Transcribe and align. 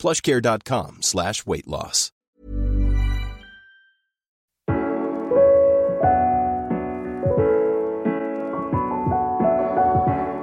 plushcare.com 0.00 0.96
slash. 1.02 1.44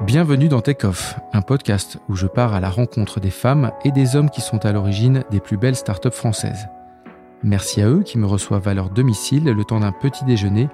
Bienvenue 0.05 0.47
dans 0.47 0.61
Take 0.61 0.85
Off, 0.85 1.15
un 1.33 1.41
podcast 1.41 1.97
où 2.07 2.15
je 2.15 2.27
pars 2.27 2.53
à 2.53 2.59
la 2.59 2.69
rencontre 2.69 3.19
des 3.19 3.31
femmes 3.31 3.71
et 3.83 3.91
des 3.91 4.15
hommes 4.15 4.29
qui 4.29 4.41
sont 4.41 4.63
à 4.63 4.71
l'origine 4.71 5.23
des 5.31 5.39
plus 5.39 5.57
belles 5.57 5.75
startups 5.75 6.11
françaises. 6.11 6.67
Merci 7.41 7.81
à 7.81 7.89
eux 7.89 8.03
qui 8.03 8.19
me 8.19 8.27
reçoivent 8.27 8.67
à 8.67 8.75
leur 8.75 8.91
domicile 8.91 9.45
le 9.45 9.63
temps 9.63 9.79
d'un 9.79 9.91
petit 9.91 10.23
déjeuner 10.23 10.69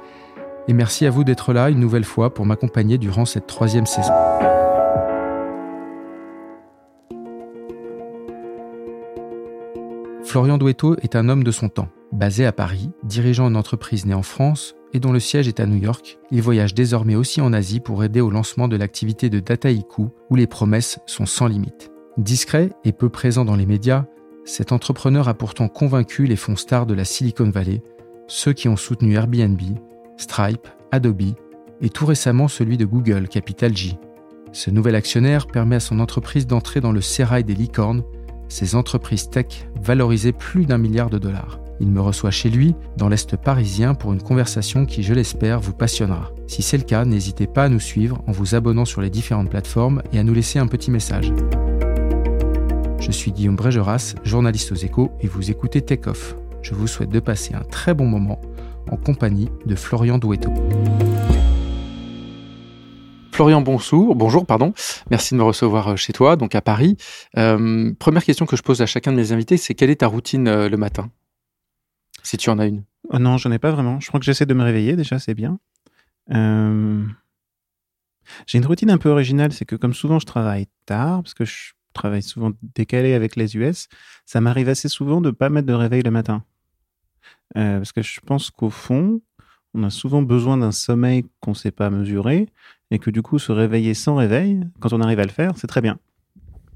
et 0.68 0.74
merci 0.74 1.06
à 1.06 1.10
vous 1.10 1.24
d'être 1.24 1.54
là 1.54 1.70
une 1.70 1.80
nouvelle 1.80 2.04
fois 2.04 2.34
pour 2.34 2.46
m'accompagner 2.46 2.98
durant 2.98 3.24
cette 3.24 3.48
troisième 3.48 3.86
saison. 3.86 4.12
Florian 10.34 10.58
Douetto 10.58 10.96
est 11.04 11.16
un 11.16 11.30
homme 11.30 11.44
de 11.44 11.52
son 11.52 11.70
temps. 11.70 11.90
Basé 12.12 12.48
à 12.48 12.52
Paris, 12.52 12.90
dirigeant 13.04 13.50
une 13.50 13.56
entreprise 13.56 14.08
née 14.08 14.16
en 14.16 14.24
France 14.24 14.74
et 14.92 15.00
dont 15.00 15.12
le 15.12 15.20
siège 15.20 15.48
est 15.48 15.60
à 15.60 15.68
New 15.68 15.78
York, 15.78 16.18
il 16.32 16.42
voyage 16.42 16.74
désormais 16.74 17.14
aussi 17.14 17.40
en 17.40 17.54
Asie 17.54 17.80
pour 17.80 18.04
aider 18.04 18.20
au 18.20 18.32
lancement 18.32 18.68
de 18.68 18.76
l'activité 18.76 19.30
de 19.30 19.40
Dataiku 19.40 20.10
où 20.32 20.36
les 20.36 20.48
promesses 20.48 20.98
sont 21.06 21.28
sans 21.28 21.46
limite. 21.46 21.92
Discret 22.18 22.72
et 22.84 22.94
peu 22.94 23.10
présent 23.10 23.46
dans 23.46 23.56
les 23.56 23.68
médias, 23.68 24.06
cet 24.44 24.72
entrepreneur 24.72 25.28
a 25.28 25.36
pourtant 25.36 25.68
convaincu 25.68 26.26
les 26.26 26.36
fonds 26.36 26.56
stars 26.56 26.88
de 26.88 26.96
la 26.96 27.06
Silicon 27.06 27.52
Valley, 27.52 27.84
ceux 28.26 28.54
qui 28.54 28.68
ont 28.68 28.76
soutenu 28.76 29.14
Airbnb, 29.14 29.62
Stripe, 30.18 30.68
Adobe 30.92 31.36
et 31.80 31.90
tout 31.90 32.08
récemment 32.08 32.48
celui 32.48 32.78
de 32.78 32.86
Google, 32.86 33.28
Capital 33.28 33.78
G. 33.78 34.00
Ce 34.52 34.72
nouvel 34.72 34.96
actionnaire 34.96 35.46
permet 35.46 35.76
à 35.76 35.80
son 35.80 36.00
entreprise 36.00 36.48
d'entrer 36.48 36.82
dans 36.82 36.92
le 36.92 37.02
sérail 37.02 37.44
des 37.44 37.54
licornes, 37.54 38.02
ces 38.54 38.76
entreprises 38.76 39.30
tech 39.30 39.68
valorisées 39.82 40.32
plus 40.32 40.66
d'un 40.66 40.78
milliard 40.78 41.10
de 41.10 41.18
dollars. 41.18 41.60
Il 41.80 41.88
me 41.88 42.00
reçoit 42.00 42.30
chez 42.30 42.50
lui, 42.50 42.76
dans 42.98 43.10
l'Est 43.10 43.36
parisien, 43.36 43.96
pour 43.96 44.14
une 44.14 44.22
conversation 44.22 44.86
qui, 44.86 45.02
je 45.02 45.14
l'espère, 45.14 45.60
vous 45.60 45.74
passionnera. 45.74 46.32
Si 46.46 46.62
c'est 46.62 46.78
le 46.78 46.84
cas, 46.84 47.04
n'hésitez 47.04 47.48
pas 47.48 47.64
à 47.64 47.70
nous 47.70 47.80
suivre 47.80 48.22
en 48.28 48.32
vous 48.32 48.54
abonnant 48.54 48.86
sur 48.86 49.02
les 49.02 49.10
différentes 49.10 49.50
plateformes 49.50 50.04
et 50.14 50.20
à 50.20 50.24
nous 50.24 50.36
laisser 50.36 50.60
un 50.60 50.68
petit 50.68 50.92
message. 50.92 51.34
Je 53.00 53.12
suis 53.12 53.32
Guillaume 53.32 53.56
Brégeras, 53.56 54.14
journaliste 54.24 54.72
aux 54.72 54.76
échos, 54.76 55.12
et 55.20 55.28
vous 55.28 55.50
écoutez 55.50 55.82
Take 55.82 56.08
Off. 56.08 56.36
Je 56.62 56.76
vous 56.76 56.88
souhaite 56.88 57.10
de 57.10 57.20
passer 57.20 57.56
un 57.56 57.64
très 57.64 57.96
bon 57.96 58.06
moment 58.06 58.40
en 58.92 58.98
compagnie 58.98 59.50
de 59.66 59.76
Florian 59.76 60.20
Douetto. 60.20 60.52
Florian 63.34 63.62
Bonsour, 63.62 64.16
bonjour, 64.16 64.46
pardon. 64.46 64.74
Merci 65.10 65.34
de 65.34 65.40
me 65.40 65.44
recevoir 65.44 65.88
euh, 65.88 65.96
chez 65.96 66.14
toi, 66.14 66.36
donc 66.36 66.54
à 66.54 66.62
Paris. 66.62 66.98
Euh, 67.36 67.92
première 67.98 68.24
question 68.24 68.46
que 68.46 68.56
je 68.56 68.62
pose 68.62 68.84
à 68.84 68.86
chacun 68.86 69.12
de 69.12 69.18
mes 69.18 69.32
invités, 69.32 69.58
c'est 69.58 69.74
quelle 69.74 69.90
est 69.90 70.02
ta 70.02 70.08
routine 70.08 70.48
euh, 70.48 70.70
le 70.70 70.78
matin? 70.78 71.10
Si 72.22 72.38
tu 72.38 72.52
en 72.52 72.60
as 72.60 72.68
une. 72.68 72.84
Non, 73.12 73.40
j'en 73.40 73.52
ai 73.52 73.58
pas 73.58 73.72
vraiment. 73.72 74.00
Je 74.00 74.08
crois 74.08 74.20
que 74.20 74.26
j'essaie 74.26 74.46
de 74.46 74.54
me 74.54 74.64
réveiller 74.64 74.96
déjà, 74.96 75.18
c'est 75.18 75.34
bien. 75.34 75.58
J'ai 76.30 76.36
une 78.60 78.68
routine 78.68 78.92
un 78.92 79.00
peu 79.00 79.10
originale, 79.10 79.52
c'est 79.52 79.66
que 79.66 79.76
comme 79.76 79.96
souvent 79.96 80.20
je 80.20 80.28
travaille 80.28 80.68
tard, 80.86 81.24
parce 81.24 81.34
que 81.34 81.44
je 81.44 81.74
travaille 81.94 82.22
souvent 82.22 82.52
décalé 82.76 83.16
avec 83.16 83.36
les 83.36 83.58
US, 83.58 83.88
ça 84.28 84.42
m'arrive 84.42 84.70
assez 84.70 84.90
souvent 84.90 85.22
de 85.22 85.30
ne 85.30 85.32
pas 85.32 85.50
mettre 85.50 85.66
de 85.68 85.74
réveil 85.74 86.04
le 86.04 86.12
matin. 86.12 86.44
parce 87.56 87.92
que 87.92 88.04
je 88.04 88.20
pense 88.22 88.52
qu'au 88.52 88.70
fond, 88.70 89.22
on 89.74 89.84
a 89.84 89.90
souvent 89.90 90.22
besoin 90.22 90.58
d'un 90.58 90.72
sommeil 90.72 91.26
qu'on 91.40 91.52
ne 91.52 91.56
sait 91.56 91.72
pas 91.72 91.90
mesurer 91.90 92.48
et 92.92 93.00
que 93.00 93.10
du 93.10 93.22
coup, 93.22 93.40
se 93.40 93.52
réveiller 93.52 93.94
sans 93.94 94.16
réveil, 94.16 94.62
quand 94.80 94.94
on 94.94 95.02
arrive 95.02 95.20
à 95.20 95.24
le 95.24 95.32
faire, 95.32 95.54
c'est 95.56 95.68
très 95.68 95.82
bien. 95.82 95.98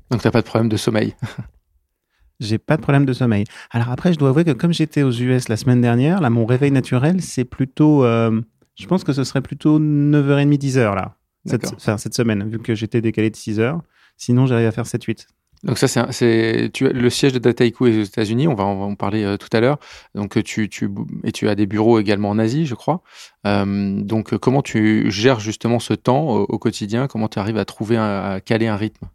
Donc, 0.09 0.21
tu 0.21 0.27
n'as 0.27 0.31
pas 0.31 0.41
de 0.41 0.47
problème 0.47 0.69
de 0.69 0.77
sommeil 0.77 1.15
J'ai 2.39 2.59
pas 2.59 2.77
de 2.77 2.81
problème 2.81 3.05
de 3.05 3.13
sommeil. 3.13 3.45
Alors 3.71 3.89
après, 3.89 4.13
je 4.13 4.19
dois 4.19 4.29
avouer 4.29 4.43
que 4.43 4.51
comme 4.51 4.71
j'étais 4.71 5.01
aux 5.01 5.11
US 5.11 5.49
la 5.49 5.57
semaine 5.57 5.81
dernière, 5.81 6.21
là, 6.21 6.29
mon 6.29 6.45
réveil 6.45 6.71
naturel, 6.71 7.21
c'est 7.21 7.45
plutôt. 7.45 8.05
Euh, 8.05 8.41
je 8.75 8.85
pense 8.85 9.03
que 9.03 9.11
ce 9.11 9.23
serait 9.23 9.41
plutôt 9.41 9.79
9h30, 9.79 10.59
10h 10.59 10.95
là. 10.95 11.15
Cette, 11.45 11.79
cette 11.79 12.13
semaine, 12.13 12.47
vu 12.47 12.59
que 12.59 12.75
j'étais 12.75 13.01
décalé 13.01 13.29
de 13.29 13.35
6h. 13.35 13.79
Sinon, 14.17 14.45
j'arrive 14.45 14.67
à 14.67 14.71
faire 14.71 14.85
7-8. 14.85 15.27
Donc 15.63 15.77
ça, 15.79 15.87
c'est 16.11 16.71
le 16.81 17.09
siège 17.09 17.33
de 17.33 17.39
Dataiku 17.39 17.87
est 17.87 17.99
aux 17.99 18.03
États-Unis. 18.03 18.47
On 18.47 18.53
va, 18.53 18.63
en 18.63 18.95
parler 18.95 19.23
euh, 19.23 19.37
tout 19.37 19.49
à 19.51 19.59
l'heure. 19.59 19.79
Donc 20.13 20.41
tu, 20.43 20.69
tu 20.69 20.89
et 21.23 21.31
tu 21.31 21.49
as 21.49 21.55
des 21.55 21.65
bureaux 21.65 21.99
également 21.99 22.29
en 22.29 22.37
Asie, 22.37 22.65
je 22.65 22.75
crois. 22.75 23.01
Euh, 23.45 24.01
donc 24.01 24.37
comment 24.37 24.61
tu 24.61 25.09
gères 25.09 25.39
justement 25.39 25.79
ce 25.79 25.93
temps 25.93 26.29
au, 26.29 26.59
quotidien? 26.59 27.07
Comment 27.07 27.27
tu 27.27 27.39
arrives 27.39 27.57
à 27.57 27.65
trouver 27.65 27.97
à 27.97 28.39
caler 28.43 28.67
un 28.67 28.75
rythme? 28.75 29.07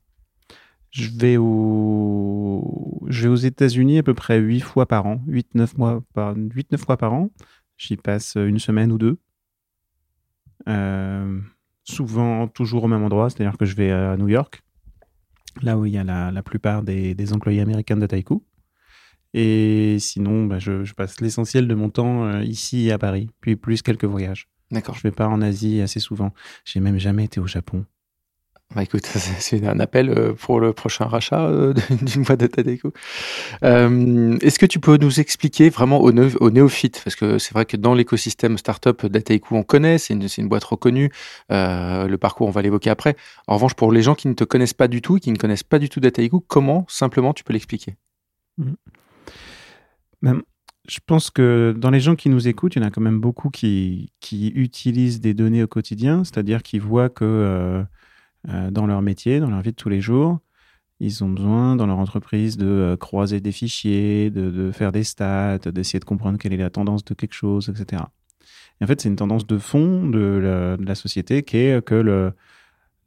Je 0.90 1.08
vais 1.16 1.36
aux 1.38 3.36
États-Unis 3.36 3.98
à 3.98 4.02
peu 4.02 4.14
près 4.14 4.38
8 4.38 4.60
fois 4.60 4.86
par 4.86 5.06
an, 5.06 5.22
8 5.26 5.54
9 5.54 5.78
mois 5.78 6.02
par 6.12 6.34
8 6.36 6.72
9 6.72 6.80
fois 6.80 6.96
par 6.96 7.14
an. 7.14 7.30
J'y 7.78 7.96
passe 7.96 8.34
une 8.36 8.58
semaine 8.58 8.92
ou 8.92 8.98
deux. 8.98 9.16
Euh, 10.68 11.40
souvent 11.84 12.46
toujours 12.48 12.84
au 12.84 12.88
même 12.88 13.02
endroit, 13.02 13.30
c'est-à-dire 13.30 13.56
que 13.56 13.64
je 13.64 13.74
vais 13.74 13.90
à 13.90 14.16
New 14.16 14.28
York 14.28 14.62
là 15.60 15.76
où 15.76 15.86
il 15.86 15.92
y 15.92 15.98
a 15.98 16.04
la, 16.04 16.42
plupart 16.42 16.82
des, 16.82 17.32
employés 17.32 17.60
américains 17.60 17.96
de 17.96 18.06
Taïku. 18.06 18.42
Et 19.34 19.96
sinon, 19.98 20.46
bah, 20.46 20.58
je, 20.58 20.92
passe 20.92 21.20
l'essentiel 21.20 21.66
de 21.66 21.74
mon 21.74 21.88
temps 21.88 22.24
euh, 22.24 22.42
ici 22.42 22.90
à 22.90 22.98
Paris, 22.98 23.30
puis 23.40 23.56
plus 23.56 23.80
quelques 23.80 24.04
voyages. 24.04 24.48
D'accord. 24.70 24.94
Je 24.94 25.02
vais 25.02 25.10
pas 25.10 25.28
en 25.28 25.40
Asie 25.40 25.80
assez 25.80 26.00
souvent. 26.00 26.32
J'ai 26.64 26.80
même 26.80 26.98
jamais 26.98 27.24
été 27.24 27.40
au 27.40 27.46
Japon. 27.46 27.84
Bah 28.74 28.82
écoute, 28.82 29.04
c'est 29.38 29.66
un 29.66 29.80
appel 29.80 30.08
euh, 30.10 30.32
pour 30.32 30.58
le 30.60 30.72
prochain 30.72 31.04
rachat 31.04 31.46
euh, 31.46 31.74
d'une 32.02 32.22
boîte 32.22 32.40
de 32.40 32.46
Tadeco. 32.46 32.92
Euh, 33.64 34.38
Est-ce 34.40 34.58
que 34.58 34.66
tu 34.66 34.80
peux 34.80 34.96
nous 34.96 35.20
expliquer 35.20 35.68
vraiment 35.68 36.00
au, 36.00 36.10
au 36.10 36.50
néophyte 36.50 37.00
Parce 37.04 37.16
que 37.16 37.38
c'est 37.38 37.52
vrai 37.52 37.66
que 37.66 37.76
dans 37.76 37.94
l'écosystème 37.94 38.56
startup 38.56 39.04
Dataiku, 39.06 39.56
on 39.56 39.62
connaît, 39.62 39.98
c'est 39.98 40.14
une, 40.14 40.48
boîte 40.48 40.64
reconnue. 40.64 41.10
Le 41.50 42.16
parcours, 42.16 42.48
on 42.48 42.50
va 42.50 42.62
l'évoquer 42.62 42.90
après. 42.90 43.16
En 43.46 43.54
revanche, 43.54 43.74
pour 43.74 43.92
les 43.92 44.02
gens 44.02 44.14
qui 44.14 44.28
ne 44.28 44.34
te 44.34 44.44
connaissent 44.44 44.74
pas 44.74 44.88
du 44.88 45.02
tout, 45.02 45.16
qui 45.18 45.32
ne 45.32 45.36
connaissent 45.36 45.62
pas 45.62 45.78
du 45.78 45.88
tout 45.88 46.00
Dataiku, 46.00 46.40
comment 46.40 46.86
simplement 46.88 47.34
tu 47.34 47.44
peux 47.44 47.52
l'expliquer? 47.52 47.96
Mmh. 48.58 48.72
Je 50.88 50.98
pense 51.06 51.30
que 51.30 51.74
dans 51.76 51.90
les 51.90 52.00
gens 52.00 52.16
qui 52.16 52.28
nous 52.28 52.48
écoutent, 52.48 52.76
il 52.76 52.82
y 52.82 52.84
en 52.84 52.88
a 52.88 52.90
quand 52.90 53.00
même 53.00 53.20
beaucoup 53.20 53.50
qui, 53.50 54.10
utilisent 54.32 55.20
des 55.20 55.34
données 55.34 55.62
au 55.62 55.68
quotidien, 55.68 56.24
c'est-à-dire 56.24 56.62
qui 56.62 56.78
voient 56.78 57.08
que 57.08 57.84
dans 58.44 58.86
leur 58.86 59.02
métier, 59.02 59.40
dans 59.40 59.50
leur 59.50 59.60
vie 59.60 59.70
de 59.70 59.76
tous 59.76 59.88
les 59.88 60.00
jours. 60.00 60.40
Ils 61.02 61.24
ont 61.24 61.28
besoin, 61.28 61.74
dans 61.74 61.86
leur 61.86 61.98
entreprise, 61.98 62.56
de 62.56 62.64
euh, 62.64 62.96
croiser 62.96 63.40
des 63.40 63.50
fichiers, 63.50 64.30
de, 64.30 64.70
faire 64.70 64.92
des 64.92 65.02
stats, 65.02 65.58
d'essayer 65.58 65.98
de 65.98 66.04
comprendre 66.04 66.38
quelle 66.38 66.52
est 66.52 66.58
la 66.58 66.70
tendance 66.70 67.04
de 67.04 67.14
quelque 67.14 67.34
chose, 67.34 67.68
etc. 67.68 68.04
Et 68.80 68.84
en 68.84 68.86
fait, 68.86 69.00
c'est 69.00 69.08
une 69.08 69.16
tendance 69.16 69.44
de 69.44 69.58
fond 69.58 70.06
de 70.06 70.78
la, 70.80 70.94
société 70.94 71.42
qui 71.42 71.56
est 71.56 71.84
que 71.84 71.96
le, 71.96 72.32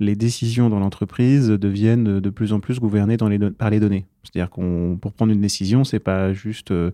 les 0.02 0.18
décisions 0.18 0.70
dans 0.70 0.80
l'entreprise 0.80 1.48
deviennent 1.48 2.20
de 2.20 2.30
plus 2.30 2.52
en 2.52 2.60
plus 2.60 2.82
gouvernées 2.82 3.16
par 3.16 3.70
les 3.70 3.80
données. 3.80 4.06
C'est-à-dire 4.24 4.50
qu'on 4.50 4.98
pour 5.02 5.14
prendre 5.14 5.32
une 5.32 5.42
décision, 5.42 5.86
c'est 5.86 6.00
pas 6.00 6.34
juste 6.34 6.72
euh, 6.72 6.92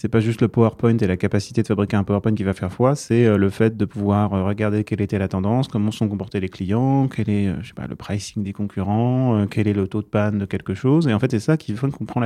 c'est 0.00 0.08
pas 0.08 0.20
juste 0.20 0.40
le 0.40 0.46
PowerPoint 0.46 0.96
et 0.96 1.06
la 1.08 1.16
capacité 1.16 1.60
de 1.60 1.66
fabriquer 1.66 1.96
un 1.96 2.04
PowerPoint 2.04 2.32
qui 2.32 2.44
va 2.44 2.52
faire 2.52 2.72
foi, 2.72 2.94
c'est 2.94 3.26
euh, 3.26 3.36
le 3.36 3.50
fait 3.50 3.76
de 3.76 3.84
pouvoir 3.84 4.32
euh, 4.32 4.44
regarder 4.44 4.84
quelle 4.84 5.00
était 5.00 5.18
la 5.18 5.26
tendance, 5.26 5.66
comment 5.66 5.90
sont 5.90 6.06
comportés 6.06 6.38
les 6.38 6.48
clients, 6.48 7.08
quel 7.08 7.28
est 7.28 7.48
euh, 7.48 7.56
je 7.62 7.68
sais 7.68 7.74
pas, 7.74 7.88
le 7.88 7.96
pricing 7.96 8.44
des 8.44 8.52
concurrents, 8.52 9.44
quel 9.50 9.66
est 9.66 9.72
le 9.72 9.88
taux 9.88 10.00
de 10.00 10.06
panne 10.06 10.38
de 10.38 10.44
quelque 10.44 10.74
chose. 10.74 11.08
Et 11.08 11.14
en 11.14 11.18
fait, 11.18 11.32
c'est 11.32 11.40
ça 11.40 11.56
qui 11.56 11.74
fait 11.74 11.90
qu'on 11.90 12.04
prend, 12.04 12.20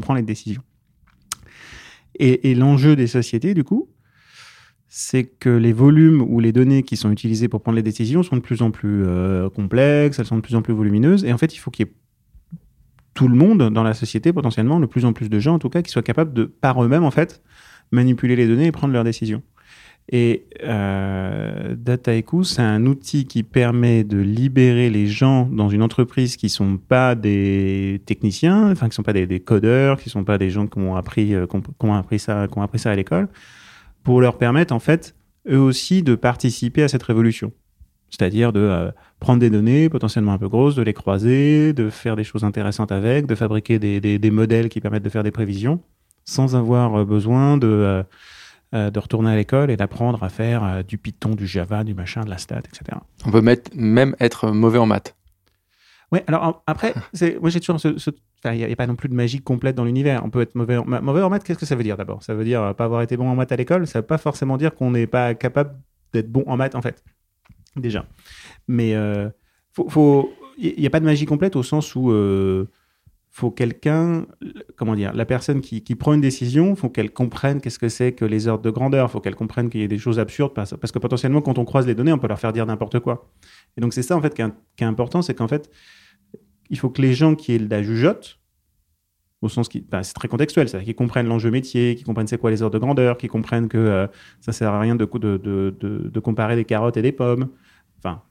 prend, 0.00 0.14
les 0.14 0.22
décisions. 0.22 0.62
Et, 2.20 2.54
l'enjeu 2.54 2.94
des 2.94 3.08
sociétés, 3.08 3.52
du 3.52 3.64
coup, 3.64 3.88
c'est 4.86 5.24
que 5.24 5.50
les 5.50 5.72
volumes 5.72 6.22
ou 6.22 6.38
les 6.38 6.52
données 6.52 6.84
qui 6.84 6.96
sont 6.96 7.10
utilisées 7.10 7.48
pour 7.48 7.62
prendre 7.62 7.76
les 7.76 7.82
décisions 7.82 8.22
sont 8.22 8.36
de 8.36 8.42
plus 8.42 8.62
en 8.62 8.70
plus 8.70 9.04
complexes, 9.54 10.20
elles 10.20 10.26
sont 10.26 10.36
de 10.36 10.40
plus 10.40 10.54
en 10.54 10.62
plus 10.62 10.74
volumineuses. 10.74 11.24
Et 11.24 11.32
en 11.32 11.38
fait, 11.38 11.52
il 11.54 11.58
faut 11.58 11.72
qu'il 11.72 11.86
y 11.86 11.88
ait 11.88 11.92
tout 13.18 13.26
le 13.26 13.34
monde 13.34 13.70
dans 13.70 13.82
la 13.82 13.94
société, 13.94 14.32
potentiellement, 14.32 14.78
de 14.78 14.86
plus 14.86 15.04
en 15.04 15.12
plus 15.12 15.28
de 15.28 15.40
gens, 15.40 15.54
en 15.54 15.58
tout 15.58 15.70
cas, 15.70 15.82
qui 15.82 15.90
soient 15.90 16.04
capables 16.04 16.32
de, 16.32 16.44
par 16.44 16.80
eux-mêmes, 16.84 17.02
en 17.02 17.10
fait, 17.10 17.42
manipuler 17.90 18.36
les 18.36 18.46
données 18.46 18.66
et 18.66 18.70
prendre 18.70 18.92
leurs 18.92 19.02
décisions. 19.02 19.42
Et 20.12 20.46
euh, 20.62 21.74
Dataiku, 21.76 22.44
c'est 22.44 22.62
un 22.62 22.86
outil 22.86 23.26
qui 23.26 23.42
permet 23.42 24.04
de 24.04 24.18
libérer 24.18 24.88
les 24.88 25.08
gens 25.08 25.46
dans 25.46 25.68
une 25.68 25.82
entreprise 25.82 26.36
qui 26.36 26.48
sont 26.48 26.76
pas 26.76 27.16
des 27.16 28.00
techniciens, 28.06 28.70
enfin 28.70 28.88
qui 28.88 28.94
sont 28.94 29.02
pas 29.02 29.12
des, 29.12 29.40
codeurs, 29.40 29.98
qui 29.98 30.10
sont 30.10 30.22
pas 30.22 30.38
des 30.38 30.50
gens 30.50 30.68
qui 30.68 30.78
ont 30.78 30.94
appris, 30.94 31.34
euh, 31.34 31.48
qui 31.48 31.56
ont, 31.86 31.94
appris 31.94 32.20
ça, 32.20 32.46
qui 32.46 32.56
ont 32.56 32.62
appris 32.62 32.78
ça 32.78 32.92
à 32.92 32.94
l'école, 32.94 33.28
pour 34.04 34.20
leur 34.20 34.38
permettre 34.38 34.72
en 34.72 34.78
fait 34.78 35.16
eux 35.50 35.58
aussi 35.58 36.04
de 36.04 36.14
participer 36.14 36.84
à 36.84 36.88
cette 36.88 37.02
révolution. 37.02 37.50
C'est-à-dire 38.10 38.52
de 38.52 38.60
euh, 38.60 38.92
prendre 39.20 39.40
des 39.40 39.50
données 39.50 39.88
potentiellement 39.88 40.32
un 40.32 40.38
peu 40.38 40.48
grosses, 40.48 40.74
de 40.74 40.82
les 40.82 40.94
croiser, 40.94 41.72
de 41.72 41.90
faire 41.90 42.16
des 42.16 42.24
choses 42.24 42.44
intéressantes 42.44 42.92
avec, 42.92 43.26
de 43.26 43.34
fabriquer 43.34 43.78
des, 43.78 44.00
des, 44.00 44.18
des 44.18 44.30
modèles 44.30 44.68
qui 44.68 44.80
permettent 44.80 45.02
de 45.02 45.08
faire 45.08 45.24
des 45.24 45.30
prévisions, 45.30 45.80
sans 46.24 46.56
avoir 46.56 47.00
euh, 47.00 47.04
besoin 47.04 47.56
de 47.56 48.04
euh, 48.74 48.90
de 48.90 48.98
retourner 48.98 49.30
à 49.30 49.34
l'école 49.34 49.70
et 49.70 49.78
d'apprendre 49.78 50.22
à 50.22 50.28
faire 50.28 50.62
euh, 50.62 50.82
du 50.82 50.98
Python, 50.98 51.34
du 51.34 51.46
Java, 51.46 51.84
du 51.84 51.94
machin, 51.94 52.22
de 52.22 52.28
la 52.28 52.36
stat, 52.36 52.58
etc. 52.58 52.98
On 53.24 53.30
peut 53.30 53.40
mettre, 53.40 53.70
même 53.74 54.14
être 54.20 54.50
mauvais 54.50 54.76
en 54.76 54.84
maths. 54.84 55.16
Oui, 56.12 56.18
alors 56.26 56.62
après, 56.66 56.92
moi 57.40 57.48
j'ai 57.48 57.60
toujours 57.60 57.80
ce. 57.80 57.88
il 58.44 58.50
n'y 58.50 58.64
a, 58.64 58.76
pas 58.76 58.86
non 58.86 58.94
plus 58.94 59.08
de 59.08 59.14
magie 59.14 59.40
complète 59.40 59.74
dans 59.74 59.86
l'univers. 59.86 60.22
On 60.22 60.28
peut 60.28 60.42
être 60.42 60.54
mauvais 60.54 60.76
en, 60.76 60.84
mauvais 60.84 61.22
en 61.22 61.30
maths, 61.30 61.44
qu'est-ce 61.44 61.58
que 61.58 61.64
ça 61.64 61.76
veut 61.76 61.82
dire 61.82 61.96
d'abord? 61.96 62.22
Ça 62.22 62.34
veut 62.34 62.44
dire 62.44 62.62
euh, 62.62 62.74
pas 62.74 62.84
avoir 62.84 63.00
été 63.00 63.16
bon 63.16 63.26
en 63.26 63.34
maths 63.34 63.52
à 63.52 63.56
l'école, 63.56 63.86
ça 63.86 64.00
ne 64.00 64.02
veut 64.02 64.06
pas 64.06 64.18
forcément 64.18 64.58
dire 64.58 64.74
qu'on 64.74 64.90
n'est 64.90 65.06
pas 65.06 65.34
capable 65.34 65.74
d'être 66.12 66.30
bon 66.30 66.44
en 66.46 66.58
maths 66.58 66.74
en 66.74 66.82
fait. 66.82 67.02
Déjà. 67.78 68.06
Mais 68.66 68.90
il 68.90 69.32
faut, 69.90 70.30
n'y 70.58 70.86
a 70.86 70.90
pas 70.90 71.00
de 71.00 71.04
magie 71.04 71.26
complète 71.26 71.56
au 71.56 71.62
sens 71.62 71.94
où 71.94 72.10
faut 73.38 73.50
quelqu'un, 73.52 74.26
comment 74.76 74.96
dire, 74.96 75.12
la 75.14 75.24
personne 75.24 75.60
qui, 75.60 75.80
prend 75.94 76.12
une 76.12 76.20
décision, 76.20 76.74
faut 76.74 76.88
qu'elle 76.88 77.12
comprenne 77.12 77.60
qu'est-ce 77.60 77.78
que 77.78 77.88
c'est 77.88 78.12
que 78.12 78.24
les 78.24 78.48
ordres 78.48 78.64
de 78.64 78.70
grandeur, 78.70 79.10
faut 79.10 79.20
qu'elle 79.20 79.36
comprenne 79.36 79.70
qu'il 79.70 79.80
y 79.80 79.84
a 79.84 79.88
des 79.88 79.98
choses 79.98 80.18
absurdes, 80.18 80.54
parce, 80.54 80.74
que 80.74 80.98
potentiellement, 80.98 81.40
quand 81.40 81.56
on 81.56 81.64
croise 81.64 81.86
les 81.86 81.94
données, 81.94 82.12
on 82.12 82.18
peut 82.18 82.26
leur 82.26 82.40
faire 82.40 82.52
dire 82.52 82.66
n'importe 82.66 82.98
quoi. 82.98 83.30
Et 83.76 83.80
donc, 83.80 83.92
c'est 83.92 84.02
ça, 84.02 84.16
en 84.16 84.20
fait, 84.20 84.34
qui 84.34 84.42
est, 84.42 84.84
important, 84.84 85.22
c'est 85.22 85.34
qu'en 85.34 85.46
fait, 85.46 85.70
il 86.68 86.78
faut 86.78 86.90
que 86.90 87.00
les 87.00 87.14
gens 87.14 87.36
qui 87.36 87.54
aient 87.54 87.58
la 87.58 87.82
jugeote, 87.82 88.40
au 89.40 89.48
sens 89.48 89.68
qui, 89.68 89.86
c'est 90.02 90.14
très 90.14 90.28
contextuel, 90.28 90.68
c'est-à-dire 90.68 90.86
qu'ils 90.86 90.96
comprennent 90.96 91.28
l'enjeu 91.28 91.50
métier, 91.50 91.94
qu'ils 91.94 92.06
comprennent 92.06 92.26
c'est 92.26 92.38
quoi 92.38 92.50
les 92.50 92.62
ordres 92.62 92.74
de 92.74 92.80
grandeur, 92.80 93.16
qu'ils 93.18 93.30
comprennent 93.30 93.68
que 93.68 93.78
euh, 93.78 94.06
ça 94.40 94.52
sert 94.52 94.72
à 94.72 94.80
rien 94.80 94.96
de, 94.96 95.04
de, 95.04 95.36
de, 95.36 95.74
de, 96.08 96.20
comparer 96.20 96.56
des 96.56 96.64
carottes 96.64 96.96
et 96.96 97.02
des 97.02 97.12
pommes. 97.12 97.48
Enfin, 97.98 98.22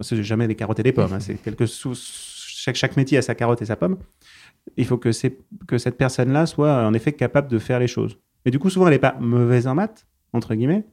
c'est 0.00 0.22
jamais 0.22 0.46
des 0.46 0.54
carottes 0.54 0.78
et 0.78 0.84
des 0.84 0.92
pommes, 0.92 1.12
hein, 1.12 1.20
c'est 1.20 1.34
quelque 1.34 1.66
chaque, 1.66 2.76
chaque 2.76 2.96
métier 2.96 3.18
a 3.18 3.22
sa 3.22 3.34
carotte 3.34 3.60
et 3.62 3.66
sa 3.66 3.76
pomme. 3.76 3.98
Il 4.76 4.84
faut 4.84 4.98
que, 4.98 5.10
que 5.66 5.78
cette 5.78 5.96
personne-là 5.96 6.46
soit 6.46 6.86
en 6.86 6.94
effet 6.94 7.12
capable 7.12 7.48
de 7.48 7.58
faire 7.58 7.80
les 7.80 7.86
choses. 7.88 8.18
Mais 8.44 8.50
du 8.50 8.58
coup, 8.58 8.70
souvent, 8.70 8.86
elle 8.86 8.92
n'est 8.92 8.98
pas 8.98 9.16
mauvaise 9.20 9.66
en 9.66 9.74
maths, 9.74 10.06
entre 10.32 10.54
guillemets, 10.54 10.84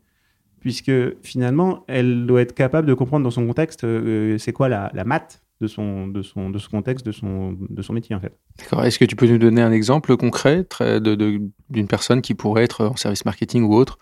puisque 0.60 0.92
finalement, 1.22 1.84
elle 1.88 2.26
doit 2.26 2.42
être 2.42 2.56
capable 2.56 2.88
de 2.88 2.94
comprendre 2.96 3.24
dans 3.24 3.32
son 3.32 3.46
contexte 3.46 3.84
euh, 3.84 4.38
c'est 4.40 4.54
quoi 4.54 4.70
la, 4.70 4.90
la 4.94 5.04
maths 5.04 5.43
de 5.62 5.68
son, 5.68 6.08
de, 6.08 6.22
son, 6.22 6.50
de 6.50 6.60
ce 6.60 6.68
contexte, 6.68 7.06
de 7.06 7.12
son, 7.12 7.54
de 7.54 7.82
son 7.82 7.94
métier 7.94 8.16
en 8.16 8.20
fait. 8.20 8.38
D'accord. 8.58 8.84
Est-ce 8.84 9.00
que 9.00 9.06
tu 9.06 9.16
peux 9.16 9.28
nous 9.28 9.38
donner 9.38 9.62
un 9.62 9.72
exemple 9.72 10.18
concret 10.18 10.66
d'une 10.80 11.00
de, 11.00 11.84
personne 11.88 12.22
qui 12.22 12.34
pourrait 12.34 12.64
être 12.64 12.86
en 12.86 12.96
service 12.96 13.26
marketing 13.26 13.64
ou 13.64 13.74
autre, 13.74 13.98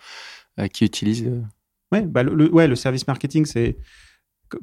euh, 0.59 0.67
qui 0.67 0.85
utilise... 0.85 1.27
Euh 1.27 1.41
ouais, 1.91 2.01
bah 2.01 2.23
le, 2.23 2.51
ouais, 2.51 2.67
le 2.67 2.75
service 2.75 3.07
marketing, 3.07 3.45
c'est 3.45 3.77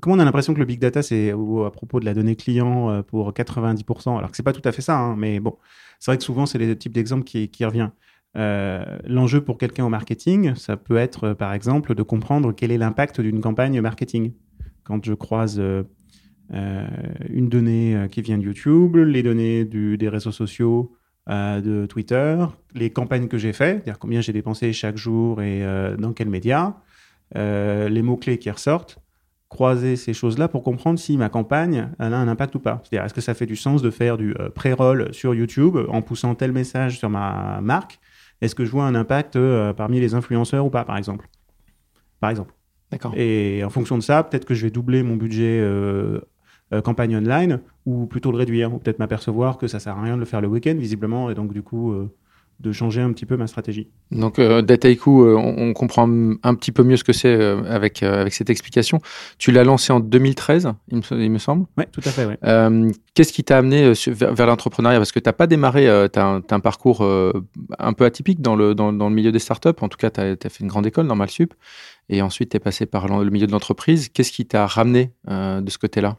comment 0.01 0.17
on 0.17 0.19
a 0.19 0.25
l'impression 0.25 0.55
que 0.55 0.59
le 0.59 0.65
big 0.65 0.81
data, 0.81 1.03
c'est 1.03 1.31
à 1.31 1.71
propos 1.71 2.01
de 2.01 2.05
la 2.05 2.15
donnée 2.15 2.37
client 2.37 2.91
euh, 2.91 3.03
pour 3.03 3.33
90%, 3.33 4.19
alors 4.19 4.31
que 4.31 4.37
c'est 4.37 4.43
pas 4.43 4.53
tout 4.53 4.67
à 4.67 4.73
fait 4.73 4.83
ça, 4.83 4.99
hein, 4.99 5.17
mais 5.17 5.41
bon, 5.41 5.57
c'est 5.99 6.11
vrai 6.11 6.19
que 6.19 6.25
souvent, 6.25 6.47
c'est 6.47 6.59
le 6.59 6.77
type 6.77 6.93
d'exemple 6.93 7.25
qui, 7.25 7.49
qui, 7.49 7.65
revient. 7.65 7.91
Euh, 8.37 8.85
l'enjeu 9.05 9.43
pour 9.43 9.59
quelqu'un 9.59 9.87
au 9.87 9.89
marketing, 9.89 10.55
ça 10.55 10.77
peut 10.77 10.97
être, 10.97 11.33
par 11.33 11.53
exemple, 11.53 11.95
de 11.95 12.03
comprendre 12.03 12.53
quel 12.53 12.71
est 12.71 12.79
l'impact 12.79 13.21
d'une 13.21 13.41
campagne 13.41 13.81
marketing. 13.81 14.33
Quand 14.85 15.05
je 15.05 15.15
croise 15.15 15.61
une 16.51 17.49
donnée 17.49 18.07
qui 18.11 18.23
vient 18.23 18.39
de 18.39 18.43
YouTube, 18.43 18.97
les 18.97 19.23
données 19.23 19.65
des 19.65 20.09
réseaux 20.09 20.33
sociaux, 20.33 20.93
de 21.29 21.87
Twitter, 21.87 22.39
les 22.75 22.91
campagnes 22.91 23.29
que 23.29 23.37
j'ai 23.37 23.53
faites, 23.53 23.85
c'est-à-dire 23.85 23.99
combien 23.99 24.21
j'ai 24.21 24.33
dépensé 24.33 24.73
chaque 24.73 24.97
jour 24.97 25.43
et 25.43 25.63
dans 25.99 26.13
quels 26.13 26.31
médias, 26.31 26.77
les 27.35 28.03
mots-clés 28.03 28.39
qui 28.39 28.51
ressortent, 28.51 28.99
croiser 29.49 29.97
ces 29.97 30.13
choses-là 30.13 30.49
pour 30.49 30.63
comprendre 30.63 30.99
si 30.99 31.17
ma 31.17 31.29
campagne 31.29 31.89
a 31.99 32.07
un 32.07 32.29
impact 32.29 32.55
ou 32.55 32.61
pas. 32.61 32.83
C'est-à-dire, 32.83 33.05
est-ce 33.05 33.15
que 33.15 33.21
ça 33.21 33.35
fait 33.35 33.47
du 33.47 33.57
sens 33.57 33.83
de 33.83 33.91
faire 33.91 34.19
du 34.19 34.35
euh, 34.39 34.51
pré-roll 34.51 35.13
sur 35.13 35.35
YouTube 35.35 35.77
en 35.89 36.03
poussant 36.03 36.35
tel 36.35 36.53
message 36.53 36.99
sur 36.99 37.09
ma 37.09 37.61
marque? 37.63 37.99
Est-ce 38.41 38.55
que 38.55 38.65
je 38.65 38.71
vois 38.71 38.85
un 38.85 38.95
impact 38.95 39.37
euh, 39.37 39.73
parmi 39.73 40.01
les 40.01 40.15
influenceurs 40.15 40.67
ou 40.67 40.71
pas, 40.71 40.85
par 40.85 40.97
exemple? 40.97 41.29
Par 42.21 42.31
exemple. 42.31 42.55
D'accord. 42.91 43.13
Et 43.17 43.63
en 43.65 43.71
fonction 43.71 43.97
de 43.97 44.03
ça, 44.03 44.23
peut-être 44.23 44.45
que 44.45 44.55
je 44.55 44.65
vais 44.65 44.71
doubler 44.71 45.03
mon 45.03 45.17
budget 45.17 45.61
euh, 45.61 46.21
campagne 46.85 47.17
online 47.17 47.61
ou 47.87 48.07
plutôt 48.07 48.31
le 48.31 48.39
réduire, 48.39 48.75
ou 48.75 48.79
peut-être 48.79 48.99
m'apercevoir 48.99 49.59
que 49.59 49.67
ça 49.67 49.79
sert 49.79 49.97
à 49.97 50.03
rien 50.03 50.15
de 50.15 50.21
le 50.21 50.27
faire 50.27 50.41
le 50.41 50.49
week-end, 50.49 50.75
visiblement, 50.77 51.31
et 51.31 51.35
donc 51.35 51.53
du 51.53 51.63
coup 51.63 51.95
de 52.61 52.73
changer 52.73 53.01
un 53.01 53.13
petit 53.13 53.27
peu 53.27 53.37
ma 53.37 53.47
stratégie. 53.47 53.89
Donc 54.11 54.39
euh, 54.39 54.63
Dataiku, 54.63 55.23
euh, 55.23 55.37
on, 55.37 55.73
comprend 55.73 56.09
un 56.43 56.55
petit 56.55 56.73
peu 56.73 56.83
mieux 56.83 56.97
ce 56.97 57.05
que 57.05 57.13
c'est 57.13 57.29
euh, 57.29 57.63
avec, 57.69 58.03
euh, 58.03 58.21
avec 58.21 58.35
cette 58.35 58.51
explication. 58.51 58.99
Tu 59.39 59.53
l'as 59.53 59.63
lancé 59.63 59.93
en 59.93 60.01
2013, 60.01 60.73
il 60.91 60.99
me, 60.99 61.23
il 61.23 61.31
me 61.31 61.39
semble. 61.39 61.67
Oui, 61.77 61.85
tout 61.93 62.01
à 62.05 62.11
fait. 62.11 62.27
Ouais. 62.27 62.93
Qu'est-ce 63.15 63.33
qui 63.33 63.45
t'a 63.45 63.59
amené 63.59 63.93
vers, 64.09 64.47
l'entrepreneuriat? 64.47 64.99
Parce 64.99 65.13
que 65.13 65.21
tu 65.21 65.29
n'as 65.29 65.33
pas 65.33 65.47
démarré, 65.47 65.85
tu 66.13 66.19
as, 66.19 66.41
un 66.51 66.61
parcours 66.61 67.03
un 67.79 67.93
peu 67.93 68.05
atypique 68.05 68.41
dans 68.41 68.57
le, 68.57 68.75
dans, 68.75 68.93
dans 68.93 69.09
le 69.09 69.15
milieu 69.15 69.33
des 69.33 69.39
startups. 69.39 69.69
En 69.81 69.89
tout 69.89 69.99
cas, 69.99 70.11
tu 70.11 70.21
as, 70.21 70.37
fait 70.37 70.61
une 70.61 70.69
grande 70.69 70.87
école, 70.87 71.07
Normal 71.07 71.31
Sup. 71.31 71.55
Et 72.09 72.23
ensuite, 72.23 72.51
tu 72.51 72.57
es 72.57 72.61
passé 72.61 72.87
par 72.87 73.09
le 73.09 73.31
milieu 73.31 73.47
de 73.47 73.53
l'entreprise. 73.53 74.09
Qu'est-ce 74.09 74.33
qui 74.33 74.47
t'a 74.47 74.67
ramené 74.67 75.13
de 75.27 75.69
ce 75.69 75.79
côté-là? 75.79 76.17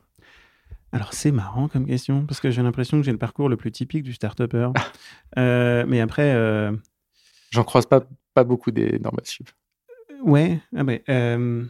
Alors 0.92 1.14
c'est 1.14 1.32
marrant 1.32 1.68
comme 1.68 1.86
question 1.86 2.26
parce 2.26 2.40
que 2.40 2.50
j'ai 2.50 2.64
l'impression 2.64 2.98
que 2.98 3.04
j'ai 3.04 3.12
le 3.12 3.18
parcours 3.18 3.50
le 3.50 3.58
plus 3.58 3.72
typique 3.72 4.04
du 4.04 4.14
start-upper. 4.14 4.70
euh, 5.38 5.86
mais 5.88 6.02
après, 6.02 6.34
euh... 6.34 6.72
j'en 7.52 7.64
croise 7.64 7.86
pas 7.86 8.04
pas 8.34 8.44
beaucoup 8.44 8.72
des 8.72 9.00
normal 9.00 9.26
sup. 9.26 9.50
Ouais, 10.24 10.60
ah 10.76 10.84
euh... 11.10 11.66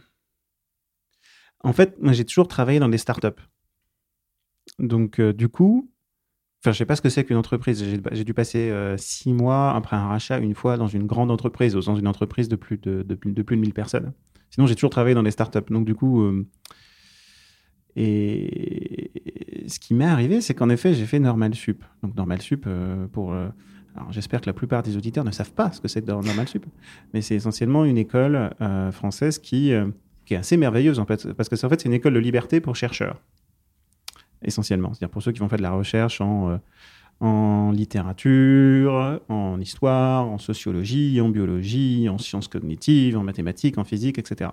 en 1.62 1.72
fait, 1.72 2.00
moi 2.00 2.12
j'ai 2.12 2.24
toujours 2.24 2.48
travaillé 2.48 2.78
dans 2.78 2.88
des 2.88 2.98
start-up. 2.98 3.40
Donc 4.78 5.20
euh, 5.20 5.32
du 5.32 5.48
coup, 5.48 5.90
enfin 6.62 6.72
je 6.72 6.78
sais 6.78 6.86
pas 6.86 6.96
ce 6.96 7.02
que 7.02 7.10
c'est 7.10 7.24
qu'une 7.24 7.36
entreprise. 7.36 7.84
J'ai 8.12 8.24
dû 8.24 8.34
passer 8.34 8.70
euh, 8.70 8.96
six 8.96 9.32
mois 9.32 9.72
après 9.74 9.96
un 9.96 10.08
rachat 10.08 10.38
une 10.38 10.54
fois 10.54 10.76
dans 10.76 10.88
une 10.88 11.06
grande 11.06 11.30
entreprise, 11.30 11.76
au 11.76 11.82
sens 11.82 11.98
d'une 11.98 12.08
entreprise 12.08 12.48
de 12.48 12.56
plus 12.56 12.78
de, 12.78 13.02
de, 13.02 13.18
de, 13.24 13.42
plus 13.42 13.56
de 13.56 13.60
1000 13.60 13.74
personnes. 13.74 14.12
Sinon 14.50 14.66
j'ai 14.66 14.74
toujours 14.74 14.90
travaillé 14.90 15.14
dans 15.14 15.22
des 15.22 15.30
start-up. 15.30 15.70
Donc 15.70 15.84
du 15.84 15.94
coup 15.94 16.22
euh, 16.22 16.46
et 18.02 19.10
ce 19.68 19.78
qui 19.78 19.92
m'est 19.92 20.06
arrivé, 20.06 20.40
c'est 20.40 20.54
qu'en 20.54 20.70
effet, 20.70 20.94
j'ai 20.94 21.04
fait 21.04 21.18
Normal 21.18 21.54
Sup. 21.54 21.84
Donc 22.02 22.16
Normal 22.16 22.40
Sup, 22.40 22.64
euh, 22.66 23.06
pour... 23.08 23.34
Euh, 23.34 23.48
alors 23.94 24.10
j'espère 24.10 24.40
que 24.40 24.46
la 24.46 24.54
plupart 24.54 24.82
des 24.82 24.96
auditeurs 24.96 25.24
ne 25.24 25.32
savent 25.32 25.52
pas 25.52 25.70
ce 25.70 25.82
que 25.82 25.88
c'est 25.88 26.00
que 26.00 26.06
Normal 26.06 26.48
Sup, 26.48 26.64
mais 27.12 27.20
c'est 27.20 27.34
essentiellement 27.34 27.84
une 27.84 27.98
école 27.98 28.54
euh, 28.62 28.90
française 28.90 29.38
qui, 29.38 29.70
est 29.72 30.36
assez 30.36 30.56
merveilleuse 30.56 31.00
en 31.00 31.06
fait, 31.06 31.32
parce 31.32 31.48
que 31.48 31.56
c'est 31.56 31.66
en 31.66 31.68
fait 31.68 31.84
une 31.84 31.92
école 31.92 32.14
de 32.14 32.20
liberté 32.20 32.60
pour 32.60 32.76
chercheurs, 32.76 33.20
essentiellement. 34.42 34.94
C'est-à-dire 34.94 35.10
pour 35.10 35.22
ceux 35.22 35.32
qui 35.32 35.40
vont 35.40 35.48
faire 35.48 35.58
de 35.58 35.64
la 35.64 35.72
recherche 35.72 36.20
en, 36.20 36.60
en 37.18 37.72
littérature, 37.72 39.20
en 39.28 39.60
histoire, 39.60 40.26
en 40.26 40.38
sociologie, 40.38 41.20
en 41.20 41.28
biologie, 41.28 42.08
en 42.08 42.16
sciences 42.16 42.46
cognitives, 42.46 43.18
en 43.18 43.24
mathématiques, 43.24 43.76
en 43.76 43.84
physique, 43.84 44.18
etc. 44.18 44.52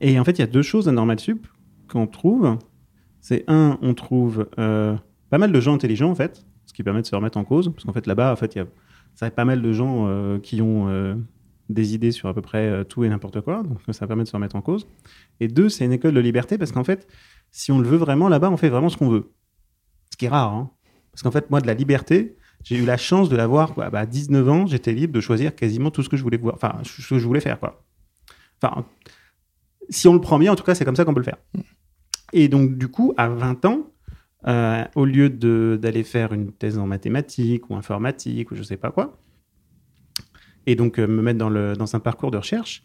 Et 0.00 0.18
en 0.18 0.24
fait, 0.24 0.32
il 0.32 0.40
y 0.40 0.44
a 0.44 0.48
deux 0.48 0.62
choses 0.62 0.88
à 0.88 0.92
Normal 0.92 1.20
Sup 1.20 1.46
qu'on 1.92 2.06
trouve, 2.06 2.58
c'est 3.20 3.44
un, 3.48 3.78
on 3.82 3.94
trouve 3.94 4.48
euh, 4.58 4.96
pas 5.30 5.38
mal 5.38 5.52
de 5.52 5.60
gens 5.60 5.74
intelligents 5.74 6.10
en 6.10 6.14
fait, 6.14 6.44
ce 6.66 6.72
qui 6.72 6.82
permet 6.82 7.02
de 7.02 7.06
se 7.06 7.14
remettre 7.14 7.38
en 7.38 7.44
cause, 7.44 7.72
parce 7.72 7.84
qu'en 7.84 7.92
fait 7.92 8.06
là-bas, 8.06 8.32
en 8.32 8.36
fait, 8.36 8.54
il 8.54 8.58
y 8.58 9.24
a 9.24 9.30
pas 9.30 9.44
mal 9.44 9.62
de 9.62 9.72
gens 9.72 10.06
euh, 10.08 10.38
qui 10.38 10.62
ont 10.62 10.88
euh, 10.88 11.14
des 11.68 11.94
idées 11.94 12.10
sur 12.10 12.28
à 12.28 12.34
peu 12.34 12.42
près 12.42 12.84
tout 12.86 13.04
et 13.04 13.08
n'importe 13.08 13.40
quoi, 13.40 13.62
donc 13.62 13.78
ça 13.90 14.06
permet 14.06 14.24
de 14.24 14.28
se 14.28 14.36
remettre 14.36 14.56
en 14.56 14.62
cause. 14.62 14.88
Et 15.40 15.48
deux, 15.48 15.68
c'est 15.68 15.84
une 15.84 15.92
école 15.92 16.14
de 16.14 16.20
liberté, 16.20 16.58
parce 16.58 16.72
qu'en 16.72 16.84
fait, 16.84 17.06
si 17.50 17.70
on 17.70 17.78
le 17.78 17.88
veut 17.88 17.98
vraiment 17.98 18.28
là-bas, 18.28 18.50
on 18.50 18.56
fait 18.56 18.70
vraiment 18.70 18.88
ce 18.88 18.96
qu'on 18.96 19.08
veut. 19.08 19.30
Ce 20.10 20.16
qui 20.16 20.26
est 20.26 20.30
rare, 20.30 20.52
hein. 20.52 20.70
parce 21.12 21.22
qu'en 21.22 21.30
fait, 21.30 21.50
moi, 21.50 21.60
de 21.60 21.66
la 21.66 21.74
liberté, 21.74 22.36
j'ai 22.64 22.76
eu 22.76 22.84
la 22.84 22.96
chance 22.96 23.28
de 23.28 23.36
l'avoir 23.36 23.74
bah, 23.74 23.90
à 23.92 24.06
19 24.06 24.48
ans, 24.48 24.66
j'étais 24.66 24.92
libre 24.92 25.12
de 25.12 25.20
choisir 25.20 25.54
quasiment 25.54 25.90
tout 25.90 26.02
ce 26.02 26.08
que 26.08 26.16
je 26.16 26.22
voulais 26.22 26.36
voir, 26.36 26.54
enfin, 26.54 26.74
ce 26.84 27.08
que 27.08 27.18
je 27.18 27.26
voulais 27.26 27.40
faire. 27.40 27.58
Enfin, 28.60 28.84
si 29.88 30.08
on 30.08 30.14
le 30.14 30.20
prend 30.20 30.38
bien, 30.38 30.52
en 30.52 30.56
tout 30.56 30.64
cas, 30.64 30.74
c'est 30.74 30.84
comme 30.84 30.96
ça 30.96 31.04
qu'on 31.04 31.14
peut 31.14 31.20
le 31.20 31.24
faire. 31.24 31.38
Et 32.32 32.48
donc, 32.48 32.76
du 32.76 32.88
coup, 32.88 33.12
à 33.16 33.28
20 33.28 33.64
ans, 33.66 33.92
euh, 34.46 34.84
au 34.96 35.04
lieu 35.04 35.30
d'aller 35.30 36.02
faire 36.02 36.32
une 36.32 36.50
thèse 36.50 36.76
en 36.78 36.86
mathématiques 36.86 37.70
ou 37.70 37.76
informatique 37.76 38.50
ou 38.50 38.56
je 38.56 38.64
sais 38.64 38.76
pas 38.76 38.90
quoi, 38.90 39.18
et 40.66 40.74
donc 40.74 40.98
euh, 40.98 41.06
me 41.06 41.22
mettre 41.22 41.38
dans, 41.38 41.48
le, 41.48 41.74
dans 41.74 41.94
un 41.94 42.00
parcours 42.00 42.32
de 42.32 42.38
recherche, 42.38 42.82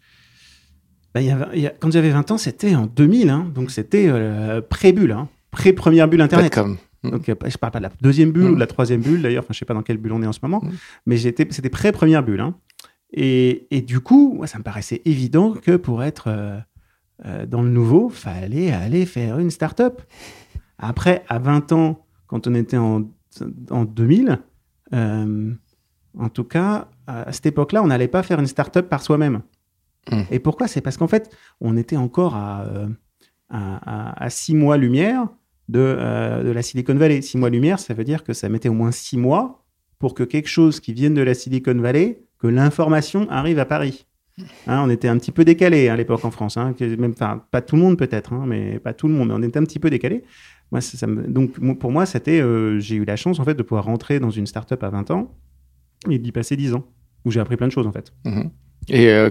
y 1.16 1.30
a, 1.30 1.56
y 1.56 1.66
a, 1.66 1.70
quand 1.70 1.90
j'avais 1.90 2.10
20 2.10 2.30
ans, 2.30 2.38
c'était 2.38 2.76
en 2.76 2.86
2000, 2.86 3.30
hein, 3.30 3.50
donc 3.52 3.72
c'était 3.72 4.06
euh, 4.08 4.60
pré-bulle, 4.60 5.10
hein, 5.10 5.28
pré-première 5.50 6.06
bulle 6.06 6.20
Internet. 6.20 6.56
Donc, 7.02 7.26
je 7.26 7.56
parle 7.56 7.72
pas 7.72 7.78
de 7.78 7.84
la 7.84 7.92
deuxième 8.00 8.32
bulle 8.32 8.50
ou 8.50 8.54
de 8.54 8.60
la 8.60 8.66
troisième 8.66 9.00
bulle, 9.00 9.22
d'ailleurs, 9.22 9.44
enfin, 9.44 9.52
je 9.52 9.58
sais 9.58 9.64
pas 9.64 9.74
dans 9.74 9.82
quelle 9.82 9.98
bulle 9.98 10.12
on 10.12 10.22
est 10.22 10.26
en 10.26 10.32
ce 10.32 10.40
moment, 10.42 10.62
mais 11.06 11.16
c'était 11.16 11.70
pré-première 11.70 12.22
bulle. 12.24 12.40
Hein. 12.40 12.56
Et, 13.12 13.66
et, 13.70 13.82
du 13.82 14.00
coup, 14.00 14.42
ça 14.46 14.58
me 14.58 14.64
paraissait 14.64 15.00
évident 15.04 15.52
que 15.54 15.76
pour 15.76 16.02
être 16.02 16.28
dans 17.24 17.62
le 17.62 17.68
nouveau, 17.68 18.08
fallait 18.08 18.70
aller 18.70 19.04
faire 19.04 19.38
une 19.38 19.50
start-up. 19.50 20.02
Après, 20.78 21.24
à 21.28 21.38
20 21.38 21.72
ans, 21.72 22.06
quand 22.26 22.46
on 22.46 22.54
était 22.54 22.76
en, 22.76 23.10
en 23.70 23.84
2000, 23.84 24.38
en 26.18 26.28
tout 26.32 26.44
cas, 26.44 26.88
à 27.06 27.32
cette 27.32 27.46
époque-là, 27.46 27.82
on 27.82 27.86
n'allait 27.86 28.08
pas 28.08 28.22
faire 28.22 28.40
une 28.40 28.46
start-up 28.46 28.88
par 28.88 29.02
soi-même. 29.02 29.42
Hmm. 30.10 30.22
Et 30.30 30.38
pourquoi? 30.38 30.68
C'est 30.68 30.80
parce 30.80 30.96
qu'en 30.96 31.08
fait, 31.08 31.34
on 31.60 31.76
était 31.76 31.96
encore 31.96 32.34
à, 32.34 32.64
euh, 32.64 32.88
à, 33.50 34.30
six 34.30 34.54
mois-lumière 34.54 35.28
de, 35.68 35.78
euh, 35.80 36.42
de, 36.42 36.50
la 36.50 36.62
Silicon 36.62 36.94
Valley. 36.94 37.22
Six 37.22 37.38
mois-lumière, 37.38 37.78
ça 37.78 37.94
veut 37.94 38.04
dire 38.04 38.24
que 38.24 38.32
ça 38.32 38.48
mettait 38.48 38.68
au 38.68 38.74
moins 38.74 38.92
six 38.92 39.16
mois 39.16 39.64
pour 39.98 40.14
que 40.14 40.22
quelque 40.22 40.48
chose 40.48 40.80
qui 40.80 40.92
vienne 40.92 41.14
de 41.14 41.22
la 41.22 41.34
Silicon 41.34 41.74
Valley, 41.74 42.22
que 42.38 42.46
l'information 42.46 43.28
arrive 43.30 43.58
à 43.58 43.64
Paris. 43.64 44.06
Hein, 44.66 44.82
on 44.84 44.90
était 44.90 45.08
un 45.08 45.18
petit 45.18 45.32
peu 45.32 45.44
décalé 45.44 45.88
à 45.88 45.96
l'époque 45.96 46.24
en 46.24 46.30
France, 46.30 46.56
hein, 46.56 46.74
même, 46.80 47.14
pas 47.14 47.62
tout 47.62 47.76
le 47.76 47.82
monde 47.82 47.98
peut-être, 47.98 48.32
hein, 48.32 48.44
mais 48.46 48.78
pas 48.78 48.92
tout 48.92 49.08
le 49.08 49.14
monde, 49.14 49.28
mais 49.28 49.34
on 49.34 49.42
était 49.42 49.58
un 49.58 49.64
petit 49.64 49.78
peu 49.78 49.90
décalé. 49.90 50.24
Moi, 50.70 50.80
ça, 50.80 51.06
donc 51.06 51.58
pour 51.78 51.90
moi, 51.90 52.06
c'était, 52.06 52.40
euh, 52.40 52.78
j'ai 52.78 52.96
eu 52.96 53.04
la 53.04 53.16
chance 53.16 53.40
en 53.40 53.44
fait 53.44 53.54
de 53.54 53.62
pouvoir 53.62 53.84
rentrer 53.84 54.20
dans 54.20 54.30
une 54.30 54.46
start-up 54.46 54.82
à 54.82 54.90
20 54.90 55.10
ans 55.10 55.34
et 56.10 56.18
d'y 56.18 56.32
passer 56.32 56.56
10 56.56 56.74
ans, 56.74 56.86
où 57.24 57.30
j'ai 57.30 57.40
appris 57.40 57.56
plein 57.56 57.68
de 57.68 57.72
choses 57.72 57.86
en 57.86 57.92
fait. 57.92 58.12
Mhm. 58.24 58.50
Et 58.88 59.08
euh, 59.08 59.30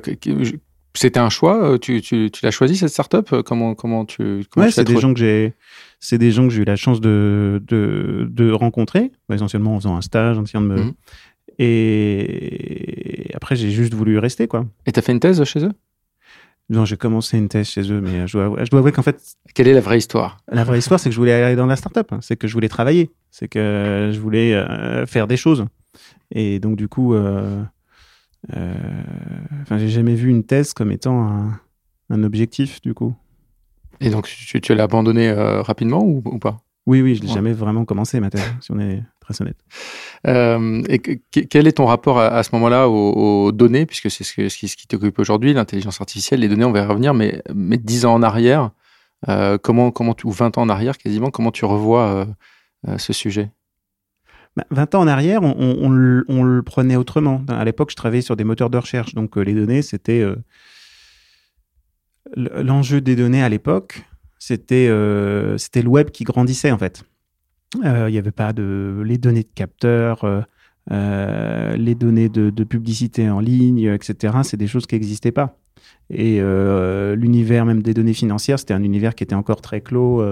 c'était 0.93 1.19
un 1.19 1.29
choix 1.29 1.63
euh, 1.63 1.77
Tu, 1.77 2.01
tu, 2.01 2.29
tu 2.31 2.45
l'as 2.45 2.51
choisi 2.51 2.75
cette 2.75 2.89
startup 2.89 3.41
Comment 3.43 3.75
comment 3.75 4.05
tu 4.05 4.43
comment 4.49 4.69
c'est 4.69 4.83
des 4.83 4.99
gens 4.99 5.13
que 5.13 5.19
j'ai 5.19 5.53
c'est 5.99 6.17
des 6.17 6.31
gens 6.31 6.47
que 6.47 6.53
j'ai 6.53 6.61
eu 6.61 6.65
la 6.65 6.75
chance 6.75 7.01
de 7.01 7.61
de, 7.67 8.27
de 8.29 8.51
rencontrer, 8.51 9.11
essentiellement 9.31 9.75
en 9.75 9.79
faisant 9.79 9.95
un 9.95 10.01
stage, 10.01 10.37
en 10.37 10.43
essayant 10.43 10.61
de 10.61 10.67
me 10.67 10.77
mhm. 10.77 10.93
Et 11.59 13.31
après 13.33 13.55
j'ai 13.55 13.71
juste 13.71 13.93
voulu 13.93 14.17
rester 14.19 14.47
quoi. 14.47 14.65
Et 14.85 14.91
t'as 14.91 15.01
fait 15.01 15.11
une 15.11 15.19
thèse 15.19 15.43
chez 15.43 15.63
eux? 15.63 15.71
Non, 16.69 16.83
j'ai 16.83 16.97
commencé 16.97 17.37
une 17.37 17.47
thèse 17.47 17.69
chez 17.69 17.89
eux, 17.91 18.01
mais 18.01 18.27
je 18.27 18.37
dois, 18.37 18.65
je 18.65 18.69
dois 18.69 18.79
avouer 18.79 18.91
qu'en 18.91 19.01
fait. 19.01 19.21
Quelle 19.53 19.69
est 19.69 19.73
la 19.73 19.79
vraie 19.79 19.97
histoire? 19.97 20.37
La 20.51 20.65
vraie 20.65 20.79
histoire, 20.79 20.99
c'est 20.99 21.07
que 21.07 21.15
je 21.15 21.19
voulais 21.19 21.31
aller 21.31 21.55
dans 21.55 21.65
la 21.65 21.77
startup. 21.77 22.13
C'est 22.19 22.35
que 22.35 22.45
je 22.45 22.53
voulais 22.53 22.67
travailler. 22.67 23.09
C'est 23.31 23.47
que 23.47 24.11
je 24.13 24.19
voulais 24.19 24.65
faire 25.05 25.27
des 25.27 25.37
choses. 25.37 25.65
Et 26.31 26.59
donc, 26.59 26.75
du 26.75 26.89
coup, 26.89 27.13
euh, 27.13 27.63
euh, 28.55 28.73
enfin, 29.61 29.77
j'ai 29.77 29.89
jamais 29.89 30.15
vu 30.15 30.29
une 30.29 30.43
thèse 30.43 30.73
comme 30.73 30.91
étant 30.91 31.25
un, 31.25 31.59
un 32.09 32.23
objectif, 32.23 32.81
du 32.81 32.93
coup. 32.93 33.15
Et 34.01 34.09
donc, 34.09 34.27
tu, 34.27 34.59
tu 34.59 34.75
l'as 34.75 34.83
abandonné 34.83 35.29
euh, 35.29 35.61
rapidement 35.61 36.03
ou, 36.03 36.21
ou, 36.25 36.37
pas? 36.37 36.57
Oui, 36.85 37.01
oui, 37.01 37.15
je 37.15 37.21
l'ai 37.21 37.27
jamais 37.27 37.53
vraiment 37.53 37.85
commencé, 37.85 38.19
ma 38.19 38.29
thèse, 38.29 38.43
si 38.61 38.71
on 38.71 38.79
est 38.79 39.03
très 39.27 39.41
honnête. 39.41 39.57
Euh, 40.25 40.81
et 40.89 40.99
quel 40.99 41.67
est 41.67 41.73
ton 41.73 41.85
rapport 41.85 42.19
à, 42.19 42.41
ce 42.43 42.49
moment-là 42.53 42.87
aux, 42.89 43.51
données, 43.51 43.85
puisque 43.85 44.09
c'est 44.09 44.23
ce, 44.23 44.33
que, 44.33 44.49
ce 44.49 44.57
qui, 44.57 44.67
ce 44.67 44.75
qui 44.75 44.87
t'occupe 44.87 45.19
aujourd'hui, 45.19 45.53
l'intelligence 45.53 45.99
artificielle, 46.01 46.39
les 46.39 46.49
données, 46.49 46.65
on 46.65 46.71
va 46.71 46.81
y 46.81 46.85
revenir, 46.85 47.13
mais, 47.13 47.41
mais 47.53 47.77
10 47.77 48.05
ans 48.05 48.13
en 48.13 48.23
arrière, 48.23 48.71
euh, 49.29 49.57
comment, 49.57 49.91
comment 49.91 50.13
tu, 50.13 50.27
ou 50.27 50.31
20 50.31 50.57
ans 50.57 50.61
en 50.61 50.69
arrière 50.69 50.97
quasiment, 50.97 51.31
comment 51.31 51.51
tu 51.51 51.65
revois 51.65 52.27
ce 52.97 53.13
sujet? 53.13 53.51
20 54.71 54.91
bah, 54.91 54.97
ans 54.97 55.03
en 55.03 55.07
arrière, 55.07 55.41
on, 55.43 55.89
le, 55.89 56.61
prenait 56.63 56.95
autrement. 56.95 57.43
À 57.47 57.63
l'époque, 57.65 57.91
je 57.91 57.95
travaillais 57.95 58.21
sur 58.21 58.35
des 58.35 58.43
moteurs 58.43 58.69
de 58.69 58.77
recherche. 58.77 59.13
Donc, 59.13 59.37
euh, 59.37 59.41
les 59.41 59.53
données, 59.53 59.81
c'était. 59.81 60.21
Euh, 60.21 60.35
l'enjeu 62.35 62.99
des 62.99 63.15
données 63.15 63.43
à 63.43 63.49
l'époque, 63.49 64.03
c'était 64.37 64.87
euh, 64.89 65.57
c'était 65.57 65.81
le 65.81 65.89
web 65.89 66.09
qui 66.09 66.23
grandissait, 66.23 66.71
en 66.71 66.77
fait. 66.77 67.03
Il 67.75 68.11
n'y 68.11 68.17
avait 68.17 68.31
pas 68.31 68.53
de. 68.53 69.01
Les 69.05 69.17
données 69.17 69.43
de 69.43 69.49
capteurs, 69.53 70.25
les 70.89 71.95
données 71.95 72.29
de, 72.29 72.49
de, 72.49 72.63
publicité 72.63 73.29
en 73.29 73.39
ligne, 73.39 73.93
etc. 73.93 74.37
C'est 74.43 74.57
des 74.57 74.67
choses 74.67 74.85
qui 74.85 74.95
n'existaient 74.95 75.31
pas. 75.31 75.57
Et 76.09 76.39
l'univers 77.15 77.65
même 77.65 77.81
des 77.81 77.93
données 77.93 78.13
financières, 78.13 78.59
c'était 78.59 78.73
un 78.73 78.83
univers 78.83 79.15
qui 79.15 79.23
était 79.23 79.35
encore 79.35 79.61
très 79.61 79.81
clos 79.81 80.23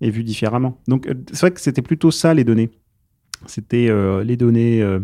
et 0.00 0.10
vu 0.10 0.24
différemment. 0.24 0.78
Donc, 0.88 1.08
c'est 1.32 1.40
vrai 1.40 1.50
que 1.52 1.60
c'était 1.60 1.82
plutôt 1.82 2.10
ça, 2.10 2.34
les 2.34 2.44
données 2.44 2.70
c'était 3.46 3.88
euh, 3.88 4.22
les 4.24 4.36
données, 4.36 4.82
euh, 4.82 5.00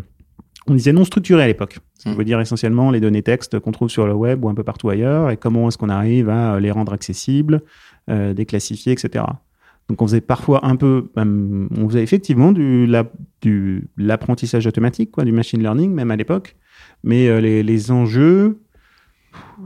on 0.67 0.73
disait 0.73 0.93
non 0.93 1.05
structurées 1.05 1.43
à 1.43 1.47
l'époque. 1.47 1.79
Ça 1.95 2.09
hmm. 2.09 2.15
veut 2.15 2.25
dire 2.25 2.39
essentiellement 2.39 2.91
les 2.91 2.99
données 2.99 3.23
textes 3.23 3.59
qu'on 3.59 3.71
trouve 3.71 3.89
sur 3.89 4.07
le 4.07 4.13
web 4.13 4.43
ou 4.43 4.49
un 4.49 4.55
peu 4.55 4.63
partout 4.63 4.89
ailleurs, 4.89 5.29
et 5.29 5.37
comment 5.37 5.67
est-ce 5.67 5.77
qu'on 5.77 5.89
arrive 5.89 6.29
à 6.29 6.59
les 6.59 6.71
rendre 6.71 6.93
accessibles, 6.93 7.61
euh, 8.09 8.33
déclassifier, 8.33 8.93
etc. 8.93 9.25
Donc 9.89 10.01
on 10.01 10.07
faisait 10.07 10.21
parfois 10.21 10.65
un 10.65 10.75
peu, 10.75 11.09
on 11.17 11.89
faisait 11.89 12.03
effectivement 12.03 12.51
du, 12.51 12.87
l'apprentissage 13.97 14.67
automatique, 14.67 15.11
quoi, 15.11 15.25
du 15.25 15.31
machine 15.31 15.61
learning 15.61 15.91
même 15.91 16.11
à 16.11 16.15
l'époque, 16.15 16.55
mais 17.03 17.41
les, 17.41 17.63
les, 17.63 17.91
enjeux, 17.91 18.59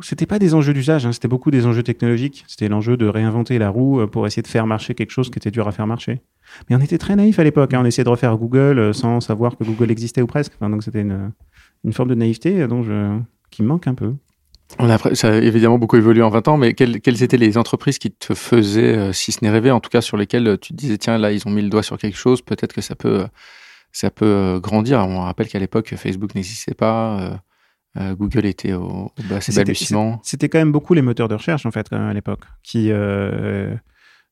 c'était 0.02 0.26
pas 0.26 0.40
des 0.40 0.54
enjeux 0.54 0.74
d'usage, 0.74 1.06
hein, 1.06 1.12
c'était 1.12 1.28
beaucoup 1.28 1.52
des 1.52 1.66
enjeux 1.66 1.84
technologiques. 1.84 2.46
C'était 2.48 2.70
l'enjeu 2.70 2.96
de 2.96 3.06
réinventer 3.06 3.60
la 3.60 3.70
roue 3.70 4.08
pour 4.08 4.26
essayer 4.26 4.42
de 4.42 4.48
faire 4.48 4.66
marcher 4.66 4.96
quelque 4.96 5.12
chose 5.12 5.30
qui 5.30 5.40
était 5.40 5.52
dur 5.52 5.68
à 5.68 5.72
faire 5.74 5.88
marcher. 5.88 6.22
Mais 6.70 6.76
on 6.76 6.80
était 6.80 6.98
très 6.98 7.16
naïf 7.16 7.40
à 7.40 7.44
l'époque. 7.44 7.74
Hein. 7.74 7.82
On 7.82 7.86
essayait 7.86 8.04
de 8.04 8.10
refaire 8.10 8.38
Google 8.38 8.80
euh, 8.80 8.94
sans 8.94 9.20
savoir 9.20 9.58
que 9.58 9.64
Google 9.64 9.92
existait 9.92 10.22
ou 10.22 10.28
presque. 10.28 10.54
donc 10.60 10.84
c'était 10.84 11.02
une, 11.02 11.32
forme 11.92 12.10
de 12.10 12.16
naïveté 12.16 12.62
euh, 12.62 13.20
qui 13.50 13.64
me 13.64 13.68
manque 13.68 13.88
un 13.88 13.96
peu. 13.96 14.14
On 14.80 14.90
a, 14.90 14.98
ça 15.16 15.30
a 15.30 15.36
évidemment 15.36 15.78
beaucoup 15.78 15.98
évolué 15.98 16.22
en 16.22 16.30
20 16.30 16.48
ans, 16.48 16.58
mais 16.58 16.74
quelles, 16.74 17.00
quelles 17.02 17.22
étaient 17.22 17.38
les 17.38 17.58
entreprises 17.58 18.00
qui 18.00 18.12
te 18.12 18.34
faisaient, 18.34 18.98
euh, 18.98 19.14
si 19.14 19.32
ce 19.32 19.44
n'est 19.44 19.52
rêver, 19.52 19.70
en 19.72 19.80
tout 19.80 19.90
cas 19.90 20.02
sur 20.02 20.18
lesquelles 20.18 20.58
tu 20.60 20.74
te 20.74 20.78
disais, 20.78 20.98
tiens, 20.98 21.18
là, 21.18 21.32
ils 21.32 21.48
ont 21.48 21.52
mis 21.52 21.62
le 21.62 21.70
doigt 21.70 21.84
sur 21.84 21.98
quelque 21.98 22.18
chose, 22.18 22.42
peut-être 22.42 22.74
que 22.74 22.82
ça 22.82 22.96
peut, 22.96 23.26
ça 23.92 24.10
peut 24.10 24.60
grandir. 24.62 25.00
On 25.00 25.22
rappelle 25.22 25.48
qu'à 25.48 25.60
l'époque, 25.60 25.94
Facebook 25.96 26.34
n'existait 26.36 26.74
pas. 26.74 27.40
Google 27.96 28.48
était 28.48 28.74
au, 28.74 28.88
au 28.88 29.14
bas, 29.30 29.38
balbutiement. 29.54 30.20
C'était 30.24 30.50
quand 30.50 30.58
même 30.58 30.72
beaucoup 30.72 30.96
les 30.96 31.04
moteurs 31.04 31.28
de 31.28 31.36
recherche, 31.36 31.68
en 31.68 31.72
fait, 31.72 31.88
quand 31.90 32.00
même, 32.00 32.10
à 32.10 32.14
l'époque, 32.14 32.42
qui, 32.64 32.92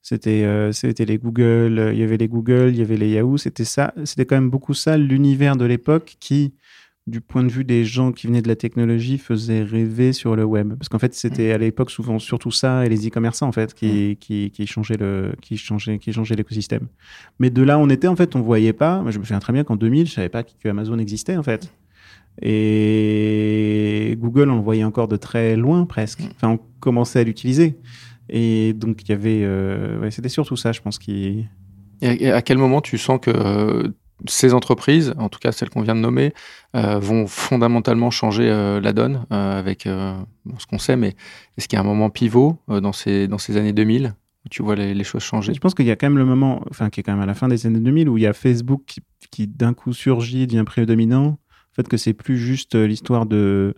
c'était 0.01 0.43
euh, 0.43 0.71
c'était 0.71 1.05
les 1.05 1.19
Google, 1.19 1.77
euh, 1.77 1.93
il 1.93 1.99
y 1.99 2.03
avait 2.03 2.17
les 2.17 2.27
Google, 2.27 2.69
il 2.69 2.77
y 2.77 2.81
avait 2.81 2.97
les 2.97 3.09
Yahoo, 3.09 3.37
c'était 3.37 3.65
ça, 3.65 3.93
c'était 4.03 4.25
quand 4.25 4.35
même 4.35 4.49
beaucoup 4.49 4.73
ça 4.73 4.97
l'univers 4.97 5.55
de 5.55 5.65
l'époque 5.65 6.17
qui 6.19 6.55
du 7.07 7.19
point 7.19 7.43
de 7.43 7.49
vue 7.49 7.63
des 7.63 7.83
gens 7.83 8.11
qui 8.11 8.27
venaient 8.27 8.41
de 8.41 8.47
la 8.47 8.55
technologie 8.55 9.17
faisait 9.17 9.63
rêver 9.63 10.13
sur 10.13 10.35
le 10.35 10.43
web 10.43 10.75
parce 10.75 10.87
qu'en 10.87 10.99
fait 10.99 11.15
c'était 11.15 11.51
à 11.51 11.57
l'époque 11.57 11.89
souvent 11.89 12.19
surtout 12.19 12.51
ça 12.51 12.85
et 12.85 12.89
les 12.89 13.07
e-commerçants 13.07 13.47
en 13.47 13.51
fait 13.51 13.73
qui, 13.73 14.17
qui, 14.19 14.51
qui 14.51 14.67
changeaient 14.67 14.97
le 14.97 15.33
qui 15.41 15.57
changeaient 15.57 15.97
qui 15.97 16.13
changeaient 16.13 16.35
l'écosystème. 16.35 16.87
Mais 17.39 17.49
de 17.49 17.63
là 17.63 17.79
on 17.79 17.89
était 17.89 18.07
en 18.07 18.15
fait 18.15 18.35
on 18.35 18.41
voyait 18.41 18.73
pas, 18.73 19.01
moi 19.01 19.11
je 19.11 19.17
me 19.17 19.23
souviens 19.23 19.39
très 19.39 19.53
bien 19.53 19.63
qu'en 19.63 19.75
2000, 19.75 20.07
je 20.07 20.13
savais 20.13 20.29
pas 20.29 20.43
que 20.43 20.69
Amazon 20.69 20.99
existait 20.99 21.37
en 21.37 21.43
fait. 21.43 21.73
Et 22.41 24.15
Google, 24.19 24.49
on 24.49 24.55
le 24.55 24.61
voyait 24.61 24.83
encore 24.83 25.07
de 25.07 25.17
très 25.17 25.55
loin 25.55 25.85
presque. 25.85 26.21
Enfin, 26.35 26.49
on 26.49 26.59
commençait 26.79 27.19
à 27.19 27.23
l'utiliser. 27.23 27.77
Et 28.29 28.73
donc, 28.73 29.01
il 29.03 29.09
y 29.09 29.11
avait. 29.11 29.43
Euh, 29.43 30.09
c'était 30.11 30.29
surtout 30.29 30.55
ça, 30.55 30.71
je 30.71 30.81
pense, 30.81 30.97
qui. 30.97 31.45
Et 32.01 32.31
à 32.31 32.41
quel 32.41 32.57
moment 32.57 32.81
tu 32.81 32.97
sens 32.97 33.19
que 33.21 33.29
euh, 33.29 33.89
ces 34.27 34.53
entreprises, 34.53 35.13
en 35.17 35.29
tout 35.29 35.39
cas 35.39 35.51
celles 35.51 35.69
qu'on 35.69 35.81
vient 35.81 35.95
de 35.95 35.99
nommer, 35.99 36.33
euh, 36.75 36.99
vont 36.99 37.27
fondamentalement 37.27 38.11
changer 38.11 38.49
la 38.81 38.93
donne 38.93 39.25
avec 39.29 39.83
ce 39.83 40.65
qu'on 40.69 40.79
sait, 40.79 40.95
mais 40.95 41.15
est-ce 41.57 41.67
qu'il 41.67 41.77
y 41.77 41.79
a 41.79 41.81
un 41.81 41.85
moment 41.85 42.09
pivot 42.09 42.57
dans, 42.67 42.93
ces, 42.93 43.27
années 43.57 43.73
2000 43.73 44.13
où 44.45 44.49
tu 44.49 44.63
vois 44.63 44.75
les, 44.75 45.03
choses 45.03 45.23
changer? 45.23 45.53
Je 45.53 45.59
pense 45.59 45.73
qu'il 45.73 45.85
y 45.85 45.91
a 45.91 45.95
quand 45.95 46.07
même 46.07 46.17
le 46.17 46.25
moment, 46.25 46.63
enfin, 46.69 46.89
qui 46.89 46.99
est 46.99 47.03
quand 47.03 47.13
même 47.13 47.21
à 47.21 47.25
la 47.25 47.35
fin 47.35 47.47
des 47.47 47.65
années 47.65 47.79
2000, 47.79 48.09
où 48.09 48.17
il 48.17 48.23
y 48.23 48.27
a 48.27 48.33
Facebook 48.33 48.83
qui, 48.85 49.01
qui 49.31 49.47
d'un 49.47 49.73
coup 49.73 49.93
surgit, 49.93 50.47
devient 50.47 50.63
prédominant. 50.65 51.25
En 51.25 51.73
fait, 51.75 51.87
que 51.87 51.97
c'est 51.97 52.13
plus 52.13 52.37
juste 52.37 52.75
l'histoire 52.75 53.25
de 53.25 53.75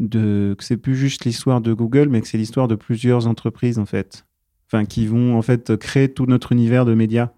de 0.00 0.56
que 0.58 0.64
c'est 0.64 0.78
plus 0.78 0.96
juste 0.96 1.24
l'histoire 1.24 1.60
de 1.60 1.72
Google, 1.72 2.08
mais 2.08 2.20
que 2.20 2.26
c'est 2.26 2.38
l'histoire 2.38 2.66
de 2.66 2.74
plusieurs 2.74 3.26
entreprises 3.26 3.78
en 3.78 3.86
fait, 3.86 4.26
enfin 4.66 4.84
qui 4.86 5.06
vont 5.06 5.36
en 5.36 5.42
fait 5.42 5.76
créer 5.76 6.12
tout 6.12 6.26
notre 6.26 6.52
univers 6.52 6.84
de 6.84 6.94
médias. 6.94 7.30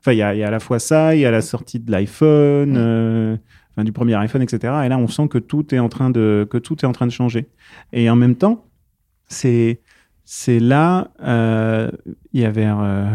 Enfin, 0.00 0.12
il 0.12 0.18
y 0.18 0.22
a, 0.22 0.34
y 0.34 0.42
a, 0.42 0.48
à 0.48 0.50
la 0.50 0.60
fois 0.60 0.78
ça, 0.78 1.14
il 1.14 1.20
y 1.20 1.26
a 1.26 1.30
la 1.30 1.42
sortie 1.42 1.80
de 1.80 1.90
l'iPhone, 1.90 2.72
mm. 2.72 2.76
euh, 2.76 3.36
enfin 3.72 3.84
du 3.84 3.92
premier 3.92 4.14
iPhone, 4.14 4.42
etc. 4.42 4.58
Et 4.84 4.88
là, 4.88 4.98
on 4.98 5.08
sent 5.08 5.28
que 5.28 5.38
tout 5.38 5.74
est 5.74 5.78
en 5.78 5.88
train 5.88 6.10
de 6.10 6.46
que 6.48 6.58
tout 6.58 6.76
est 6.84 6.86
en 6.86 6.92
train 6.92 7.06
de 7.06 7.12
changer. 7.12 7.48
Et 7.92 8.08
en 8.08 8.16
même 8.16 8.36
temps, 8.36 8.66
c'est 9.26 9.80
c'est 10.24 10.60
là, 10.60 11.10
euh, 11.22 11.90
il 12.32 12.42
y 12.42 12.44
a 12.44 12.50
vers, 12.50 12.78
euh, 12.80 13.06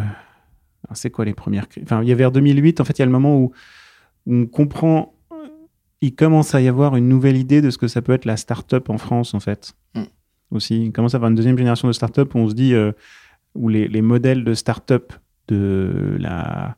c'est 0.94 1.12
quoi 1.12 1.26
les 1.26 1.34
premières, 1.34 1.68
enfin 1.84 2.02
il 2.02 2.10
y 2.10 2.12
a 2.12 2.16
vers 2.16 2.32
2008. 2.32 2.82
En 2.82 2.86
fait, 2.86 2.98
il 2.98 3.02
y 3.02 3.04
a 3.04 3.06
le 3.06 3.12
moment 3.12 3.40
où 3.40 3.52
on 4.28 4.46
comprend 4.46 5.10
il 6.02 6.16
commence 6.16 6.54
à 6.54 6.60
y 6.60 6.68
avoir 6.68 6.98
une 6.98 7.08
nouvelle 7.08 7.38
idée 7.38 7.62
de 7.62 7.70
ce 7.70 7.78
que 7.78 7.88
ça 7.88 8.02
peut 8.02 8.12
être 8.12 8.26
la 8.26 8.36
start-up 8.36 8.90
en 8.90 8.98
France, 8.98 9.34
en 9.34 9.40
fait. 9.40 9.74
Mm. 9.96 10.02
Aussi, 10.52 10.86
il 10.88 10.92
commence 10.92 11.14
à 11.14 11.18
avoir 11.18 11.30
une 11.30 11.36
deuxième 11.36 11.58
génération 11.58 11.88
de 11.88 11.94
start-up 11.94 12.36
où 12.36 12.40
on 12.40 12.50
se 12.50 12.54
dit, 12.54 12.76
où 13.56 13.70
les, 13.70 13.88
les, 13.88 14.02
modèles 14.02 14.44
de 14.44 14.54
start-up 14.54 15.14
de 15.48 16.18
la 16.20 16.76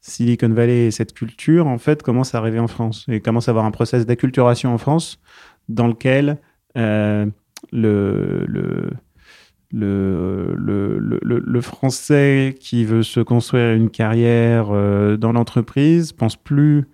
Silicon 0.00 0.48
Valley 0.48 0.86
et 0.86 0.90
cette 0.90 1.12
culture, 1.12 1.66
en 1.66 1.78
fait, 1.78 2.02
commencent 2.02 2.34
à 2.34 2.38
arriver 2.38 2.58
en 2.58 2.68
France 2.68 3.04
et 3.08 3.20
commence 3.20 3.48
à 3.48 3.50
avoir 3.50 3.64
un 3.64 3.70
process 3.70 4.06
d'acculturation 4.06 4.72
en 4.72 4.78
France 4.78 5.20
dans 5.68 5.86
lequel 5.86 6.38
euh, 6.76 7.26
le, 7.72 8.44
le 8.46 8.90
le, 9.70 10.54
le, 10.56 11.60
français 11.60 12.56
qui 12.58 12.86
veut 12.86 13.02
se 13.02 13.20
construire 13.20 13.74
une 13.74 13.90
carrière 13.90 14.68
euh, 14.70 15.18
dans 15.18 15.32
l'entreprise 15.32 16.12
pense 16.12 16.36
plus 16.36 16.86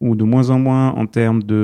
ou 0.00 0.14
de 0.14 0.24
moins 0.24 0.50
en 0.50 0.58
moins 0.58 0.90
en 0.90 1.06
termes 1.06 1.42
de 1.42 1.54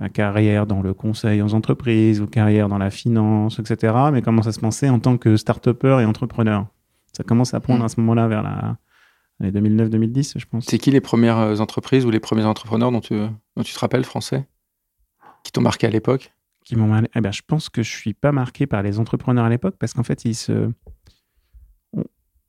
euh, 0.00 0.08
carrière 0.08 0.66
dans 0.66 0.82
le 0.82 0.94
conseil 0.94 1.42
aux 1.42 1.54
entreprises 1.54 2.20
ou 2.20 2.26
carrière 2.26 2.68
dans 2.68 2.78
la 2.78 2.90
finance, 2.90 3.58
etc. 3.58 3.94
Mais 4.12 4.22
commence 4.22 4.46
à 4.46 4.52
se 4.52 4.60
penser 4.60 4.88
en 4.88 4.98
tant 4.98 5.16
que 5.16 5.36
start-upper 5.36 6.00
et 6.00 6.04
entrepreneur. 6.04 6.66
Ça 7.12 7.24
commence 7.24 7.54
à 7.54 7.60
prendre 7.60 7.80
Mm. 7.82 7.84
à 7.84 7.88
ce 7.88 8.00
moment-là 8.00 8.28
vers 8.28 8.42
la, 8.42 8.76
les 9.40 9.50
2009-2010, 9.52 10.38
je 10.38 10.44
pense. 10.46 10.64
C'est 10.66 10.78
qui 10.78 10.90
les 10.90 11.00
premières 11.00 11.38
euh, 11.38 11.58
entreprises 11.58 12.06
ou 12.06 12.10
les 12.10 12.20
premiers 12.20 12.44
entrepreneurs 12.44 12.90
dont 12.92 13.00
tu, 13.00 13.14
dont 13.14 13.62
tu 13.62 13.72
te 13.74 13.78
rappelles, 13.78 14.04
français, 14.04 14.46
qui 15.44 15.52
t'ont 15.52 15.60
marqué 15.62 15.86
à 15.86 15.90
l'époque? 15.90 16.32
Qui 16.64 16.76
m'ont 16.76 16.86
mal- 16.86 17.08
eh 17.14 17.20
ben, 17.20 17.32
je 17.32 17.42
pense 17.46 17.68
que 17.68 17.82
je 17.82 17.90
suis 17.90 18.14
pas 18.14 18.30
marqué 18.32 18.66
par 18.66 18.82
les 18.82 18.98
entrepreneurs 19.00 19.44
à 19.44 19.50
l'époque 19.50 19.74
parce 19.78 19.94
qu'en 19.94 20.04
fait, 20.04 20.24
ils 20.24 20.34
se. 20.34 20.70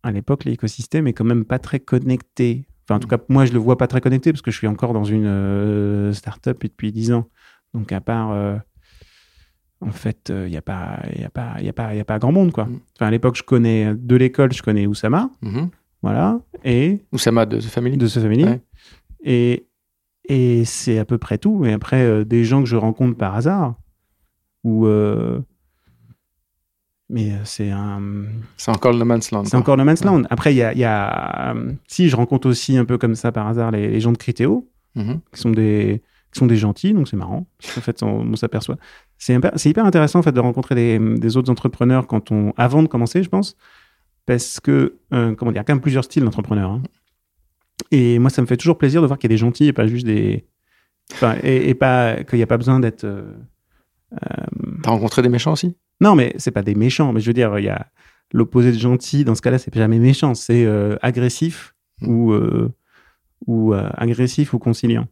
À 0.04 0.12
l'époque, 0.12 0.44
l'écosystème 0.46 1.08
est 1.08 1.14
quand 1.14 1.24
même 1.24 1.46
pas 1.46 1.60
très 1.60 1.80
connecté. 1.80 2.66
Enfin, 2.84 2.98
en 2.98 3.00
tout 3.00 3.08
cas, 3.08 3.18
moi, 3.30 3.46
je 3.46 3.54
le 3.54 3.60
vois 3.60 3.78
pas 3.78 3.88
très 3.88 4.02
connecté 4.02 4.32
parce 4.34 4.42
que 4.42 4.52
je 4.52 4.58
suis 4.58 4.68
encore 4.68 4.92
dans 4.94 5.06
une 5.06 5.26
euh, 5.26 6.12
start-up 6.14 6.62
depuis 6.62 6.92
10 6.92 7.14
ans. 7.14 7.30
Donc, 7.74 7.92
à 7.92 8.02
part. 8.02 8.32
euh, 8.32 8.58
en 9.88 9.92
fait, 9.92 10.32
il 10.34 10.50
n'y 10.52 10.58
a, 10.58 10.62
pas- 10.62 11.00
y 11.18 11.24
a, 11.24 11.30
pas- 11.30 11.62
y 11.62 11.70
a, 11.70 11.74
pas- 11.74 11.94
y 11.96 12.00
a 12.00 12.06
pas 12.06 12.20
grand 12.20 12.32
monde, 12.32 12.52
quoi. 12.52 12.66
Mm. 12.66 12.80
Enfin, 12.96 13.08
à 13.08 13.12
l'époque, 13.12 13.36
je 13.36 13.44
connais 13.44 13.94
de 13.96 14.16
l'école, 14.16 14.52
je 14.54 14.62
connais 14.64 14.88
Oussama, 14.88 15.30
Mhm. 15.42 15.70
voilà, 16.02 16.40
et 16.64 17.02
Oussama 17.12 17.46
de 17.46 17.58
The 17.60 17.64
Family 17.70 17.98
de 17.98 18.08
ce 18.08 18.20
family. 18.20 18.46
Ouais. 18.46 18.62
Et, 19.24 19.68
et 20.30 20.66
c'est 20.66 20.98
à 21.00 21.06
peu 21.06 21.18
près 21.18 21.38
tout. 21.38 21.66
Et 21.66 21.74
après, 21.74 22.02
euh, 22.04 22.24
des 22.26 22.44
gens 22.46 22.62
que 22.64 22.70
je 22.70 22.76
rencontre 22.76 23.18
par 23.18 23.36
hasard, 23.36 23.76
ou. 24.64 24.86
euh, 24.88 25.40
mais 27.10 27.32
euh, 27.32 27.42
c'est 27.44 27.70
un. 27.70 28.02
C'est 28.58 28.72
encore 28.72 28.92
le 28.94 28.98
No 29.00 29.06
Man's 29.06 29.32
Land. 29.32 29.46
C'est 29.46 29.58
encore 29.58 29.76
le 29.78 29.84
man's 29.84 30.04
land. 30.04 30.24
Après, 30.30 30.54
il 30.54 30.58
y 30.58 30.64
a, 30.64 30.74
y 30.74 30.84
a, 30.84 31.54
euh, 31.54 31.74
Si, 31.88 32.10
je 32.10 32.16
rencontre 32.16 32.48
aussi 32.50 32.78
un 32.78 32.86
peu 32.86 32.98
comme 32.98 33.16
ça 33.16 33.32
par 33.32 33.48
hasard 33.48 33.72
les, 33.72 33.90
les 33.90 34.00
gens 34.00 34.12
de 34.12 34.18
Critéo, 34.18 34.70
Mhm. 34.96 35.20
qui 35.34 35.40
sont 35.42 35.50
des, 35.52 36.02
qui 36.32 36.40
sont 36.40 36.46
des 36.48 36.56
gentils, 36.56 36.94
donc 36.94 37.08
c'est 37.08 37.18
marrant. 37.18 37.46
En 37.78 37.82
fait, 37.82 38.02
on, 38.04 38.22
on 38.22 38.36
s'aperçoit. 38.36 38.78
C'est 39.26 39.70
hyper, 39.70 39.86
intéressant 39.86 40.20
en 40.20 40.22
fait 40.24 40.32
de 40.32 40.40
rencontrer 40.40 40.76
des, 40.76 41.00
des 41.00 41.38
autres 41.38 41.50
entrepreneurs 41.52 42.08
quand 42.08 42.32
on, 42.32 42.54
avant 42.58 42.84
de 42.84 42.88
commencer, 42.88 43.24
je 43.24 43.30
pense, 43.30 43.56
parce 44.26 44.60
que 44.60 44.98
euh, 45.14 45.34
comment 45.36 45.52
dire, 45.52 45.58
il 45.58 45.60
y 45.60 45.60
a 45.60 45.64
quand 45.64 45.74
même 45.74 45.82
plusieurs 45.82 46.04
styles 46.04 46.24
d'entrepreneurs. 46.24 46.72
hein. 46.72 46.82
Et 47.92 48.20
moi, 48.20 48.30
ça 48.30 48.42
me 48.42 48.48
fait 48.48 48.58
toujours 48.58 48.78
plaisir 48.78 49.02
de 49.02 49.08
voir 49.08 49.18
qu'il 49.20 49.30
y 49.30 49.34
a 49.34 49.36
des 49.36 49.40
gentils 49.40 49.68
et 49.68 49.74
pas 49.74 49.88
juste 49.88 50.06
des, 50.06 50.46
enfin, 51.14 51.36
et, 51.44 51.70
et 51.70 51.74
pas 51.74 52.24
qu'il 52.24 52.38
n'y 52.38 52.44
a 52.44 52.48
pas 52.48 52.58
besoin 52.58 52.80
d'être. 52.80 53.04
euh, 53.06 53.34
euh, 54.14 54.46
T'as 54.84 54.92
rencontré 54.92 55.22
des 55.22 55.30
méchants 55.30 55.54
aussi? 55.54 55.76
Non, 56.02 56.16
mais 56.16 56.34
c'est 56.38 56.52
pas 56.52 56.62
des 56.64 56.76
méchants. 56.76 57.14
Mais 57.14 57.20
je 57.22 57.28
veux 57.28 57.34
dire, 57.34 57.58
il 57.60 57.66
y 57.66 57.70
a 57.70 57.88
l'opposé 58.34 58.72
de 58.72 58.78
gentil. 58.80 59.24
Dans 59.26 59.36
ce 59.36 59.42
cas-là, 59.42 59.58
c'est 59.58 59.74
jamais 59.74 60.00
méchant. 60.00 60.34
C'est 60.36 60.66
euh, 60.66 60.98
agressif 61.02 61.74
Mm. 62.02 62.08
ou 62.10 62.34
ou 63.48 63.74
agressif 63.74 64.54
ou 64.54 64.60
conciliant. 64.60 65.06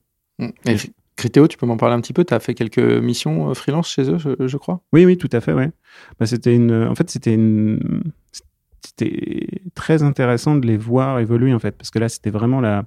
Et 0.65 0.75
Criteo, 1.21 1.47
tu 1.47 1.55
peux 1.55 1.67
m'en 1.67 1.77
parler 1.77 1.93
un 1.95 2.01
petit 2.01 2.13
peu? 2.13 2.23
T'as 2.25 2.39
fait 2.39 2.55
quelques 2.55 2.79
missions 2.79 3.51
euh, 3.51 3.53
freelance 3.53 3.89
chez 3.89 4.09
eux, 4.09 4.17
je, 4.17 4.57
crois? 4.57 4.81
Oui, 4.91 5.05
oui, 5.05 5.17
tout 5.17 5.29
à 5.31 5.39
fait. 5.39 5.53
Ouais. 5.53 5.71
Bah, 6.19 6.25
c'était 6.25 6.55
une. 6.55 6.73
En 6.73 6.95
fait, 6.95 7.09
c'était. 7.11 7.37
C'était 8.83 9.61
très 9.75 10.01
intéressant 10.01 10.55
de 10.55 10.65
les 10.65 10.77
voir 10.77 11.19
évoluer 11.19 11.53
en 11.53 11.59
fait, 11.59 11.77
parce 11.77 11.91
que 11.91 11.99
là, 11.99 12.09
c'était 12.09 12.31
vraiment 12.31 12.59
la 12.59 12.85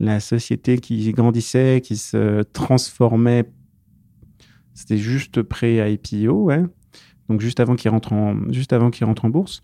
la 0.00 0.18
société 0.18 0.78
qui 0.78 1.12
grandissait, 1.12 1.80
qui 1.82 1.96
se 1.96 2.42
transformait. 2.42 3.44
C'était 4.74 4.98
juste 4.98 5.42
pré 5.42 5.92
IPO, 5.92 6.32
ouais. 6.44 6.64
Donc 7.28 7.40
juste 7.40 7.60
avant 7.60 7.76
qu'il 7.76 7.90
rentre 7.92 8.12
en 8.12 8.50
juste 8.50 8.72
avant 8.72 8.90
en 8.90 9.28
bourse 9.28 9.60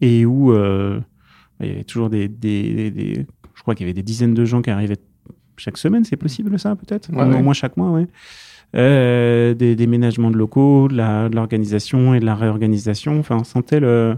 et 0.00 0.24
où 0.24 0.52
euh, 0.52 1.00
il 1.60 1.66
y 1.66 1.70
avait 1.70 1.84
toujours 1.84 2.08
des, 2.08 2.28
des, 2.28 2.72
des- 2.74 2.90
des- 2.90 3.26
je 3.54 3.62
crois 3.62 3.74
qu'il 3.74 3.84
y 3.84 3.88
avait 3.88 3.94
des 3.94 4.02
dizaines 4.02 4.34
de 4.34 4.44
gens 4.44 4.62
qui 4.62 4.70
arrivaient 4.70 5.00
chaque 5.60 5.78
semaine, 5.78 6.04
c'est 6.04 6.16
possible 6.16 6.58
ça 6.58 6.74
peut-être 6.76 7.10
Ouais, 7.12 7.22
Au 7.22 7.28
ouais. 7.28 7.42
moins 7.42 7.52
chaque 7.54 7.76
mois, 7.76 7.90
ouais. 7.90 8.06
Euh, 8.76 9.54
des 9.54 9.76
déménagements 9.76 10.30
de 10.30 10.36
locaux, 10.36 10.88
de 10.88 11.34
l'organisation 11.34 12.14
et 12.14 12.20
de 12.20 12.26
la 12.26 12.34
réorganisation. 12.34 13.18
Enfin, 13.18 13.38
on 13.40 13.44
sentait 13.44 13.80
le, 13.80 14.16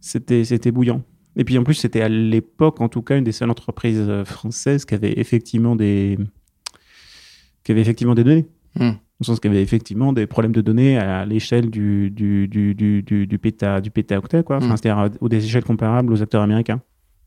c'était, 0.00 0.44
c'était 0.44 0.70
bouillant. 0.70 1.02
Et 1.36 1.44
puis 1.44 1.58
en 1.58 1.64
plus, 1.64 1.74
c'était 1.74 2.00
à 2.02 2.08
l'époque, 2.08 2.80
en 2.80 2.88
tout 2.88 3.02
cas, 3.02 3.16
une 3.18 3.24
des 3.24 3.32
seules 3.32 3.50
entreprises 3.50 4.00
euh, 4.08 4.24
françaises 4.24 4.84
qui 4.84 4.94
avait 4.94 5.14
effectivement 5.18 5.74
des, 5.76 6.16
qui 7.64 7.72
avait 7.72 7.80
effectivement 7.80 8.14
des 8.14 8.24
données. 8.24 8.46
Hmm. 8.76 8.90
Au 9.20 9.24
sens 9.24 9.40
qu'il 9.40 9.50
y 9.50 9.54
avait 9.54 9.62
effectivement 9.64 10.12
des 10.12 10.28
problèmes 10.28 10.52
de 10.52 10.60
données 10.60 10.96
à 10.96 11.24
l'échelle 11.26 11.70
du, 11.70 12.10
du, 12.10 12.46
du, 12.46 12.76
du, 12.76 13.02
du, 13.02 13.26
du 13.26 13.38
péta, 13.38 13.80
du 13.80 13.90
pétaoctet, 13.90 14.44
quoi. 14.44 14.58
Enfin, 14.58 14.74
Mm. 14.74 14.76
c'est-à-dire 14.76 15.10
aux 15.20 15.28
des 15.28 15.44
échelles 15.44 15.64
comparables 15.64 16.12
aux 16.12 16.22
acteurs 16.22 16.42
américains. 16.42 16.80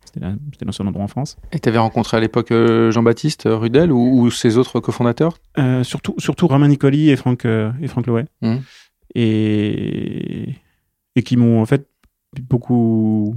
C'était, 0.06 0.66
le 0.66 0.72
seul 0.72 0.88
endroit 0.88 1.04
en 1.04 1.08
France. 1.08 1.38
Et 1.52 1.60
t'avais 1.60 1.78
rencontré 1.78 2.18
à 2.18 2.20
l'époque 2.20 2.52
euh, 2.52 2.92
Jean-Baptiste 2.92 3.44
Rudel 3.46 3.92
ou, 3.92 4.22
ou 4.24 4.32
ses 4.32 4.58
autres 4.58 4.80
cofondateurs? 4.80 5.38
Euh, 5.58 5.84
surtout, 5.84 6.16
surtout 6.18 6.48
Romain 6.48 6.68
Nicoli 6.68 7.10
et 7.10 7.16
Franck, 7.16 7.46
euh, 7.46 7.72
et 7.82 7.88
Franck 7.88 8.08
Loé. 8.08 8.26
Mhm. 8.42 8.62
Et, 9.16 10.56
et 11.16 11.24
qui 11.24 11.38
m'ont 11.38 11.62
en 11.62 11.66
fait 11.66 11.88
beaucoup, 12.42 13.36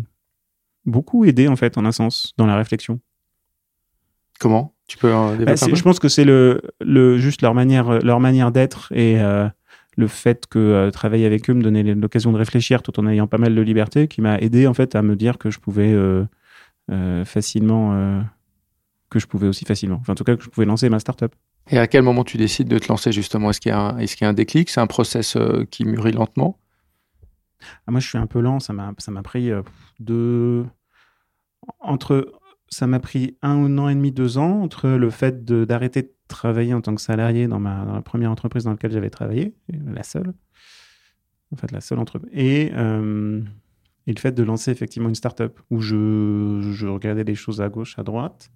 beaucoup 0.85 1.25
aidé 1.25 1.49
en 1.49 1.57
fait, 1.57 1.77
en 1.79 1.85
un 1.85 1.93
sens, 1.93 2.33
dans 2.39 2.47
la 2.47 2.57
réflexion. 2.57 3.01
Comment? 4.41 4.75
Tu 4.89 4.99
peux 4.99 5.09
euh, 5.15 5.37
Bah, 5.45 5.53
un 5.53 5.57
c'est- 5.57 5.71
peu? 5.71 5.77
je 5.77 5.83
pense 5.83 5.99
que 5.99 6.09
c'est 6.09 6.25
le, 6.25 6.61
le, 6.81 7.19
juste 7.19 7.43
leur 7.43 7.55
manière, 7.55 8.01
leur 8.05 8.21
manière 8.21 8.51
d'être 8.53 8.93
et 8.93 9.21
euh, 9.21 9.49
le 9.97 10.07
fait 10.09 10.47
que 10.47 10.59
euh, 10.59 10.91
travailler 10.91 11.25
avec 11.27 11.49
eux 11.49 11.55
me 11.55 11.63
donnait 11.63 11.83
l'occasion 11.95 12.33
de 12.33 12.37
réfléchir 12.39 12.83
tout 12.83 12.99
en 13.01 13.07
ayant 13.07 13.27
pas 13.27 13.39
mal 13.39 13.55
de 13.55 13.61
liberté 13.63 14.09
qui 14.09 14.21
m'a 14.21 14.39
aidé 14.39 14.67
en 14.67 14.75
fait 14.75 14.95
à 14.97 15.03
me 15.03 15.17
dire 15.17 15.39
que 15.39 15.51
je 15.51 15.61
pouvais 15.61 15.93
euh, 15.93 16.25
facilement, 17.25 17.95
euh, 17.95 18.21
que 19.11 19.19
je 19.19 19.27
pouvais 19.27 19.49
aussi 19.49 19.65
facilement, 19.65 19.99
enfin 20.01 20.13
en 20.13 20.17
tout 20.17 20.25
cas 20.25 20.37
que 20.37 20.43
je 20.43 20.51
pouvais 20.51 20.67
lancer 20.67 20.89
ma 20.89 20.99
startup. 20.99 21.35
Et 21.71 21.79
à 21.79 21.87
quel 21.87 22.03
moment 22.03 22.25
tu 22.25 22.37
décides 22.37 22.69
de 22.69 22.79
te 22.79 22.89
lancer 22.89 23.13
justement? 23.13 23.51
Est-ce 23.51 23.61
qu'il 23.61 23.71
y, 23.71 23.73
a 23.73 23.81
un- 23.81 24.01
y 24.01 24.25
a 24.25 24.29
un 24.29 24.35
déclic? 24.35 24.69
C'est 24.69 24.81
un 24.81 24.87
process 24.87 25.37
euh, 25.37 25.65
qui 25.65 25.85
mûrit 25.85 26.13
lentement? 26.13 26.59
Ah, 27.87 27.91
moi, 27.91 28.01
je 28.01 28.09
suis 28.09 28.19
un 28.19 28.27
peu 28.27 28.41
lent. 28.41 28.61
Ça 28.61 28.73
m'a, 28.75 28.93
pris 29.23 29.51
euh, 29.51 29.63
deux. 29.99 30.67
Entre. 31.81 32.33
Ça 32.69 32.87
m'a 32.87 33.01
pris 33.01 33.37
un 33.43 33.79
an 33.79 33.89
et 33.89 33.95
demi, 33.95 34.11
deux 34.11 34.37
ans 34.37 34.63
entre 34.63 34.89
le 34.89 35.11
fait 35.11 35.45
de, 35.45 35.65
d'arrêter 35.65 36.03
de 36.03 36.13
travailler 36.29 36.75
en 36.75 36.81
tant 36.81 36.95
que 36.95 37.01
salarié 37.01 37.47
dans, 37.47 37.61
ma, 37.61 37.85
dans 37.85 37.95
la 37.95 38.03
première 38.03 38.31
entreprise 38.31 38.65
dans 38.65 38.73
laquelle 38.73 38.91
j'avais 38.91 39.11
travaillé, 39.11 39.55
la 39.69 40.03
seule. 40.03 40.35
En 41.53 41.57
fait, 41.57 41.71
la 41.71 41.81
seule 41.81 41.99
entreprise. 41.99 42.31
Et, 42.35 42.73
euh, 42.75 43.43
et 44.07 44.13
le 44.13 44.19
fait 44.19 44.33
de 44.33 44.43
lancer 44.43 44.71
effectivement 44.71 45.09
une 45.09 45.15
start-up 45.15 45.59
où 45.71 45.81
je, 45.81 46.61
je 46.73 46.87
regardais 46.87 47.25
des 47.25 47.35
choses 47.35 47.61
à 47.61 47.69
gauche, 47.69 47.99
à 47.99 48.03
droite. 48.03 48.51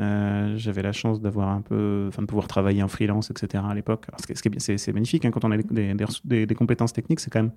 Euh, 0.00 0.56
j'avais 0.56 0.82
la 0.82 0.90
chance 0.92 1.20
d'avoir 1.20 1.48
un 1.50 1.60
peu, 1.62 2.06
enfin 2.08 2.22
de 2.22 2.26
pouvoir 2.26 2.48
travailler 2.48 2.82
en 2.82 2.88
freelance, 2.88 3.30
etc. 3.30 3.62
à 3.70 3.74
l'époque. 3.74 4.06
Ce 4.18 4.76
c'est, 4.78 4.92
magnifique 4.92 5.24
hein, 5.24 5.30
quand 5.30 5.44
on 5.44 5.52
a 5.52 5.56
des, 5.56 5.94
des, 5.94 5.94
des- 6.24 6.46
des 6.46 6.54
compétences 6.54 6.92
techniques, 6.92 7.20
c'est 7.20 7.30
quand 7.30 7.42
même 7.42 7.52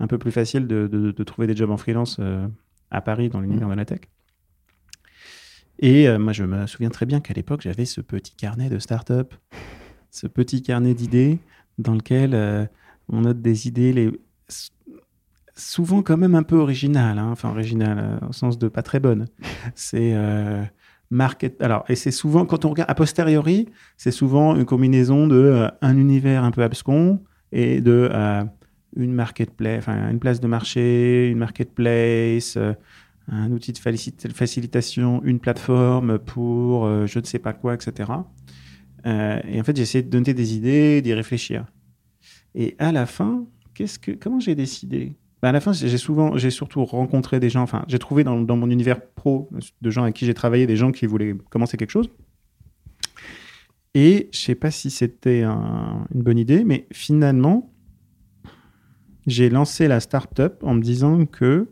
un 0.00 0.08
peu 0.08 0.18
plus 0.18 0.32
facile 0.32 0.66
de, 0.66 0.88
de- 0.88 1.12
de 1.12 1.24
trouver 1.24 1.46
des 1.46 1.54
jobs 1.54 1.70
en 1.70 1.76
freelance 1.76 2.16
euh, 2.18 2.48
à 2.90 3.00
Paris 3.00 3.28
dans 3.28 3.40
l'univers 3.40 3.68
de 3.68 3.74
la 3.74 3.84
tech. 3.84 4.00
Et 5.78 6.08
euh, 6.08 6.18
moi, 6.18 6.32
je 6.32 6.42
me 6.42 6.66
souviens 6.66 6.90
très 6.90 7.06
bien 7.06 7.20
qu'à 7.20 7.34
l'époque, 7.34 7.60
j'avais 7.62 7.84
ce 7.84 8.00
petit 8.00 8.34
carnet 8.34 8.68
de 8.68 8.80
start-up, 8.80 9.34
ce 10.10 10.26
petit 10.26 10.62
carnet 10.62 10.94
d'idées 10.94 11.38
dans 11.78 11.94
lequel 11.94 12.34
on 13.08 13.20
note 13.20 13.40
des 13.40 13.68
idées, 13.68 13.92
les... 13.92 14.10
souvent 15.58 16.02
quand 16.02 16.16
même 16.16 16.34
un 16.34 16.42
peu 16.42 16.56
originales, 16.56 17.18
hein, 17.18 17.28
enfin 17.30 17.50
originales 17.50 17.98
euh, 17.98 18.28
au 18.28 18.32
sens 18.32 18.58
de 18.58 18.68
pas 18.68 18.82
très 18.82 19.00
bonnes. 19.00 19.26
C'est 19.74 20.12
euh, 20.14 20.62
market. 21.10 21.60
Alors, 21.60 21.84
et 21.88 21.96
c'est 21.96 22.10
souvent, 22.10 22.46
quand 22.46 22.64
on 22.64 22.70
regarde 22.70 22.90
a 22.90 22.94
posteriori, 22.94 23.68
c'est 23.96 24.10
souvent 24.10 24.56
une 24.56 24.64
combinaison 24.64 25.26
de 25.26 25.36
euh, 25.36 25.68
un 25.82 25.96
univers 25.96 26.44
un 26.44 26.50
peu 26.50 26.62
abscon 26.62 27.20
et 27.52 27.80
de 27.80 28.10
une 28.96 29.12
marketplace, 29.12 29.78
enfin 29.78 30.10
une 30.10 30.18
place 30.18 30.40
de 30.40 30.46
marché, 30.46 31.28
une 31.28 31.38
marketplace, 31.38 32.58
un 33.28 33.52
outil 33.52 33.72
de 33.72 33.78
facilitation, 33.78 35.22
une 35.24 35.38
plateforme 35.38 36.18
pour 36.18 36.86
je 37.06 37.18
ne 37.18 37.24
sais 37.24 37.38
pas 37.38 37.54
quoi, 37.54 37.74
etc. 37.74 38.12
Et 39.06 39.60
en 39.60 39.64
fait, 39.64 39.76
j'ai 39.76 39.82
essayé 39.82 40.04
de 40.04 40.10
donner 40.10 40.34
des 40.34 40.54
idées, 40.54 41.00
d'y 41.00 41.14
réfléchir. 41.14 41.64
Et 42.54 42.76
à 42.78 42.92
la 42.92 43.06
fin, 43.06 43.46
que, 43.74 44.12
comment 44.12 44.40
j'ai 44.40 44.54
décidé? 44.54 45.16
Ben, 45.42 45.50
À 45.50 45.52
la 45.52 45.60
fin, 45.60 45.72
j'ai 45.72 45.96
souvent, 45.98 46.36
j'ai 46.36 46.50
surtout 46.50 46.84
rencontré 46.84 47.38
des 47.40 47.48
gens. 47.50 47.62
Enfin, 47.62 47.84
j'ai 47.88 47.98
trouvé 47.98 48.24
dans, 48.24 48.40
dans 48.40 48.56
mon 48.56 48.70
univers 48.70 49.00
pro 49.04 49.48
de 49.80 49.90
gens 49.90 50.02
avec 50.02 50.14
qui 50.16 50.26
j'ai 50.26 50.34
travaillé 50.34 50.66
des 50.66 50.76
gens 50.76 50.90
qui 50.92 51.06
voulaient 51.06 51.34
commencer 51.50 51.76
quelque 51.76 51.90
chose. 51.90 52.10
Et 53.94 54.28
je 54.32 54.38
sais 54.40 54.54
pas 54.54 54.70
si 54.70 54.90
c'était 54.90 55.42
un- 55.42 56.06
une 56.14 56.22
bonne 56.22 56.38
idée, 56.38 56.64
mais 56.64 56.86
finalement, 56.92 57.72
j'ai 59.26 59.48
lancé 59.50 59.88
la 59.88 60.00
start-up 60.00 60.62
en 60.62 60.74
me 60.74 60.80
disant 60.82 61.24
que, 61.26 61.68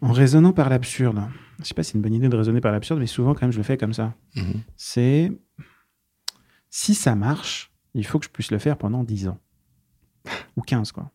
en 0.00 0.12
raisonnant 0.12 0.52
par 0.52 0.68
l'absurde, 0.68 1.20
je 1.60 1.64
sais 1.64 1.74
pas 1.74 1.82
si 1.82 1.92
c'est 1.92 1.98
une 1.98 2.02
bonne 2.02 2.14
idée 2.14 2.28
de 2.28 2.36
raisonner 2.36 2.60
par 2.60 2.72
l'absurde, 2.72 3.00
mais 3.00 3.06
souvent 3.06 3.34
quand 3.34 3.42
même 3.42 3.52
je 3.52 3.56
le 3.58 3.64
fais 3.64 3.76
comme 3.76 3.92
ça. 3.92 4.14
Mhm. 4.36 4.62
C'est 4.76 5.32
si 6.70 6.94
ça 6.94 7.14
marche, 7.14 7.72
il 7.94 8.06
faut 8.06 8.18
que 8.18 8.24
je 8.26 8.30
puisse 8.30 8.50
le 8.50 8.58
faire 8.58 8.76
pendant 8.78 9.02
10 9.04 9.28
ans. 9.28 9.38
Ou 10.56 10.62
15, 10.62 10.92
quoi. 10.92 11.10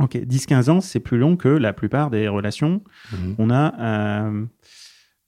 Ok, 0.00 0.16
10-15 0.16 0.70
ans, 0.70 0.80
c'est 0.80 1.00
plus 1.00 1.18
long 1.18 1.36
que 1.36 1.48
la 1.48 1.72
plupart 1.72 2.10
des 2.10 2.26
relations 2.28 2.82
Mhm. 3.12 3.36
qu'on 3.36 3.50
a, 3.50 3.74
euh, 3.80 4.44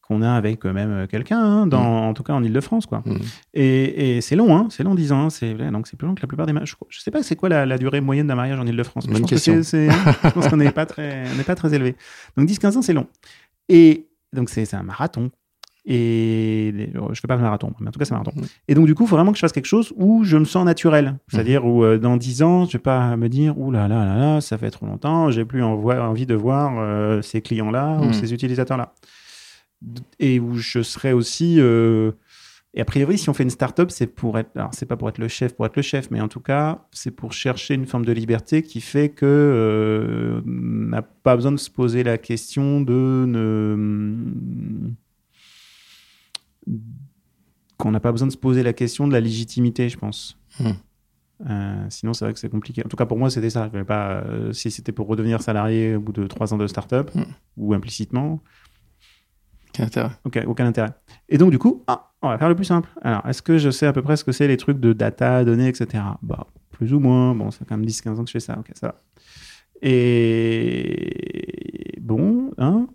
qu'on 0.03 0.23
a 0.23 0.33
avec 0.33 0.65
même 0.65 1.07
quelqu'un, 1.09 1.39
hein, 1.41 1.67
dans, 1.67 1.83
Mm. 1.83 2.09
en 2.09 2.15
tout 2.15 2.23
cas 2.23 2.33
en 2.33 2.43
Ile-de-France. 2.43 2.87
Quoi. 2.87 3.03
Mm. 3.05 3.17
Et, 3.55 4.17
et 4.17 4.21
c'est 4.21 4.37
long, 4.37 4.57
hein, 4.57 4.67
c'est 4.71 4.83
long 4.85 4.95
10 4.95 5.13
ans. 5.13 5.27
hein, 5.27 5.31
c'est, 5.31 5.55
donc 5.55 5.87
c'est 5.87 5.97
plus 5.97 6.07
long 6.07 6.15
que 6.15 6.23
la 6.23 6.29
plupart 6.29 6.47
des 6.47 6.53
mariages. 6.53 6.71
Je, 6.71 6.97
je 6.97 7.01
sais 7.01 7.11
pas 7.11 7.23
c'est 7.23 7.37
quoi 7.37 7.49
la, 7.49 7.65
la 7.67 7.79
durée 7.79 8.01
moyenne 8.01 8.27
d'un 8.27 8.35
mariage 8.37 8.59
en 8.59 8.67
Ile-de-France. 8.67 9.07
je 9.09 9.19
pense 9.19 9.29
question. 9.29 9.61
qu'on 10.51 10.57
n'est 10.57 10.71
pas, 10.73 10.87
très- 10.87 11.25
on 11.39 11.43
pas 11.43 11.55
très 11.57 11.75
élevé. 11.75 11.97
Donc 12.37 12.49
10-15 12.49 12.77
ans, 12.77 12.83
c'est 12.83 12.93
long. 12.93 13.07
Et 13.69 14.07
donc 14.33 14.49
c'est 14.51 14.73
un 14.75 14.83
marathon. 14.83 15.31
Et 15.89 16.91
je 17.13 17.21
fais 17.21 17.29
pas 17.29 17.37
le 17.37 17.43
marathon, 17.43 17.73
mais 17.79 17.89
en 17.89 17.91
tout 17.93 17.99
cas 18.01 18.05
c'est 18.05 18.13
un 18.13 18.19
marathon. 18.19 18.41
Mm. 18.41 18.45
Et 18.69 18.75
donc 18.75 18.87
du 18.87 18.95
coup, 18.97 19.05
il 19.05 19.09
faut 19.09 19.15
vraiment 19.15 19.31
que 19.31 19.37
je 19.39 19.41
fasse 19.41 19.53
quelque 19.53 19.67
chose 19.67 19.93
où 19.97 20.25
je 20.25 20.37
me 20.37 20.45
sens 20.45 20.65
naturel. 20.65 21.17
C'est-à-dire 21.29 21.65
où 21.65 21.85
euh, 21.85 21.97
dans 21.99 22.17
10 22.17 22.43
ans, 22.43 22.65
je 22.65 22.73
vais 22.73 22.79
pas 22.81 23.17
me 23.17 23.29
dire, 23.29 23.57
ouh 23.59 23.71
là 23.71 23.87
là 23.87 24.05
là 24.05 24.17
là, 24.17 24.41
ça 24.41 24.59
fait 24.59 24.71
trop 24.71 24.87
longtemps, 24.87 25.31
j'ai 25.31 25.45
plus 25.45 25.63
envie 25.63 26.27
de 26.27 26.35
voir 26.35 26.75
euh, 26.79 27.23
ces 27.23 27.41
clients-là 27.41 27.99
ou 28.01 28.07
Mm. 28.07 28.13
ces 28.15 28.35
utilisateurs-là. 28.35 28.95
Et 30.19 30.41
où 30.41 30.57
je 30.57 30.83
serai 30.83 31.13
aussi... 31.13 31.57
euh, 31.61 32.13
et 32.75 32.81
a 32.83 32.85
priori, 32.85 33.17
si 33.17 33.31
on 33.31 33.33
fait 33.35 33.45
une 33.45 33.49
start-up, 33.51 33.91
c'est 33.91 34.07
pour 34.07 34.39
être, 34.39 34.51
alors 34.55 34.71
c'est 34.75 34.85
pas 34.85 34.97
pour 34.99 35.09
être 35.09 35.17
le 35.19 35.29
chef, 35.29 35.55
pour 35.55 35.65
être 35.65 35.77
le 35.77 35.83
chef, 35.83 36.11
mais 36.11 36.21
en 36.21 36.29
tout 36.29 36.41
cas, 36.41 36.85
c'est 36.91 37.11
pour 37.11 37.33
chercher 37.33 37.73
une 37.75 37.87
forme 37.87 38.05
de 38.05 38.13
liberté 38.13 38.63
qui 38.63 38.83
fait 38.83 39.09
que 39.09 39.25
euh, 39.25 40.41
on 40.47 40.91
n'a 40.91 41.01
pas 41.01 41.37
besoin 41.37 41.53
de 41.53 41.57
se 41.57 41.71
poser 41.71 42.03
la 42.03 42.19
question 42.19 42.83
de 42.83 43.25
ne, 43.27 44.17
qu'on 47.77 47.91
n'a 47.91 48.01
pas 48.01 48.13
besoin 48.13 48.27
de 48.27 48.33
se 48.33 48.39
poser 48.39 48.63
la 48.63 48.73
question 48.73 49.07
de 49.07 49.13
la 49.13 49.21
légitimité, 49.21 49.89
je 49.89 49.99
pense. 49.99 50.39
Hmm. 50.59 50.71
Euh, 51.51 51.87
sinon, 51.91 52.15
c'est 52.15 52.25
vrai 52.25 52.33
que 52.33 52.41
c'est 52.41 52.49
compliqué. 52.49 52.83
En 52.85 52.89
tout 52.89 52.97
cas, 52.97 53.05
pour 53.05 53.19
moi, 53.19 53.29
c'était 53.29 53.51
ça. 53.51 53.69
Je 53.73 53.79
vais 53.79 53.85
pas, 53.85 54.23
euh, 54.23 54.53
si 54.53 54.71
c'était 54.71 54.93
pour 54.93 55.07
redevenir 55.07 55.43
salarié 55.43 55.95
au 55.97 56.01
bout 56.01 56.13
de 56.13 56.27
trois 56.27 56.55
ans 56.55 56.57
de 56.57 56.67
start-up 56.67 57.11
Hmm. 57.15 57.25
ou 57.59 57.75
implicitement, 57.75 58.43
Quel 59.73 59.85
intérêt. 59.87 60.11
Ok, 60.25 60.43
aucun 60.47 60.65
intérêt. 60.67 60.95
Et 61.29 61.37
donc, 61.37 61.51
du 61.51 61.59
coup, 61.59 61.85
ah, 61.87 62.13
on 62.23 62.29
va 62.31 62.39
faire 62.39 62.49
le 62.49 62.55
plus 62.57 62.65
simple. 62.65 62.89
Alors, 63.03 63.27
est-ce 63.29 63.43
que 63.43 63.59
je 63.59 63.69
sais 63.71 63.87
à 63.87 63.93
peu 63.93 64.01
près 64.01 64.17
ce 64.17 64.25
que 64.25 64.33
c'est 64.33 64.49
les 64.49 64.57
trucs 64.57 64.81
de 64.81 64.95
data, 64.95 65.45
données, 65.45 65.69
etc. 65.69 66.03
Bah, 66.23 66.47
plus 66.71 66.95
ou 66.95 67.01
moins. 67.01 67.35
Bon, 67.35 67.51
ça 67.51 67.59
fait 67.59 67.65
quand 67.67 67.77
même 67.77 67.85
10-15 67.87 68.19
ans 68.19 68.23
que 68.25 68.29
je 68.29 68.33
fais 68.33 68.41
ça. 68.41 68.59
Ok, 68.59 68.71
ça 68.75 68.87
va. 68.89 68.95
Et 70.27 71.99
bon, 72.01 72.51
un. 72.57 72.87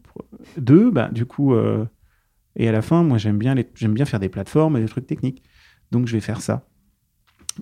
Deux, 0.57 0.89
bah, 0.89 1.09
du 1.11 1.25
coup, 1.27 1.53
euh, 1.53 1.85
et 2.55 2.67
à 2.67 2.71
la 2.71 2.81
fin, 2.81 3.03
moi, 3.03 3.17
j'aime 3.17 3.37
bien, 3.37 3.55
bien 3.55 4.05
faire 4.05 4.19
des 4.19 4.29
plateformes 4.29 4.77
et 4.77 4.81
des 4.81 4.87
trucs 4.87 5.07
techniques. 5.07 5.43
Donc, 5.91 6.07
je 6.07 6.13
vais 6.13 6.21
faire 6.21 6.41
ça. 6.41 6.67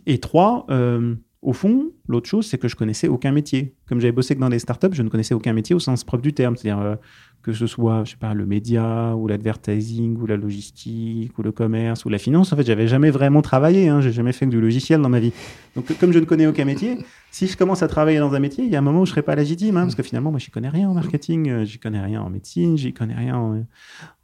Et 0.06 0.20
trois, 0.20 0.66
euh, 0.70 1.16
au 1.42 1.54
fond, 1.54 1.92
l'autre 2.08 2.28
chose, 2.28 2.48
c'est 2.48 2.58
que 2.58 2.68
je 2.68 2.76
connaissais 2.76 3.08
aucun 3.08 3.32
métier. 3.32 3.74
Comme 3.88 4.02
j'avais 4.02 4.12
bossé 4.12 4.36
que 4.36 4.42
dans 4.42 4.50
des 4.50 4.60
startups, 4.60 4.94
je 4.94 5.02
ne 5.04 5.10
connaissais 5.10 5.34
aucun 5.34 5.54
métier 5.54 5.74
au 5.74 5.80
sens 5.80 6.04
propre 6.04 6.22
du 6.22 6.34
terme. 6.34 6.58
C'est-à-dire 6.58 6.84
euh, 6.84 6.96
que 7.42 7.54
ce 7.54 7.66
soit, 7.66 8.04
je 8.04 8.12
sais 8.12 8.18
pas, 8.18 8.34
le 8.34 8.46
média, 8.46 9.16
ou 9.16 9.26
l'advertising, 9.26 10.18
ou 10.18 10.26
la 10.26 10.36
logistique, 10.36 11.38
ou 11.40 11.42
le 11.42 11.54
commerce, 11.54 12.04
ou 12.04 12.10
la 12.10 12.18
finance. 12.18 12.52
En 12.52 12.58
fait, 12.58 12.66
j'avais 12.66 12.90
jamais 12.90 13.10
vraiment 13.10 13.42
travaillé. 13.42 13.88
Hein. 13.88 14.02
J'ai 14.02 14.12
jamais 14.12 14.34
fait 14.34 14.48
que 14.48 14.52
du 14.52 14.60
logiciel 14.60 15.02
dans 15.02 15.08
ma 15.08 15.22
vie. 15.22 15.32
Donc, 15.78 15.98
comme 15.98 16.12
je 16.12 16.20
ne 16.20 16.26
connais 16.26 16.46
aucun 16.46 16.66
métier, 16.66 16.98
si 17.32 17.48
je 17.48 17.56
commence 17.56 17.84
à 17.84 17.88
travailler 17.88 18.20
dans 18.20 18.34
un 18.34 18.40
métier, 18.40 18.66
il 18.66 18.70
y 18.70 18.76
a 18.76 18.80
un 18.80 18.82
moment 18.82 19.02
où 19.02 19.06
je 19.06 19.12
serai 19.12 19.22
pas 19.22 19.36
légitime, 19.36 19.78
hein, 19.78 19.84
parce 19.84 19.96
que 19.96 20.04
finalement, 20.04 20.32
moi, 20.32 20.40
j'y 20.40 20.52
connais 20.52 20.68
rien 20.68 20.90
en 20.90 20.94
marketing, 20.94 21.50
euh, 21.50 21.64
j'y 21.64 21.80
connais 21.80 22.02
rien 22.02 22.22
en 22.22 22.30
médecine, 22.30 22.78
j'y 22.78 22.94
connais 22.94 23.16
rien 23.16 23.38
en, 23.38 23.64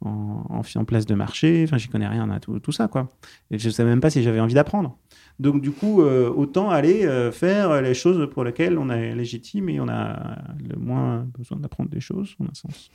en, 0.02 0.84
place 0.84 1.06
de 1.06 1.14
marché, 1.14 1.64
enfin, 1.66 1.78
j'y 1.78 1.88
connais 1.88 2.08
rien 2.08 2.28
à 2.28 2.40
tout, 2.40 2.58
tout 2.58 2.72
ça, 2.72 2.88
quoi. 2.88 3.08
Et 3.50 3.58
je 3.58 3.70
sais 3.70 3.84
même 3.84 4.00
pas 4.00 4.10
si 4.10 4.22
j'avais 4.22 4.40
envie 4.40 4.54
d'apprendre. 4.54 4.98
Donc, 5.38 5.60
du 5.60 5.70
coup, 5.70 6.00
euh, 6.02 6.30
autant 6.30 6.70
aller 6.70 7.04
euh, 7.04 7.30
faire 7.30 7.82
les 7.82 7.94
choses 7.94 8.28
pour 8.32 8.42
lesquelles 8.44 8.78
on 8.78 8.88
est 8.90 9.14
légitime 9.14 9.68
et 9.68 9.80
on 9.80 9.88
a 9.88 10.38
le 10.66 10.76
moins 10.78 11.26
besoin 11.38 11.58
d'apprendre 11.58 11.90
des 11.90 12.00
choses, 12.00 12.34
en 12.40 12.44
un 12.46 12.54
sens. 12.54 12.90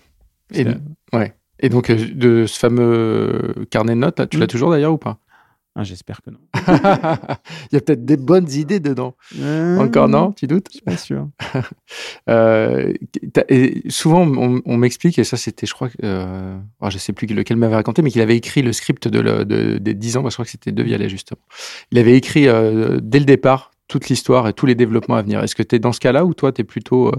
Et, 0.54 0.66
ouais. 1.14 1.36
et 1.60 1.70
donc, 1.70 1.90
euh, 1.90 1.96
de 2.14 2.46
ce 2.48 2.58
fameux 2.58 3.54
carnet 3.70 3.94
de 3.94 4.00
notes, 4.00 4.20
là, 4.20 4.28
tu 4.28 4.38
Mm. 4.38 4.40
l'as 4.40 4.48
toujours 4.48 4.72
d'ailleurs 4.72 4.94
ou 4.94 4.98
pas? 4.98 5.20
Ah, 5.76 5.84
J'espère 5.84 6.22
que 6.22 6.30
non. 6.32 6.40
Il 7.72 7.74
y 7.74 7.78
a 7.78 7.82
peut-être 7.82 8.04
des 8.06 8.18
bonnes 8.18 8.50
idées 8.52 8.80
dedans. 8.80 9.16
Euh, 9.40 9.78
Encore 9.80 10.08
non 10.10 10.32
Tu 10.34 10.48
doutes 10.48 10.68
Je 10.70 10.74
suis 10.78 10.82
pas 10.86 10.98
sûr. 10.98 11.28
Euh, 12.30 12.94
et 13.50 13.90
souvent, 13.90 14.26
on, 14.26 14.62
on 14.66 14.78
m'explique, 14.78 15.18
et 15.20 15.24
ça 15.24 15.36
c'était, 15.38 15.66
je 15.66 15.74
crois, 15.74 15.90
euh, 16.04 16.58
oh, 16.80 16.90
je 16.90 16.98
sais 16.98 17.14
plus 17.14 17.28
lequel 17.28 17.58
m'avait 17.58 17.76
raconté, 17.76 18.02
mais 18.02 18.12
qu'il 18.12 18.22
avait 18.22 18.38
écrit 18.38 18.62
le 18.62 18.72
script 18.74 19.08
de, 19.08 19.20
le- 19.20 19.44
de- 19.46 19.78
des 19.80 19.94
10 19.94 20.18
ans, 20.18 20.24
bah, 20.24 20.30
je 20.30 20.36
crois 20.36 20.46
que 20.46 20.52
c'était 20.52 20.72
De 20.72 20.84
Vialet 20.84 21.10
justement. 21.10 21.42
Il 21.92 21.98
avait 22.00 22.16
écrit 22.16 22.48
euh, 22.48 23.00
dès 23.02 23.20
le 23.20 23.26
départ 23.26 23.72
toute 23.88 24.08
l'histoire 24.10 24.48
et 24.48 24.54
tous 24.54 24.66
les 24.66 24.76
développements 24.76 25.16
à 25.16 25.22
venir. 25.22 25.44
Est-ce 25.44 25.56
que 25.56 25.64
tu 25.64 25.76
es 25.76 25.80
dans 25.80 25.92
ce 25.92 26.00
cas-là 26.00 26.24
ou 26.26 26.34
toi 26.34 26.52
tu 26.54 26.62
es 26.62 26.64
plutôt 26.64 27.12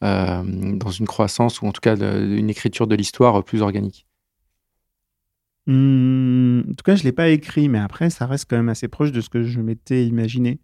dans 0.00 0.90
une 0.98 1.06
croissance 1.06 1.60
ou 1.60 1.66
en 1.66 1.72
tout 1.72 1.80
cas 1.82 1.96
une 1.96 2.48
écriture 2.48 2.86
de 2.86 2.94
l'histoire 2.94 3.42
plus 3.44 3.60
organique? 3.60 4.06
Hum, 5.66 6.60
en 6.68 6.74
tout 6.74 6.82
cas, 6.84 6.94
je 6.94 7.04
l'ai 7.04 7.12
pas 7.12 7.28
écrit, 7.28 7.68
mais 7.68 7.78
après, 7.78 8.10
ça 8.10 8.26
reste 8.26 8.48
quand 8.50 8.56
même 8.56 8.68
assez 8.68 8.88
proche 8.88 9.12
de 9.12 9.20
ce 9.20 9.28
que 9.28 9.42
je 9.42 9.60
m'étais 9.60 10.06
imaginé. 10.06 10.60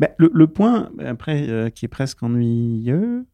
Ben, 0.00 0.08
le, 0.18 0.46
point, 0.46 0.90
après, 0.98 1.48
euh, 1.48 1.70
qui 1.70 1.84
est 1.84 1.88
presque 1.88 2.22
ennuyeux, 2.22 3.26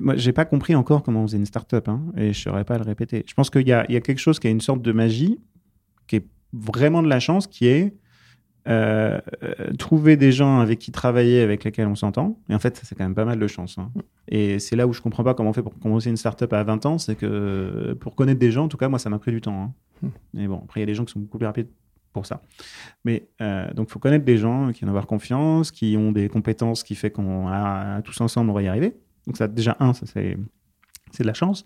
moi, 0.00 0.16
j'ai 0.16 0.32
pas 0.32 0.44
compris 0.44 0.74
encore 0.74 1.02
comment 1.02 1.22
on 1.22 1.26
faisait 1.26 1.38
une 1.38 1.46
start-up, 1.46 1.88
hein, 1.88 2.02
et 2.16 2.32
je 2.32 2.40
saurais 2.40 2.64
pas 2.64 2.78
le 2.78 2.84
répéter. 2.84 3.24
Je 3.26 3.34
pense 3.34 3.50
qu'il 3.50 3.62
y 3.62 3.70
y 3.70 3.72
a 3.72 4.00
quelque 4.00 4.18
chose 4.18 4.38
qui 4.38 4.46
a 4.46 4.50
une 4.50 4.60
sorte 4.60 4.82
de 4.82 4.92
magie, 4.92 5.38
qui 6.06 6.16
est 6.16 6.26
vraiment 6.52 7.02
de 7.02 7.08
la 7.08 7.20
chance, 7.20 7.46
qui 7.46 7.66
est 7.66 7.94
euh, 8.68 9.20
trouver 9.78 10.16
des 10.16 10.30
gens 10.32 10.60
avec 10.60 10.78
qui 10.78 10.92
travailler, 10.92 11.40
avec 11.40 11.64
lesquels 11.64 11.86
on 11.88 11.94
s'entend. 11.94 12.38
Et 12.48 12.54
en 12.54 12.58
fait, 12.58 12.80
c'est 12.84 12.94
quand 12.94 13.04
même 13.04 13.14
pas 13.14 13.24
mal 13.24 13.38
de 13.38 13.46
chance. 13.46 13.76
hein. 13.78 13.90
Et 14.28 14.58
c'est 14.58 14.76
là 14.76 14.86
où 14.86 14.92
je 14.92 15.00
comprends 15.00 15.24
pas 15.24 15.34
comment 15.34 15.50
on 15.50 15.52
fait 15.52 15.62
pour 15.62 15.78
commencer 15.78 16.10
une 16.10 16.16
start-up 16.16 16.52
à 16.52 16.62
20 16.62 16.86
ans, 16.86 16.98
c'est 16.98 17.16
que 17.16 17.26
euh, 17.26 17.94
pour 17.94 18.14
connaître 18.14 18.38
des 18.38 18.50
gens, 18.52 18.64
en 18.64 18.68
tout 18.68 18.76
cas, 18.76 18.88
moi, 18.88 18.98
ça 18.98 19.10
m'a 19.10 19.18
pris 19.18 19.32
du 19.32 19.40
temps. 19.40 19.62
hein. 19.62 19.72
Hmm. 20.02 20.08
Mais 20.34 20.46
bon, 20.48 20.60
après, 20.64 20.80
il 20.80 20.82
y 20.82 20.84
a 20.84 20.86
des 20.86 20.94
gens 20.94 21.04
qui 21.04 21.12
sont 21.12 21.20
beaucoup 21.20 21.38
plus 21.38 21.46
rapides 21.46 21.68
pour 22.12 22.26
ça. 22.26 22.42
Mais 23.04 23.28
euh, 23.40 23.72
donc, 23.74 23.88
il 23.88 23.92
faut 23.92 23.98
connaître 23.98 24.24
des 24.24 24.36
gens 24.38 24.70
qui 24.72 24.84
en 24.84 24.88
avoir 24.88 25.06
confiance, 25.06 25.70
qui 25.70 25.96
ont 25.98 26.12
des 26.12 26.28
compétences 26.28 26.82
qui 26.82 26.94
fait 26.94 27.10
qu'on 27.10 27.48
a 27.48 28.00
tous 28.02 28.20
ensemble, 28.20 28.50
on 28.50 28.54
va 28.54 28.62
y 28.62 28.68
arriver. 28.68 28.94
Donc, 29.26 29.36
ça, 29.36 29.48
déjà, 29.48 29.76
un, 29.80 29.92
ça, 29.92 30.06
c'est, 30.06 30.36
c'est 31.10 31.22
de 31.22 31.28
la 31.28 31.34
chance. 31.34 31.64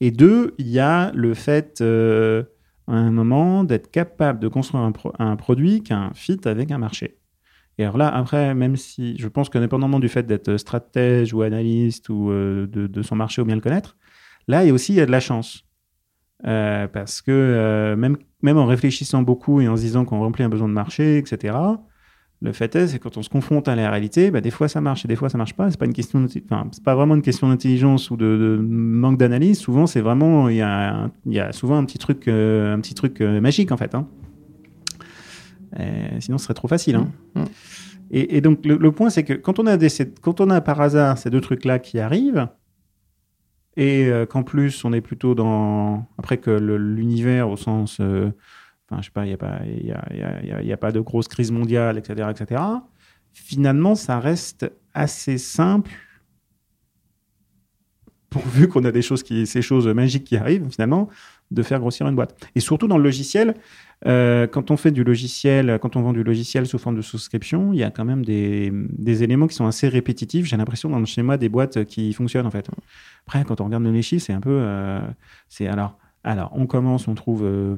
Et 0.00 0.10
deux, 0.10 0.54
il 0.58 0.68
y 0.68 0.78
a 0.80 1.10
le 1.14 1.32
fait, 1.34 1.80
euh, 1.80 2.42
à 2.88 2.94
un 2.94 3.10
moment, 3.10 3.64
d'être 3.64 3.90
capable 3.90 4.38
de 4.38 4.48
construire 4.48 4.84
un, 4.84 4.92
pro- 4.92 5.12
un 5.18 5.36
produit 5.36 5.82
qui 5.82 5.92
a 5.92 5.98
un 5.98 6.14
fit 6.14 6.40
avec 6.44 6.70
un 6.70 6.78
marché. 6.78 7.18
Et 7.78 7.84
alors 7.84 7.98
là, 7.98 8.08
après, 8.08 8.54
même 8.54 8.76
si 8.76 9.16
je 9.18 9.28
pense 9.28 9.48
qu'indépendamment 9.48 9.98
du 9.98 10.08
fait 10.08 10.26
d'être 10.26 10.56
stratège 10.56 11.34
ou 11.34 11.42
analyste 11.42 12.08
ou 12.08 12.30
euh, 12.30 12.66
de, 12.66 13.02
son 13.02 13.16
marché 13.16 13.42
ou 13.42 13.44
bien 13.44 13.54
le 13.54 13.60
connaître, 13.60 13.96
là, 14.48 14.64
il 14.64 14.72
aussi 14.72 14.94
il 14.94 14.96
y 14.96 15.00
a 15.00 15.06
de 15.06 15.10
la 15.10 15.20
chance. 15.20 15.64
Euh, 16.46 16.86
parce 16.86 17.22
que 17.22 17.32
euh, 17.32 17.96
même, 17.96 18.18
même 18.42 18.58
en 18.58 18.66
réfléchissant 18.66 19.22
beaucoup 19.22 19.60
et 19.60 19.68
en 19.68 19.76
se 19.76 19.82
disant 19.82 20.04
qu'on 20.04 20.20
remplit 20.20 20.44
un 20.44 20.48
besoin 20.48 20.68
de 20.68 20.74
marché, 20.74 21.18
etc., 21.18 21.56
le 22.46 22.52
fait 22.52 22.74
est, 22.76 22.86
c'est 22.88 22.98
quand 22.98 23.16
on 23.18 23.22
se 23.22 23.28
confronte 23.28 23.68
à 23.68 23.76
la 23.76 23.90
réalité, 23.90 24.30
bah, 24.30 24.40
des 24.40 24.50
fois 24.50 24.68
ça 24.68 24.80
marche 24.80 25.04
et 25.04 25.08
des 25.08 25.16
fois 25.16 25.28
ça 25.28 25.36
marche 25.36 25.54
pas. 25.54 25.70
C'est 25.70 25.78
pas 25.78 25.84
une 25.86 25.92
question, 25.92 26.20
d'inti- 26.20 26.42
enfin, 26.48 26.66
c'est 26.72 26.82
pas 26.82 26.94
vraiment 26.94 27.14
une 27.14 27.22
question 27.22 27.48
d'intelligence 27.48 28.10
ou 28.10 28.16
de, 28.16 28.24
de 28.38 28.56
manque 28.62 29.18
d'analyse. 29.18 29.58
Souvent, 29.58 29.86
c'est 29.86 30.00
vraiment, 30.00 30.48
il 30.48 30.56
y 30.56 30.62
a, 30.62 30.94
un- 31.04 31.12
il 31.26 31.34
y 31.34 31.40
a 31.40 31.52
souvent 31.52 31.76
un 31.76 31.84
petit 31.84 31.98
truc, 31.98 32.28
euh, 32.28 32.74
un 32.74 32.80
petit 32.80 32.94
truc 32.94 33.20
euh, 33.20 33.40
magique 33.40 33.70
en 33.72 33.76
fait. 33.76 33.94
hein. 33.94 34.06
Euh, 35.78 36.08
sinon, 36.20 36.38
ce 36.38 36.44
serait 36.44 36.54
trop 36.54 36.68
facile. 36.68 36.96
hein. 36.96 37.08
Mmh. 37.34 37.42
Et, 38.12 38.36
et 38.36 38.40
donc 38.40 38.64
le, 38.64 38.76
le 38.76 38.92
point, 38.92 39.10
c'est 39.10 39.24
que 39.24 39.32
quand 39.34 39.58
on 39.58 39.66
a 39.66 39.76
des, 39.76 39.88
quand 40.22 40.40
on 40.40 40.48
a 40.50 40.60
par 40.60 40.80
hasard 40.80 41.18
ces 41.18 41.28
deux 41.28 41.40
trucs-là 41.40 41.78
qui 41.80 41.98
arrivent, 41.98 42.48
et 43.76 44.06
euh, 44.06 44.24
qu'en 44.24 44.42
plus 44.42 44.84
on 44.86 44.92
est 44.94 45.02
plutôt 45.02 45.34
dans 45.34 46.06
après 46.16 46.38
que 46.38 46.50
l'univers 46.50 47.50
au 47.50 47.56
sens, 47.56 47.98
euh, 48.00 48.30
enfin 48.90 49.00
je 49.02 49.06
sais 49.06 49.12
pas, 49.12 49.26
il 49.26 49.30
y 49.30 49.34
a 49.34 49.36
pas, 49.38 49.58
a, 49.58 50.72
a- 50.72 50.76
pas 50.76 50.92
de 50.92 51.00
grosse 51.00 51.28
crise 51.28 51.50
mondiale, 51.50 51.98
etc., 51.98 52.28
etc. 52.30 52.62
Finalement, 53.32 53.94
ça 53.94 54.18
reste 54.20 54.70
assez 54.94 55.38
simple. 55.38 55.90
Pourvu 58.30 58.68
qu'on 58.68 58.84
a 58.84 58.92
des 58.92 59.02
choses 59.02 59.22
qui, 59.22 59.46
ces 59.46 59.62
choses 59.62 59.86
magiques 59.86 60.24
qui 60.24 60.36
arrivent 60.36 60.68
finalement, 60.70 61.08
de 61.52 61.62
faire 61.62 61.78
grossir 61.78 62.06
une 62.08 62.16
boîte. 62.16 62.36
Et 62.56 62.60
surtout 62.60 62.88
dans 62.88 62.98
le 62.98 63.04
logiciel, 63.04 63.54
euh, 64.06 64.46
quand 64.46 64.70
on 64.70 64.76
fait 64.76 64.90
du 64.90 65.04
logiciel, 65.04 65.78
quand 65.80 65.94
on 65.96 66.02
vend 66.02 66.12
du 66.12 66.24
logiciel 66.24 66.66
sous 66.66 66.76
forme 66.78 66.96
de 66.96 67.02
souscription, 67.02 67.72
il 67.72 67.78
y 67.78 67.84
a 67.84 67.90
quand 67.90 68.04
même 68.04 68.24
des, 68.24 68.70
des 68.72 69.22
éléments 69.22 69.46
qui 69.46 69.54
sont 69.54 69.66
assez 69.66 69.88
répétitifs. 69.88 70.44
J'ai 70.46 70.56
l'impression 70.56 70.90
dans 70.90 70.98
le 70.98 71.06
schéma 71.06 71.38
des 71.38 71.48
boîtes 71.48 71.84
qui 71.84 72.12
fonctionnent 72.12 72.46
en 72.46 72.50
fait. 72.50 72.68
Après, 73.26 73.44
quand 73.44 73.60
on 73.60 73.66
regarde 73.66 73.84
les 73.84 74.02
chiffres, 74.02 74.24
c'est 74.26 74.32
un 74.32 74.40
peu, 74.40 74.58
euh, 74.60 75.00
c'est 75.48 75.68
alors, 75.68 75.96
alors 76.24 76.50
on 76.54 76.66
commence, 76.66 77.06
on 77.08 77.14
trouve 77.14 77.44
euh, 77.44 77.76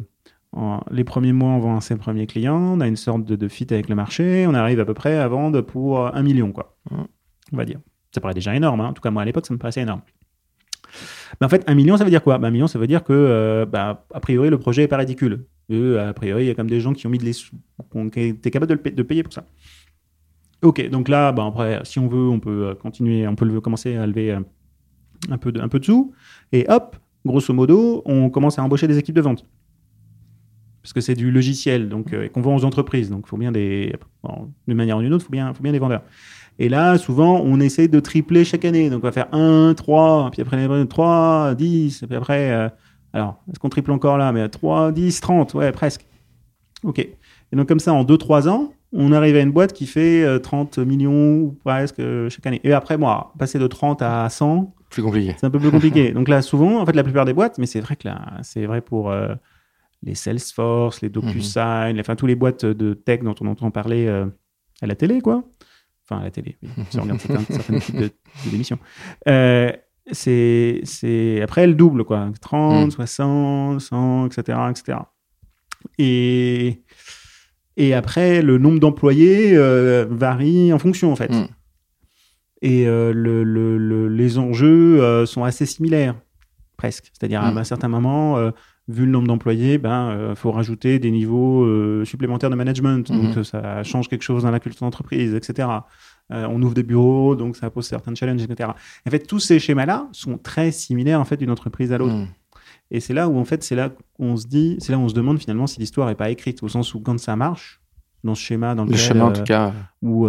en- 0.52 0.80
les 0.90 1.04
premiers 1.04 1.32
mois, 1.32 1.50
on 1.50 1.58
vend 1.58 1.76
à 1.76 1.80
ses 1.80 1.96
premiers 1.96 2.26
clients, 2.26 2.58
on 2.76 2.80
a 2.80 2.88
une 2.88 2.96
sorte 2.96 3.24
de, 3.24 3.37
de 3.37 3.48
fit 3.48 3.66
avec 3.70 3.88
le 3.88 3.94
marché, 3.94 4.46
on 4.48 4.54
arrive 4.54 4.80
à 4.80 4.84
peu 4.84 4.94
près 4.94 5.16
à 5.18 5.28
vendre 5.28 5.61
pour 5.61 6.06
un 6.14 6.22
million 6.22 6.52
quoi, 6.52 6.76
on 6.90 7.56
va 7.56 7.64
dire. 7.64 7.80
Ça 8.14 8.20
paraît 8.20 8.34
déjà 8.34 8.54
énorme. 8.56 8.80
hein. 8.80 8.87
En 8.88 8.92
tout 8.94 9.02
cas, 9.02 9.11
moi 9.11 9.22
à 9.22 9.24
l'époque, 9.24 9.46
ça 9.46 9.52
me 9.54 9.58
paraissait 9.58 9.82
énorme. 9.82 10.00
Mais 11.40 11.44
en 11.46 11.48
fait, 11.50 11.62
un 11.68 11.74
million, 11.74 11.96
ça 11.98 12.04
veut 12.04 12.11
dire 12.11 12.22
quoi? 12.22 12.38
Bah, 12.38 12.48
Un 12.48 12.50
million, 12.50 12.66
ça 12.66 12.78
veut 12.78 12.87
dire 12.87 13.04
que, 13.04 13.12
euh, 13.12 13.66
bah, 13.66 14.06
a 14.14 14.20
priori, 14.20 14.48
le 14.48 14.58
projet 14.58 14.84
est 14.84 14.88
pas 14.88 14.96
ridicule. 14.96 15.44
Et, 15.68 15.98
a 15.98 16.14
priori, 16.14 16.44
il 16.44 16.46
y 16.48 16.50
a 16.50 16.54
comme 16.54 16.70
des 16.70 16.80
gens 16.80 16.94
qui 16.94 17.06
ont 17.06 17.11
mis 17.11 17.18
de 17.18 17.24
les 17.24 17.34
sous, 17.34 17.54
qui 18.12 18.20
étaient 18.20 18.50
capables 18.50 18.70
de, 18.70 18.74
le 18.74 18.80
pa- 18.80 18.90
de 18.90 19.02
payer 19.02 19.22
pour 19.22 19.34
ça. 19.34 19.44
Ok, 20.62 20.88
donc 20.88 21.08
là, 21.08 21.30
bah, 21.32 21.44
après, 21.46 21.80
si 21.84 21.98
on 21.98 22.08
veut, 22.08 22.28
on 22.28 22.40
peut 22.40 22.68
euh, 22.68 22.74
continuer, 22.74 23.28
on 23.28 23.37
peut 23.37 23.44
le- 23.44 23.61
commencer 23.61 23.96
à 23.96 24.06
lever 24.06 24.32
euh, 24.32 24.40
un 25.30 25.37
peu 25.37 25.52
de, 25.52 25.61
un 25.61 25.68
peu 25.68 25.78
de 25.78 25.84
sous. 25.84 26.12
Et 26.52 26.64
hop, 26.70 26.96
grosso 27.26 27.52
modo, 27.52 28.02
on 28.06 28.30
commence 28.30 28.58
à 28.58 28.62
embaucher 28.62 28.88
des 28.88 28.96
équipes 28.98 29.14
de 29.16 29.20
vente. 29.20 29.44
Parce 30.88 30.94
que 30.94 31.01
c'est 31.03 31.14
du 31.14 31.31
logiciel 31.31 31.90
donc, 31.90 32.14
euh, 32.14 32.24
et 32.24 32.29
qu'on 32.31 32.40
vend 32.40 32.57
aux 32.57 32.64
entreprises. 32.64 33.11
Donc, 33.11 33.24
il 33.27 33.29
faut 33.29 33.37
bien 33.37 33.53
des. 33.53 33.94
d'une 34.66 34.77
manière 34.77 34.96
ou 34.96 35.03
d'une 35.03 35.12
autre, 35.12 35.24
il 35.24 35.27
faut 35.27 35.33
bien, 35.33 35.53
faut 35.53 35.62
bien 35.62 35.72
des 35.72 35.79
vendeurs. 35.79 36.01
Et 36.59 36.70
là, 36.70 36.96
souvent, 36.96 37.42
on 37.44 37.61
essaie 37.61 37.88
de 37.88 38.01
tripler 38.01 38.42
chaque 38.42 38.64
année. 38.64 38.88
Donc, 38.88 39.01
on 39.01 39.07
va 39.07 39.12
faire 39.12 39.29
1, 39.33 39.74
3, 39.74 40.31
puis 40.33 40.40
après 40.40 40.87
3, 40.87 41.55
10, 41.57 42.05
puis 42.09 42.16
après. 42.16 42.53
Euh, 42.53 42.68
alors, 43.12 43.37
est-ce 43.51 43.59
qu'on 43.59 43.68
triple 43.68 43.90
encore 43.90 44.16
là 44.16 44.33
Mais 44.33 44.48
3, 44.48 44.92
10, 44.92 45.20
30, 45.20 45.53
ouais, 45.53 45.72
presque. 45.72 46.07
OK. 46.85 47.01
Et 47.01 47.16
donc, 47.53 47.68
comme 47.68 47.81
ça, 47.81 47.92
en 47.92 48.03
2-3 48.03 48.48
ans, 48.48 48.72
on 48.94 49.12
arrive 49.12 49.37
à 49.37 49.40
une 49.40 49.53
boîte 49.53 49.74
qui 49.74 49.85
fait 49.85 50.40
30 50.40 50.79
euh, 50.79 50.87
millions 50.87 51.55
presque 51.66 52.01
chaque 52.31 52.46
année. 52.46 52.62
Et 52.64 52.72
après, 52.72 52.96
moi, 52.96 53.35
passer 53.38 53.59
de 53.59 53.66
30 53.66 54.01
à 54.01 54.27
100. 54.31 54.72
Plus 54.88 55.03
compliqué. 55.03 55.37
C'est 55.38 55.44
un 55.44 55.51
peu 55.51 55.59
plus 55.59 55.70
compliqué. 55.70 56.12
donc 56.12 56.29
là, 56.29 56.40
souvent, 56.40 56.81
en 56.81 56.87
fait, 56.87 56.94
la 56.94 57.05
plupart 57.05 57.27
des 57.27 57.35
boîtes, 57.35 57.59
mais 57.59 57.66
c'est 57.66 57.81
vrai 57.81 57.94
que 57.96 58.09
là, 58.09 58.38
c'est 58.40 58.64
vrai 58.64 58.81
pour 58.81 59.12
les 60.02 60.14
Salesforce, 60.14 61.00
les 61.00 61.08
DocuSign, 61.08 61.94
mhm. 61.94 62.00
enfin, 62.00 62.16
tous 62.16 62.26
les 62.26 62.34
boîtes 62.34 62.64
de 62.64 62.94
tech 62.94 63.20
dont 63.20 63.34
on 63.40 63.46
entend 63.46 63.70
parler 63.70 64.06
euh, 64.06 64.26
à 64.80 64.87
la 64.87 64.94
télé, 64.94 65.20
quoi. 65.20 65.44
Enfin, 66.04 66.20
à 66.20 66.24
la 66.24 66.30
télé, 66.30 66.56
oui, 66.62 66.68
si 66.90 66.98
on 66.98 67.02
regarde 67.02 67.20
certains, 67.20 67.78
types 67.80 67.96
de, 67.96 68.11
d'émissions. 68.50 68.78
Euh, 69.28 69.70
c'est, 70.11 70.80
c'est, 70.84 71.42
après, 71.42 71.62
elle 71.62 71.76
double, 71.76 72.04
quoi. 72.04 72.30
30, 72.40 72.92
60, 72.92 73.80
100, 73.80 74.26
etc., 74.26 74.58
etc. 74.70 74.98
Et, 75.98 76.82
et 77.76 77.92
après, 77.92 78.40
le 78.40 78.56
nombre 78.56 78.80
d'employés 78.80 79.54
euh, 79.54 80.06
varie 80.08 80.72
en 80.72 80.78
fonction, 80.78 81.12
en 81.12 81.16
fait. 81.16 81.30
Mhm. 81.30 81.48
Et 82.62 82.87
le, 82.87 83.12
le, 83.44 84.08
les 84.08 84.38
enjeux 84.38 85.24
sont 85.26 85.44
assez 85.44 85.64
similaires, 85.64 86.16
presque. 86.76 87.12
C'est-à-dire, 87.12 87.42
à 87.42 87.52
mhm. 87.52 87.58
un 87.58 87.64
certain 87.64 87.87
moment, 87.87 88.50
vu 88.88 89.05
le 89.05 89.12
nombre 89.12 89.29
d'employés, 89.29 89.79
ben 89.79 90.09
euh, 90.09 90.35
faut 90.35 90.51
rajouter 90.51 90.98
des 90.98 91.11
niveaux 91.11 91.64
euh, 91.64 92.05
supplémentaires 92.05 92.51
de 92.51 92.55
management. 92.55 93.07
Donc 93.12 93.37
mhm. 93.37 93.44
ça 93.44 93.83
change 93.85 94.09
quelque 94.09 94.22
chose 94.22 94.44
dans 94.44 94.51
la 94.51 94.61
culture 94.61 94.85
d'entreprise, 94.85 95.35
etc. 95.35 95.68
Euh, 96.33 96.46
on 96.48 96.61
ouvre 96.62 96.74
des 96.74 96.83
bureaux, 96.83 97.37
donc 97.37 97.57
ça 97.57 97.70
pose 97.70 97.87
certains 97.87 98.14
challenges, 98.14 98.42
etc. 98.42 98.70
En 99.07 99.11
fait, 99.11 99.20
tous 99.20 99.40
ces 99.40 99.59
schémas-là 99.59 100.09
sont 100.12 100.38
très 100.38 100.70
similaires 100.72 101.20
en 101.20 101.24
fait 101.24 101.37
d'une 101.37 101.51
entreprise 101.51 101.92
à 101.92 101.98
l'autre. 101.98 102.14
Mhm. 102.14 102.29
Et 102.90 103.01
c'est 103.01 103.12
là 103.12 103.29
où 103.29 103.38
en 103.38 103.44
fait, 103.44 103.62
c'est 103.62 103.77
là 103.77 103.90
qu'on 104.16 104.37
se 104.37 104.46
dit, 104.46 104.77
c'est 104.81 104.92
là 104.92 104.98
où 104.98 105.03
on 105.03 105.09
se 105.09 105.14
demande 105.14 105.38
finalement 105.38 105.66
si 105.66 105.79
l'histoire 105.79 106.09
est 106.09 106.14
pas 106.14 106.31
écrite, 106.31 106.62
au 106.62 106.68
sens 106.68 106.94
où 106.94 107.01
quand 107.01 107.18
ça 107.20 107.37
marche 107.37 107.81
dans 108.24 108.35
ce 108.35 108.42
schéma, 108.42 108.74
dans 108.74 108.87
le 108.87 108.96
schéma 108.96 109.27
en 109.27 109.33
tout 109.33 109.44
cas, 109.44 109.74
où 110.01 110.27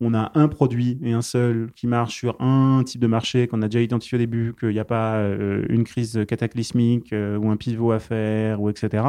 on 0.00 0.14
a 0.14 0.30
un 0.34 0.48
produit 0.48 0.98
et 1.02 1.12
un 1.12 1.22
seul 1.22 1.70
qui 1.74 1.86
marche 1.86 2.14
sur 2.14 2.40
un 2.40 2.82
type 2.84 3.00
de 3.00 3.06
marché 3.06 3.46
qu'on 3.46 3.62
a 3.62 3.68
déjà 3.68 3.80
identifié 3.80 4.16
au 4.16 4.18
début, 4.18 4.54
qu'il 4.58 4.70
n'y 4.70 4.78
a 4.78 4.84
pas 4.84 5.16
euh, 5.16 5.64
une 5.68 5.84
crise 5.84 6.20
cataclysmique 6.28 7.12
euh, 7.12 7.38
ou 7.38 7.50
un 7.50 7.56
pivot 7.56 7.92
à 7.92 7.98
faire, 7.98 8.60
ou 8.60 8.68
etc., 8.68 9.04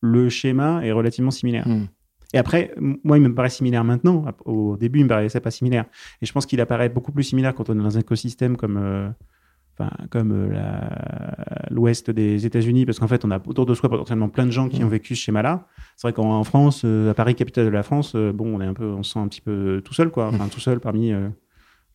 le 0.00 0.28
schéma 0.28 0.80
est 0.84 0.92
relativement 0.92 1.30
similaire. 1.30 1.68
Hmm. 1.68 1.86
Et 2.32 2.38
après, 2.38 2.72
moi, 2.78 3.18
il 3.18 3.22
me 3.22 3.34
paraît 3.34 3.50
similaire 3.50 3.84
maintenant. 3.84 4.24
Au 4.44 4.76
début, 4.76 5.00
il 5.00 5.04
me 5.04 5.08
paraissait 5.08 5.40
pas 5.40 5.50
similaire. 5.50 5.86
Et 6.22 6.26
je 6.26 6.32
pense 6.32 6.46
qu'il 6.46 6.60
apparaît 6.60 6.88
beaucoup 6.88 7.12
plus 7.12 7.24
similaire 7.24 7.54
quand 7.54 7.68
on 7.70 7.78
est 7.78 7.82
dans 7.82 7.96
un 7.96 8.00
écosystème 8.00 8.56
comme 8.56 8.76
euh, 8.76 9.08
comme 10.10 10.32
euh, 10.32 10.60
l'ouest 11.70 12.10
des 12.10 12.46
États-Unis, 12.46 12.86
parce 12.86 12.98
qu'en 12.98 13.08
fait, 13.08 13.24
on 13.24 13.30
a 13.30 13.40
autour 13.46 13.66
de 13.66 13.74
soi 13.74 13.88
potentiellement 13.88 14.28
plein 14.28 14.46
de 14.46 14.50
gens 14.50 14.68
qui 14.68 14.82
ont 14.84 14.88
vécu 14.88 15.14
ce 15.16 15.22
schéma-là. 15.22 15.66
C'est 15.96 16.08
vrai 16.08 16.12
qu'en 16.12 16.44
France, 16.44 16.82
euh, 16.84 17.10
à 17.10 17.14
Paris, 17.14 17.34
capitale 17.34 17.66
de 17.66 17.70
la 17.70 17.82
France, 17.82 18.12
euh, 18.14 18.32
bon, 18.32 18.56
on 18.56 18.60
est 18.60 18.66
un 18.66 18.74
peu, 18.74 18.84
on 18.84 19.02
se 19.02 19.12
sent 19.12 19.18
un 19.18 19.28
petit 19.28 19.40
peu 19.40 19.82
tout 19.84 19.94
seul, 19.94 20.10
quoi. 20.10 20.28
Enfin, 20.28 20.48
tout 20.48 20.60
seul 20.60 20.80
parmi 20.80 21.12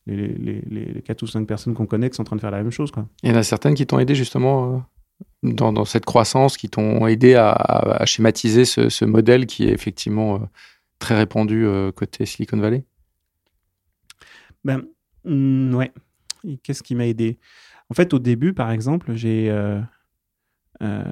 les, 0.08 0.28
les, 0.28 0.62
les, 0.70 1.02
4 1.02 1.24
ou 1.24 1.28
5 1.28 1.48
personnes 1.48 1.74
qu'on 1.74 1.86
connaît 1.86 2.10
qui 2.10 2.16
sont 2.16 2.24
en 2.24 2.26
train 2.26 2.36
de 2.36 2.42
faire 2.42 2.52
la 2.52 2.64
même 2.64 2.72
chose, 2.72 2.92
quoi. 2.92 3.08
Il 3.24 3.30
y 3.30 3.34
en 3.34 3.38
a 3.38 3.44
certaines 3.44 3.76
qui 3.76 3.86
t'ont 3.86 4.00
aidé 4.00 4.16
justement 4.16 4.84
dans, 5.44 5.72
dans, 5.72 5.86
cette 5.86 6.06
croissance, 6.06 6.58
qui 6.58 6.70
t'ont 6.70 7.06
aidé 7.08 7.36
à, 7.36 7.52
à, 7.52 8.06
schématiser 8.06 8.66
ce, 8.66 8.90
ce, 8.90 9.06
modèle 9.06 9.46
qui 9.46 9.66
est 9.66 9.72
effectivement 9.72 10.42
très 11.00 11.16
répandu 11.16 11.68
côté 11.96 12.26
Silicon 12.26 12.58
Valley? 12.58 12.84
Ben, 14.64 14.84
mm, 15.26 15.76
ouais. 15.76 15.92
Qu'est-ce 16.64 16.84
qui 16.84 16.96
m'a 16.96 17.08
aidé? 17.08 17.40
En 17.90 17.94
fait, 17.94 18.14
au 18.14 18.20
début, 18.20 18.54
par 18.54 18.72
exemple, 18.72 19.14
j'ai. 19.14 19.50
Euh, 19.50 19.82
euh, 20.82 21.04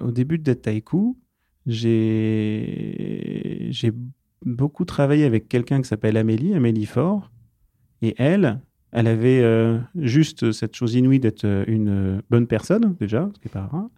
au 0.00 0.10
début 0.10 0.38
de 0.38 0.42
Dataiku, 0.42 1.16
j'ai 1.66 3.70
beaucoup 4.44 4.84
travaillé 4.84 5.24
avec 5.24 5.48
quelqu'un 5.48 5.80
qui 5.80 5.88
s'appelle 5.88 6.16
Amélie, 6.16 6.54
Amélie 6.54 6.86
Fort. 6.86 7.30
Et 8.00 8.16
elle, 8.18 8.60
elle 8.90 9.06
avait 9.06 9.42
euh, 9.42 9.78
juste 9.94 10.50
cette 10.50 10.74
chose 10.74 10.94
inouïe 10.94 11.20
d'être 11.20 11.46
une 11.68 12.20
bonne 12.30 12.48
personne, 12.48 12.96
déjà, 12.98 13.30
ce 13.32 13.38
qui 13.38 13.46
n'est 13.46 13.52
pas 13.52 13.66
rare. 13.66 13.90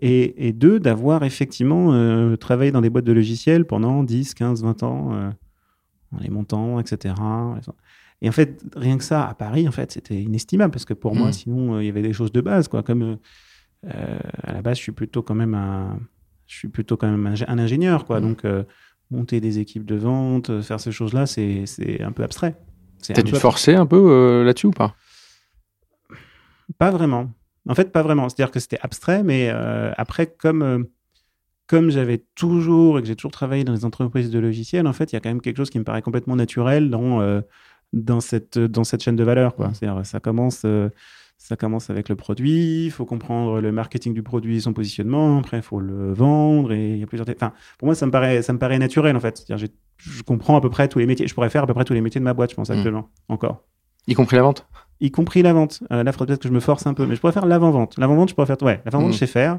Et, 0.00 0.48
et 0.48 0.54
deux, 0.54 0.80
d'avoir 0.80 1.24
effectivement 1.24 2.34
travaillé 2.36 2.72
dans 2.72 2.80
des 2.80 2.88
boîtes 2.88 3.04
de 3.04 3.12
logiciels 3.12 3.66
pendant 3.66 4.02
10, 4.02 4.32
15, 4.32 4.62
20 4.62 4.82
ans, 4.82 5.32
en 6.10 6.18
les 6.20 6.30
montants, 6.30 6.80
etc. 6.80 7.14
Et 8.24 8.28
en 8.30 8.32
fait, 8.32 8.64
rien 8.74 8.96
que 8.96 9.04
ça, 9.04 9.28
à 9.28 9.34
Paris, 9.34 9.68
en 9.68 9.70
fait, 9.70 9.92
c'était 9.92 10.14
inestimable 10.14 10.70
parce 10.70 10.86
que 10.86 10.94
pour 10.94 11.14
moi, 11.14 11.28
hmm. 11.28 11.32
sinon, 11.34 11.74
euh, 11.74 11.82
il 11.82 11.86
y 11.86 11.88
avait 11.90 12.00
des 12.00 12.14
choses 12.14 12.32
de 12.32 12.40
base, 12.40 12.68
quoi. 12.68 12.82
Comme 12.82 13.02
euh, 13.02 13.16
euh, 13.84 14.18
à 14.42 14.54
la 14.54 14.62
base, 14.62 14.78
je 14.78 14.82
suis 14.82 14.92
plutôt 14.92 15.22
quand 15.22 15.34
même 15.34 15.54
un, 15.54 16.00
je 16.46 16.56
suis 16.56 16.68
plutôt 16.68 16.96
quand 16.96 17.06
même 17.06 17.26
un, 17.26 17.58
ingénieur, 17.58 18.06
quoi. 18.06 18.20
Hmm. 18.20 18.34
Donc, 18.34 18.46
monter 19.10 19.40
des 19.40 19.58
équipes 19.58 19.84
de 19.84 19.96
vente, 19.96 20.62
faire 20.62 20.80
ces 20.80 20.90
choses-là, 20.90 21.26
c'est, 21.26 21.66
c'est 21.66 22.00
un 22.00 22.12
peu 22.12 22.22
abstrait. 22.22 22.56
T'as 23.06 23.20
dû 23.20 23.34
forcer 23.34 23.74
un 23.74 23.84
peu 23.84 24.42
là-dessus 24.42 24.68
ou 24.68 24.70
pas? 24.70 24.94
Pas 26.78 26.90
vraiment. 26.90 27.30
En 27.68 27.74
fait, 27.74 27.92
pas 27.92 28.02
vraiment. 28.02 28.30
C'est-à-dire 28.30 28.50
que 28.50 28.58
c'était 28.58 28.80
abstrait, 28.80 29.22
mais 29.22 29.50
après, 29.50 30.28
comme 30.28 30.86
comme 31.66 31.90
j'avais 31.90 32.24
toujours 32.34 32.98
et 32.98 33.02
que 33.02 33.08
j'ai 33.08 33.16
toujours 33.16 33.32
travaillé 33.32 33.64
dans 33.64 33.72
les 33.72 33.84
entreprises 33.84 34.30
de 34.30 34.38
logiciels, 34.38 34.86
en 34.86 34.92
fait, 34.92 35.12
il 35.12 35.16
y 35.16 35.18
a 35.18 35.20
quand 35.20 35.30
même 35.30 35.40
quelque 35.40 35.56
chose 35.56 35.70
qui 35.70 35.78
me 35.78 35.84
paraît 35.84 36.02
complètement 36.02 36.36
naturel 36.36 36.88
dans 36.88 37.20
dans 37.94 38.20
cette, 38.20 38.58
dans 38.58 38.84
cette 38.84 39.02
chaîne 39.02 39.16
de 39.16 39.24
valeur. 39.24 39.54
Quoi. 39.54 39.70
C'est-à-dire, 39.72 40.04
ça 40.04 40.20
commence, 40.20 40.62
euh, 40.64 40.90
ça 41.38 41.56
commence 41.56 41.90
avec 41.90 42.08
le 42.08 42.16
produit, 42.16 42.86
il 42.86 42.90
faut 42.90 43.04
comprendre 43.04 43.60
le 43.60 43.72
marketing 43.72 44.14
du 44.14 44.22
produit, 44.22 44.60
son 44.60 44.72
positionnement, 44.72 45.38
après 45.38 45.58
il 45.58 45.62
faut 45.62 45.80
le 45.80 46.12
vendre, 46.12 46.72
et 46.72 46.92
il 46.92 46.98
y 46.98 47.02
a 47.02 47.06
plusieurs... 47.06 47.28
Enfin, 47.28 47.52
pour 47.78 47.86
moi, 47.86 47.94
ça 47.94 48.06
me 48.06 48.10
paraît, 48.10 48.42
ça 48.42 48.52
me 48.52 48.58
paraît 48.58 48.78
naturel, 48.78 49.16
en 49.16 49.20
fait. 49.20 49.44
Je 49.96 50.22
comprends 50.22 50.56
à 50.56 50.60
peu 50.60 50.70
près 50.70 50.88
tous 50.88 50.98
les 50.98 51.06
métiers, 51.06 51.26
je 51.26 51.34
pourrais 51.34 51.50
faire 51.50 51.62
à 51.62 51.66
peu 51.66 51.74
près 51.74 51.84
tous 51.84 51.94
les 51.94 52.00
métiers 52.00 52.18
de 52.18 52.24
ma 52.24 52.34
boîte, 52.34 52.50
je 52.50 52.56
pense, 52.56 52.68
mmh. 52.68 52.72
actuellement, 52.72 53.10
encore. 53.28 53.62
Y 54.06 54.14
compris 54.14 54.36
la 54.36 54.42
vente? 54.42 54.66
Y 55.00 55.10
compris 55.10 55.42
la 55.42 55.52
vente. 55.52 55.82
Euh, 55.92 56.02
là, 56.02 56.10
il 56.10 56.12
faudrait 56.12 56.26
peut-être 56.26 56.42
que 56.42 56.48
je 56.48 56.52
me 56.52 56.60
force 56.60 56.86
un 56.86 56.94
peu, 56.94 57.06
mais 57.06 57.14
je 57.14 57.20
pourrais 57.20 57.32
faire 57.32 57.46
l'avant-vente. 57.46 57.96
L'avant-vente, 57.98 58.28
je 58.28 58.34
pourrais 58.34 58.46
faire... 58.46 58.62
Ouais, 58.62 58.82
l'avant-vente, 58.84 59.10
mmh. 59.10 59.12
je 59.12 59.18
sais 59.18 59.26
faire. 59.26 59.58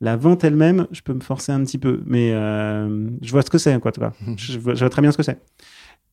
La 0.00 0.16
vente 0.16 0.44
elle-même, 0.44 0.86
je 0.90 1.00
peux 1.00 1.14
me 1.14 1.20
forcer 1.20 1.52
un 1.52 1.62
petit 1.64 1.78
peu, 1.78 2.02
mais 2.04 2.32
euh, 2.32 3.08
je 3.22 3.30
vois 3.30 3.42
ce 3.42 3.50
que 3.50 3.58
c'est, 3.58 3.78
quoi, 3.80 3.92
tu 3.92 4.00
vois. 4.00 4.12
Mmh. 4.20 4.34
Je, 4.36 4.58
vois, 4.58 4.74
je 4.74 4.80
vois 4.80 4.90
très 4.90 5.00
bien 5.00 5.12
ce 5.12 5.16
que 5.16 5.22
c'est. 5.22 5.40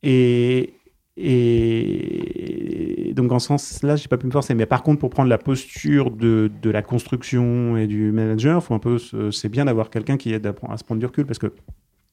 Et, 0.02 0.76
et 1.16 3.14
donc, 3.16 3.32
en 3.32 3.40
ce 3.40 3.48
sens-là, 3.48 3.96
j'ai 3.96 4.08
pas 4.08 4.18
pu 4.18 4.26
me 4.26 4.32
forcer. 4.32 4.56
Mais 4.56 4.66
par 4.66 4.84
contre, 4.84 5.00
pour 5.00 5.10
prendre 5.10 5.30
la 5.30 5.38
posture 5.38 6.12
de, 6.12 6.52
de 6.62 6.70
la 6.70 6.82
construction 6.82 7.78
et 7.78 7.88
du 7.88 8.12
manager, 8.12 8.64
faut 8.64 8.74
un 8.74 8.80
peu, 8.80 8.98
c'est 9.32 9.50
bien 9.50 9.66
d'avoir 9.66 9.90
quelqu'un 9.90 10.18
qui 10.18 10.34
aide 10.34 10.46
à, 10.48 10.78
se 10.78 10.84
prendre 10.84 11.00
du 11.00 11.06
recul 11.06 11.26
parce 11.26 11.40
que 11.40 11.54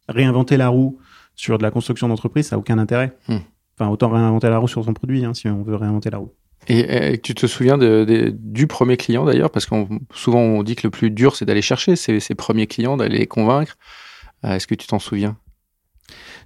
réinventer 0.09 0.57
la 0.57 0.69
roue 0.69 0.99
sur 1.35 1.59
de 1.59 1.63
la 1.63 1.71
construction 1.71 2.09
d'entreprise, 2.09 2.49
ça 2.49 2.57
n'a 2.57 2.61
aucun 2.61 2.79
intérêt. 2.79 3.17
Hmm. 3.29 3.39
Enfin, 3.79 3.91
autant 3.91 4.11
réinventer 4.11 4.51
la 4.51 4.59
roue 4.59 4.69
sur 4.69 4.85
son 4.85 4.93
produit 4.93 5.25
hein, 5.25 5.33
si 5.33 5.49
on 5.49 5.63
veut 5.63 5.77
réinventer 5.77 6.11
la 6.11 6.19
roue. 6.19 6.33
Et, 6.69 7.19
tu 7.23 7.35
te 7.35 7.47
souviens 7.47 7.79
de, 7.79 8.35
du 8.39 8.67
premier 8.67 8.99
client 8.99 9.25
d'ailleurs? 9.25 9.51
Parce 9.51 9.65
que 9.65 9.75
souvent 10.13 10.41
on 10.41 10.63
dit 10.63 10.77
que 10.77 10.87
le 10.87 10.91
plus 10.91 11.11
dur, 11.11 11.35
c'est 11.35 11.47
d'aller 11.47 11.63
chercher 11.63 11.97
ces, 11.97 12.21
ces, 12.21 12.35
premiers 12.35 12.67
clients, 12.67 12.99
d'aller 12.99 13.19
les 13.19 13.27
convaincre. 13.27 13.79
Euh, 14.45 14.57
est-ce 14.57 14.67
que 14.67 14.75
tu 14.75 14.87
t'en 14.87 14.99
souviens? 14.99 15.39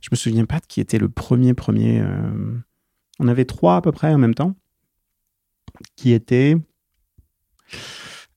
Je 0.04 0.10
me 0.12 0.16
souviens 0.16 0.44
pas 0.44 0.60
de 0.60 0.66
qui 0.66 0.82
était 0.82 0.98
le 0.98 1.08
premier 1.08 1.54
premier. 1.54 1.98
Euh, 1.98 2.58
on 3.18 3.26
avait 3.26 3.46
trois 3.46 3.76
à 3.76 3.80
peu 3.80 3.90
près 3.90 4.12
en 4.12 4.18
même 4.18 4.34
temps, 4.34 4.54
qui 5.96 6.12
étaient. 6.12 6.56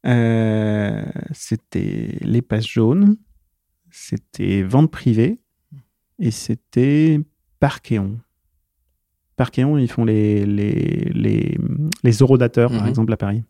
Euh, 0.06 1.04
c'était 1.34 2.18
les 2.22 2.42
passes 2.42 2.68
jaunes, 2.68 3.18
c'était 3.92 4.64
vente 4.64 4.90
privée 4.90 5.42
et 6.20 6.32
c'était 6.32 7.20
Parkéon. 7.60 8.18
Parkéon, 9.36 9.78
ils 9.78 9.92
font 9.92 10.06
les, 10.06 10.46
les, 10.46 11.12
les, 11.14 11.58
les 12.02 12.14
eurodateurs, 12.14 12.72
par 12.72 12.84
mhm. 12.84 12.88
exemple, 12.88 13.12
à 13.12 13.18
Paris. 13.18 13.44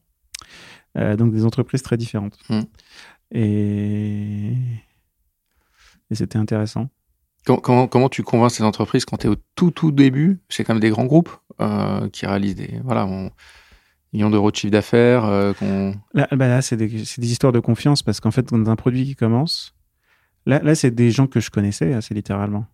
Euh, 0.98 1.16
donc 1.16 1.34
des 1.34 1.46
entreprises 1.46 1.84
très 1.84 1.98
différentes. 1.98 2.40
Mhm. 2.50 2.66
Et, 3.30 4.54
et 6.10 6.16
c'était 6.16 6.40
intéressant. 6.40 6.90
Comment, 7.48 8.10
tu 8.10 8.24
convaincs 8.24 8.52
ces 8.52 8.64
entreprises 8.64 9.06
quand 9.06 9.18
tu 9.18 9.28
es 9.28 9.30
au 9.30 9.38
tout 9.56 9.72
tout 9.72 9.92
début? 9.92 10.42
C'est 10.50 10.64
quand 10.66 10.74
même 10.74 10.82
des 10.82 10.90
grands 10.90 11.06
groupes 11.06 11.30
euh, 11.62 12.10
qui 12.10 12.26
réalisent 12.26 12.56
des 12.56 12.82
voilà 12.84 13.06
on, 13.06 13.32
millions 14.12 14.30
d'euros 14.30 14.52
de 14.52 14.56
chiffre 14.58 14.72
d'affaires. 14.72 15.26
Euh, 15.26 15.54
là, 16.14 16.28
bah 16.32 16.62
c'est 16.62 16.76
des, 16.76 16.94
histoires 17.20 17.54
de 17.54 17.60
confiance 17.60 18.04
parce 18.04 18.20
qu'en 18.20 18.32
fait, 18.32 18.52
dans 18.52 18.70
un 18.70 18.76
produit 18.76 19.06
qui 19.06 19.16
commence, 19.16 19.76
là, 20.46 20.76
c'est 20.76 20.92
des 20.92 21.10
gens 21.10 21.28
que 21.28 21.40
je 21.40 21.50
connaissais 21.50 21.94
assez 21.94 22.14
littéralement. 22.14 22.66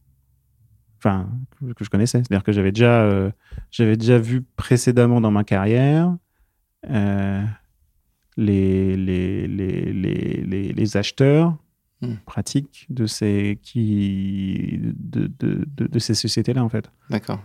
Enfin, 0.98 1.30
que 1.76 1.84
je 1.84 1.90
connaissais. 1.90 2.20
C'est-à-dire 2.20 2.44
que 2.44 2.52
j'avais 2.54 2.72
déjà, 2.72 3.02
euh, 3.02 3.32
déjà 3.78 4.18
vu 4.18 4.42
précédemment 4.56 5.22
dans 5.22 5.32
ma 5.32 5.44
carrière. 5.44 6.16
les, 6.90 7.46
les, 8.38 9.48
les, 9.48 9.92
les, 9.92 10.74
les 10.74 10.98
acheteurs 10.98 11.58
Hmm. 12.08 12.16
pratiques 12.26 12.86
de 12.89 13.06
ces, 13.06 13.60
qui, 13.62 14.80
de, 14.82 15.28
de, 15.39 15.66
de, 15.76 15.88
de 15.88 16.00
ces 16.00 16.13
sociétés-là, 16.13 16.63
en 16.63 16.70
fait. 16.70 16.92
D'accord. 17.10 17.39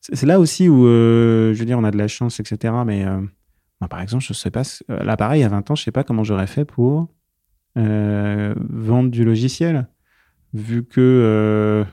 C'est 0.00 0.26
là 0.26 0.40
aussi 0.40 0.68
où, 0.68 0.86
euh, 0.86 1.52
je 1.54 1.58
veux 1.58 1.64
dire, 1.66 1.78
on 1.78 1.84
a 1.84 1.90
de 1.90 1.98
la 1.98 2.08
chance, 2.08 2.40
etc. 2.40 2.74
Mais 2.86 3.04
euh, 3.04 3.20
moi, 3.80 3.88
par 3.88 4.00
exemple, 4.00 4.24
je 4.24 4.32
sais 4.32 4.50
pas, 4.50 4.62
euh, 4.90 5.02
là, 5.04 5.16
pareil, 5.16 5.40
il 5.40 5.42
y 5.42 5.46
a 5.46 5.48
20 5.48 5.70
ans, 5.70 5.74
je 5.74 5.82
sais 5.84 5.92
pas 5.92 6.04
comment 6.04 6.24
j'aurais 6.24 6.46
fait 6.46 6.64
pour 6.64 7.08
euh, 7.78 8.54
vendre 8.68 9.10
du 9.10 9.24
logiciel. 9.24 9.86
Vu 10.54 10.84
que 10.84 11.84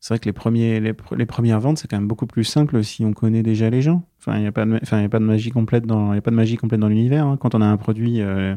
c'est 0.00 0.12
vrai 0.14 0.18
que 0.18 0.26
les, 0.26 0.32
premiers, 0.32 0.80
les, 0.80 0.92
pr- 0.92 1.16
les 1.16 1.24
premières 1.26 1.60
ventes, 1.60 1.78
c'est 1.78 1.88
quand 1.88 1.96
même 1.96 2.08
beaucoup 2.08 2.26
plus 2.26 2.44
simple 2.44 2.82
si 2.84 3.04
on 3.04 3.12
connaît 3.12 3.42
déjà 3.42 3.70
les 3.70 3.80
gens. 3.82 4.02
Enfin, 4.18 4.36
il 4.36 4.40
n'y 4.42 4.46
a, 4.46 4.52
pas 4.52 4.66
de 4.66 4.78
enfin, 4.82 5.00
y 5.00 5.04
a 5.04 5.08
pas 5.08 5.18
de 5.20 5.24
magie 5.24 5.50
complète 5.50 5.86
dans, 5.86 6.12
il 6.12 6.16
y 6.16 6.18
a 6.18 6.22
pas 6.22 6.30
de 6.30 6.36
magie 6.36 6.56
complète 6.56 6.80
dans 6.80 6.88
l'univers. 6.88 7.26
hein. 7.26 7.36
Quand 7.38 7.54
on 7.54 7.60
a 7.62 7.66
un 7.66 7.76
produit 7.76 8.20
euh, 8.20 8.54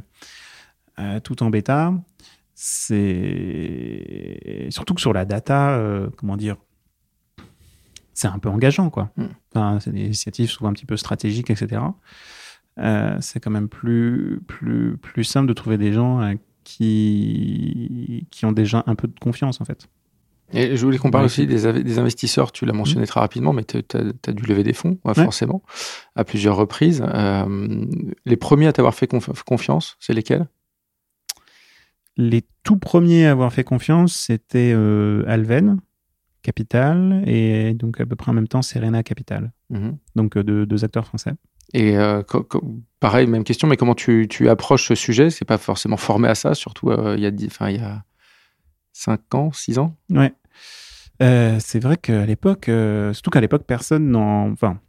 euh, 0.99 1.19
tout 1.19 1.43
en 1.43 1.49
bêta, 1.49 1.93
c'est 2.59 4.65
surtout 4.71 4.95
que 4.95 5.01
sur 5.01 5.13
la 5.13 5.25
data, 5.25 5.77
euh, 5.77 6.09
comment 6.17 6.35
dire, 6.37 6.55
c'est 8.15 8.27
un 8.27 8.39
peu 8.39 8.49
engageant, 8.49 8.89
quoi. 8.89 9.11
Mm. 9.15 9.25
Enfin, 9.53 9.79
c'est 9.79 9.91
des 9.91 10.05
initiatives 10.05 10.49
souvent 10.49 10.71
un 10.71 10.73
petit 10.73 10.87
peu 10.87 10.97
stratégiques, 10.97 11.51
etc. 11.51 11.81
Euh, 12.79 13.15
c'est 13.21 13.39
quand 13.39 13.51
même 13.51 13.69
plus, 13.69 14.41
plus, 14.47 14.97
plus 14.97 15.23
simple 15.23 15.47
de 15.47 15.53
trouver 15.53 15.77
des 15.77 15.93
gens 15.93 16.19
euh, 16.21 16.33
qui, 16.63 18.25
qui 18.31 18.45
ont 18.45 18.51
déjà 18.51 18.83
un 18.87 18.95
peu 18.95 19.07
de 19.07 19.19
confiance, 19.19 19.61
en 19.61 19.65
fait. 19.65 19.87
Et 20.51 20.77
je 20.77 20.83
voulais 20.83 20.97
qu'on 20.97 21.11
parle 21.11 21.25
Ouais, 21.25 21.27
aussi 21.27 21.45
des, 21.45 21.83
des 21.83 21.99
investisseurs. 21.99 22.51
Tu 22.51 22.65
l'as 22.65 22.73
mentionné 22.73 23.05
très 23.05 23.19
rapidement, 23.19 23.53
mais 23.53 23.65
tu 23.65 23.77
as, 23.93 24.31
dû 24.31 24.43
lever 24.45 24.63
des 24.63 24.73
fonds, 24.73 24.97
ouais, 25.05 25.13
Ouais. 25.15 25.23
forcément, 25.25 25.61
à 26.15 26.23
plusieurs 26.23 26.55
reprises. 26.55 27.03
Euh, 27.05 27.85
les 28.25 28.37
premiers 28.37 28.65
à 28.65 28.73
t'avoir 28.73 28.95
fait 28.95 29.05
conf- 29.11 29.43
confiance, 29.43 29.95
c'est 29.99 30.13
lesquels? 30.13 30.47
Les 32.17 32.43
tout 32.63 32.77
premiers 32.77 33.27
à 33.27 33.31
avoir 33.31 33.53
fait 33.53 33.63
confiance, 33.63 34.13
c'était 34.13 34.73
euh, 34.75 35.23
Alven 35.27 35.79
Capital 36.41 37.23
et 37.27 37.73
donc 37.73 37.99
à 37.99 38.05
peu 38.05 38.15
près 38.15 38.31
en 38.31 38.33
même 38.33 38.47
temps 38.47 38.61
Serena 38.61 39.03
Capital. 39.03 39.51
Mhm. 39.69 39.97
Donc 40.15 40.37
euh, 40.37 40.43
deux, 40.43 40.65
deux 40.65 40.83
acteurs 40.85 41.05
français. 41.05 41.33
Et 41.73 41.97
euh, 41.97 42.23
pareil, 43.01 43.27
même 43.27 43.43
question, 43.43 43.67
mais 43.67 43.75
comment 43.75 43.95
tu, 43.95 44.27
tu 44.29 44.47
approches 44.47 44.87
ce 44.87 44.95
sujet? 44.95 45.29
C'est 45.29 45.45
pas 45.45 45.57
forcément 45.57 45.97
formé 45.97 46.29
à 46.29 46.35
ça, 46.35 46.55
surtout 46.55 46.89
euh, 46.89 47.15
il 47.17 47.23
y 47.23 47.27
a 47.27 47.31
enfin, 47.47 47.69
il 47.69 47.75
y 47.75 47.83
a 47.83 48.03
5 48.93 49.35
ans, 49.35 49.51
6 49.51 49.77
ans? 49.77 49.97
Ouais. 50.09 50.33
C'est 51.19 51.79
vrai 51.79 51.97
qu'à 51.97 52.25
l'époque, 52.25 52.71
surtout 53.11 53.29
qu'à 53.29 53.41
l'époque, 53.41 53.65
personne 53.67 54.09
n'en. 54.09 54.51
Enfin. 54.51 54.79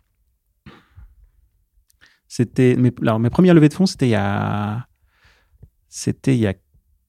C'était. 2.29 2.77
Mes, 2.77 2.93
alors, 3.03 3.19
mes 3.19 3.31
premières 3.31 3.55
levées 3.55 3.71
de 3.71 3.75
fonds, 3.75 3.87
c'était 3.87 4.07
il 4.07 4.11
y 4.11 4.15
a. 4.15 4.87
C'était 5.89 6.37
il 6.37 6.41
y 6.41 6.47
a 6.47 6.55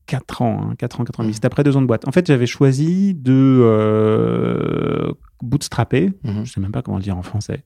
4 0.09 0.41
ans, 0.41 0.69
hein, 0.71 0.75
4 0.75 0.99
ans, 0.99 1.03
4 1.03 1.19
ans. 1.19 1.23
Mhm. 1.23 1.33
C'était 1.33 1.45
après 1.45 1.63
deux 1.63 1.77
ans 1.77 1.81
de 1.81 1.85
boîte. 1.85 2.07
En 2.07 2.11
fait, 2.11 2.25
j'avais 2.25 2.47
choisi 2.47 3.13
de 3.13 3.59
euh, 3.61 5.11
bootstrapper. 5.41 6.11
Mhm. 6.23 6.45
Je 6.45 6.51
sais 6.51 6.59
même 6.59 6.71
pas 6.71 6.81
comment 6.81 6.97
le 6.97 7.03
dire 7.03 7.15
en 7.15 7.21
français. 7.21 7.63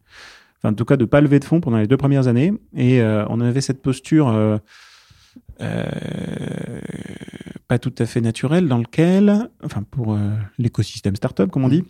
Enfin, 0.57 0.73
en 0.73 0.75
tout 0.75 0.83
cas, 0.85 0.97
de 0.97 1.05
pas 1.05 1.21
lever 1.21 1.39
de 1.39 1.45
fonds 1.45 1.61
pendant 1.61 1.77
les 1.77 1.87
deux 1.87 1.95
premières 1.95 2.27
années. 2.27 2.53
Et 2.75 3.01
euh, 3.01 3.25
on 3.29 3.39
avait 3.39 3.61
cette 3.61 3.81
posture 3.81 4.27
euh, 4.27 4.57
pas 7.69 7.79
tout 7.79 7.95
à 7.97 8.05
fait 8.05 8.19
naturelle 8.19 8.67
dans 8.67 8.77
lequel, 8.77 9.49
enfin, 9.63 9.83
pour 9.83 10.17
l'écosystème 10.57 11.15
startup, 11.15 11.49
comme 11.49 11.63
on 11.63 11.69
dit, 11.69 11.85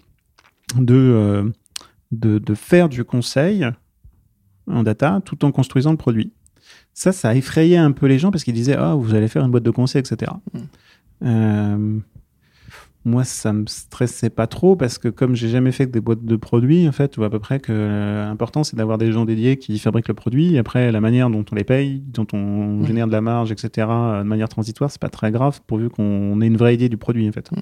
de, 0.76 1.52
de, 2.12 2.38
de 2.38 2.54
faire 2.54 2.90
du 2.90 3.04
conseil 3.04 3.68
en 4.68 4.84
data 4.84 5.20
tout 5.26 5.44
en 5.46 5.52
construisant 5.52 5.92
le 5.92 5.98
produit. 5.98 6.32
Ça, 6.94 7.12
ça 7.12 7.36
effrayait 7.36 7.78
un 7.78 7.92
peu 7.92 8.06
les 8.06 8.20
gens 8.20 8.32
parce 8.32 8.44
qu'ils 8.44 8.54
disaient 8.54 8.76
Ah, 8.78 8.96
vous 8.96 9.16
allez 9.16 9.28
faire 9.28 9.44
une 9.44 9.52
boîte 9.52 9.64
de 9.64 9.72
conseil, 9.72 10.00
etc. 10.02 10.32
Mm. 10.54 10.60
Euh, 11.26 12.00
moi, 13.06 13.26
ça 13.26 13.52
me 13.52 13.66
stressait 13.66 14.30
pas 14.30 14.48
trop 14.48 14.78
parce 14.78 14.98
que 14.98 15.10
comme 15.10 15.36
j'ai 15.36 15.50
jamais 15.50 15.74
fait 15.74 15.88
que 15.88 15.92
des 15.92 16.00
boîtes 16.00 16.24
de 16.24 16.36
produits, 16.38 16.88
en 16.88 16.94
fait, 16.94 17.18
ou 17.18 17.24
à 17.26 17.30
peu 17.30 17.40
près 17.40 17.60
que 17.60 17.74
euh, 17.74 18.26
l'important 18.26 18.64
c'est 18.64 18.78
d'avoir 18.78 18.98
des 18.98 19.12
gens 19.12 19.26
dédiés 19.26 19.58
qui 19.58 19.78
fabriquent 19.78 20.08
le 20.08 20.14
produit. 20.14 20.56
Et 20.56 20.58
après, 20.58 20.92
la 20.92 21.02
manière 21.02 21.30
dont 21.30 21.44
on 21.52 21.56
les 21.56 21.66
paye, 21.66 22.02
dont 22.08 22.28
on 22.32 22.78
Mm. 22.78 22.86
génère 22.86 23.08
de 23.08 23.12
la 23.12 23.22
marge, 23.22 23.52
etc., 23.52 23.70
de 23.88 24.24
manière 24.24 24.50
transitoire, 24.50 24.90
c'est 24.90 25.02
pas 25.02 25.10
très 25.10 25.32
grave 25.32 25.60
pourvu 25.68 25.90
qu'on 25.90 26.40
ait 26.42 26.48
une 26.48 26.58
vraie 26.58 26.76
idée 26.76 26.90
du 26.90 26.98
produit, 26.98 27.28
en 27.28 27.32
fait. 27.32 27.52
Mm. 27.52 27.56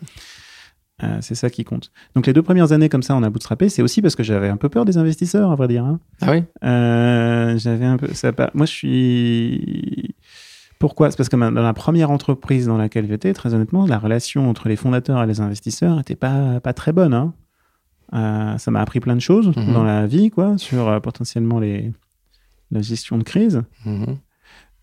Euh, 1.04 1.18
c'est 1.22 1.36
ça 1.36 1.50
qui 1.50 1.64
compte. 1.64 1.92
Donc 2.16 2.28
les 2.28 2.34
deux 2.34 2.44
premières 2.44 2.72
années 2.74 2.90
comme 2.90 3.02
ça, 3.04 3.16
on 3.16 3.24
a 3.24 3.30
bootstrappé, 3.30 3.70
c'est 3.70 3.82
aussi 3.82 4.02
parce 4.02 4.16
que 4.16 4.24
j'avais 4.24 4.50
un 4.50 4.58
peu 4.58 4.70
peur 4.70 4.86
des 4.86 4.98
investisseurs, 4.98 5.52
à 5.52 5.56
vrai 5.56 5.68
dire. 5.68 5.84
hein. 5.84 6.00
Ah 6.22 6.32
oui? 6.32 6.44
Euh, 6.64 7.58
j'avais 7.58 7.86
un 7.86 7.98
peu 7.98 8.14
ça 8.14 8.32
moi 8.54 8.66
je 8.66 8.72
suis 8.72 10.16
pourquoi? 10.80 11.12
C'est 11.12 11.18
parce 11.18 11.30
que 11.30 11.36
ma- 11.36 11.52
dans 11.52 11.62
la 11.64 11.74
première 11.74 12.10
entreprise 12.12 12.66
dans 12.68 12.78
laquelle 12.78 13.08
j'étais 13.08 13.34
très 13.34 13.54
honnêtement 13.54 13.86
la 13.86 13.98
relation 14.00 14.50
entre 14.50 14.68
les 14.68 14.76
fondateurs 14.76 15.22
et 15.24 15.28
les 15.28 15.40
investisseurs 15.42 16.00
était 16.00 16.16
pas 16.16 16.60
pas 16.60 16.74
très 16.74 16.92
bonne 16.92 17.14
hein. 17.14 17.34
Euh, 18.14 18.58
ça 18.58 18.72
m'a 18.72 18.82
appris 18.82 19.00
plein 19.00 19.16
de 19.16 19.22
choses 19.22 19.48
Mhm. 19.56 19.74
dans 19.74 19.84
la 19.84 20.06
vie 20.06 20.30
quoi 20.32 20.58
sur 20.58 21.02
potentiellement 21.02 21.60
les 21.60 21.92
la 22.72 22.82
gestion 22.82 23.18
de 23.18 23.24
crise 23.24 23.62
Mhm. 23.86 24.18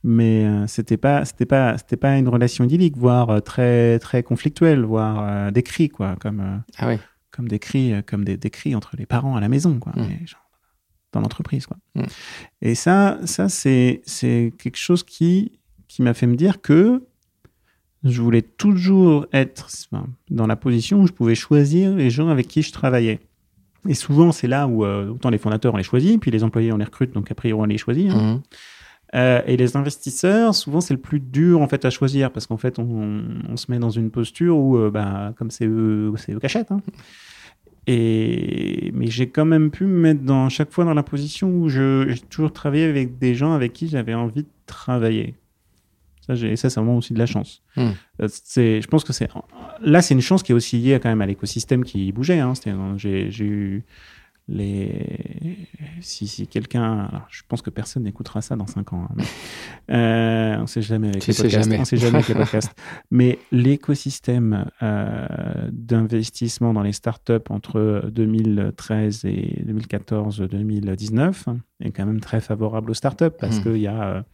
Mais 0.05 0.45
euh, 0.47 0.67
c'était 0.67 0.97
pas 0.97 1.25
c'était 1.25 1.47
pas 1.47 1.77
c'était 1.79 1.97
pas 1.97 2.17
une 2.19 2.29
relation 2.29 2.65
idyllique 2.65 2.97
voire 2.97 3.31
euh, 3.31 3.41
très 3.41 3.99
très 3.99 4.23
conflictuelle 4.23 4.83
voire 4.85 5.19
euh, 5.21 5.51
des 5.51 5.63
cris 5.63 5.89
quoi 5.89 6.17
comme 6.21 6.41
euh, 6.41 6.57
Ah 6.79 6.89
oui 6.89 6.99
comme 7.31 7.47
des 7.49 7.59
cris, 7.61 7.93
euh, 7.93 8.03
comme 8.05 8.25
des, 8.25 8.37
des 8.37 8.51
cris 8.51 8.75
entre 8.75 8.97
les 8.97 9.07
parents 9.07 9.37
à 9.37 9.41
la 9.41 9.49
maison, 9.49 9.79
quoi, 9.79 9.93
Mm. 9.95 10.07
mais 10.09 10.27
genre 10.27 10.41
dans 11.13 11.21
l'entreprise, 11.21 11.67
quoi. 11.67 11.77
Mm. 11.95 12.03
Et 12.63 12.75
ça, 12.75 13.19
ça 13.27 13.49
c'est 13.49 14.03
c'est 14.07 14.53
quelque 14.59 14.77
chose 14.79 15.05
qui 15.05 15.53
qui 15.87 16.03
m'a 16.03 16.15
fait 16.15 16.27
me 16.27 16.35
dire 16.37 16.61
que 16.61 17.05
je 18.05 18.21
voulais 18.23 18.43
toujours 18.43 19.27
être 19.33 19.69
enfin, 19.93 20.07
dans 20.31 20.47
la 20.47 20.57
position 20.57 21.01
où 21.03 21.07
je 21.07 21.13
pouvais 21.13 21.35
choisir 21.37 21.95
les 21.95 22.11
gens 22.11 22.29
avec 22.29 22.49
qui 22.49 22.63
je 22.63 22.73
travaillais. 22.73 23.21
Et 23.89 23.95
souvent, 23.95 24.33
c'est 24.33 24.49
là 24.49 24.67
où 24.67 24.85
euh, 24.85 25.09
autant 25.11 25.31
les 25.31 25.39
fondateurs 25.39 25.75
on 25.75 25.77
les 25.77 25.83
choisit, 25.85 26.21
puis 26.21 26.31
les 26.33 26.43
employés 26.45 26.73
on 26.73 26.77
les 26.77 26.85
recrute, 26.85 27.13
donc 27.13 27.31
après 27.31 27.53
on 27.53 27.65
les 27.65 27.79
choisit. 27.79 28.11
hein. 28.11 28.35
Mhm. 28.35 28.43
Euh, 29.15 29.41
et 29.47 29.57
les 29.57 29.77
investisseurs, 29.77 30.55
souvent, 30.55 30.81
c'est 30.83 30.93
le 30.93 31.01
plus 31.01 31.19
dur 31.21 31.63
en 31.63 31.69
fait 31.69 31.85
à 31.87 31.91
choisir 31.91 32.31
parce 32.31 32.47
qu'en 32.47 32.59
fait, 32.59 32.79
on, 32.79 33.23
on 33.49 33.57
se 33.57 33.71
met 33.71 33.79
dans 33.79 33.89
une 33.91 34.11
posture 34.11 34.57
où, 34.59 34.77
euh, 34.77 34.91
bah, 34.91 35.33
comme 35.39 35.51
c'est 35.51 35.67
eux, 35.67 36.13
c'est 36.17 36.33
eux 36.33 36.39
achètent. 36.43 36.71
hein. 36.71 36.83
Et 37.87 38.91
mais 38.95 39.07
j'ai 39.07 39.29
quand 39.31 39.47
même 39.47 39.71
pu 39.71 39.85
me 39.85 39.99
mettre 39.99 40.23
dans 40.23 40.49
chaque 40.51 40.71
fois 40.73 40.85
dans 40.85 40.93
la 40.95 41.03
position 41.03 41.49
où 41.51 41.69
je- 41.71 42.07
j'ai 42.09 42.21
toujours 42.21 42.53
travaillé 42.53 42.85
avec 42.85 43.19
des 43.19 43.35
gens 43.35 43.53
avec 43.55 43.73
qui 43.73 43.89
j'avais 43.89 44.13
envie 44.15 44.43
de 44.43 44.49
travailler. 44.67 45.35
Ça, 46.27 46.35
j'ai- 46.35 46.57
ça 46.57 46.69
c'est 46.69 46.79
vraiment 46.79 46.99
aussi 46.99 47.15
de 47.15 47.19
la 47.19 47.25
chance. 47.25 47.63
Hmm. 47.77 47.93
Euh, 48.21 48.29
C'est, 48.31 48.83
je 48.83 48.87
pense 48.89 49.05
que 49.05 49.15
c'est 49.15 49.31
là, 49.81 50.03
c'est 50.03 50.13
une 50.13 50.21
chance 50.21 50.43
qui 50.43 50.53
est 50.53 50.55
aussi 50.55 50.77
liée 50.77 50.99
quand 51.03 51.09
même 51.09 51.23
à 51.23 51.27
l'écosystème 51.27 51.83
qui 51.85 52.13
bougeait. 52.13 52.41
Hein. 52.41 52.53
J'ai 52.99 53.31
eu 53.41 53.85
les 54.49 55.69
si, 56.01 56.27
si 56.27 56.47
quelqu'un 56.47 57.07
alors, 57.11 57.27
je 57.29 57.43
pense 57.47 57.61
que 57.63 57.71
personne 57.71 58.05
n'écoutera 58.05 58.41
ça 58.41 58.57
dans 58.57 58.67
5 58.67 58.93
ans 58.95 59.09
hein, 59.11 59.15
mais, 59.17 59.25
euh, 59.95 60.57
on 60.63 60.67
sait 60.67 60.81
jamais 60.83 61.09
avec 61.09 61.23
Tu 61.23 61.31
les 61.33 61.37
podcasts 61.37 61.65
jamais. 61.65 61.79
on 61.81 61.85
sait 61.85 61.97
jamais 61.99 62.17
avec 62.17 62.29
les 62.29 62.35
podcasts 62.45 62.75
mais 63.11 63.39
l'écosystème 63.53 64.71
euh, 64.83 65.69
d'investissement 65.71 66.73
dans 66.73 66.83
les 66.83 66.93
startups 66.93 67.33
entre 67.51 68.09
2013 68.11 69.25
et 69.27 69.63
2014 69.67 70.41
2019 70.41 71.49
est 71.81 71.91
quand 71.91 72.07
même 72.07 72.21
très 72.21 72.41
favorable 72.41 72.91
aux 72.91 72.95
startups 72.95 73.31
parce 73.39 73.59
Mhm. 73.59 73.63
qu'il 73.65 73.83
y 73.83 73.87
a 73.87 74.25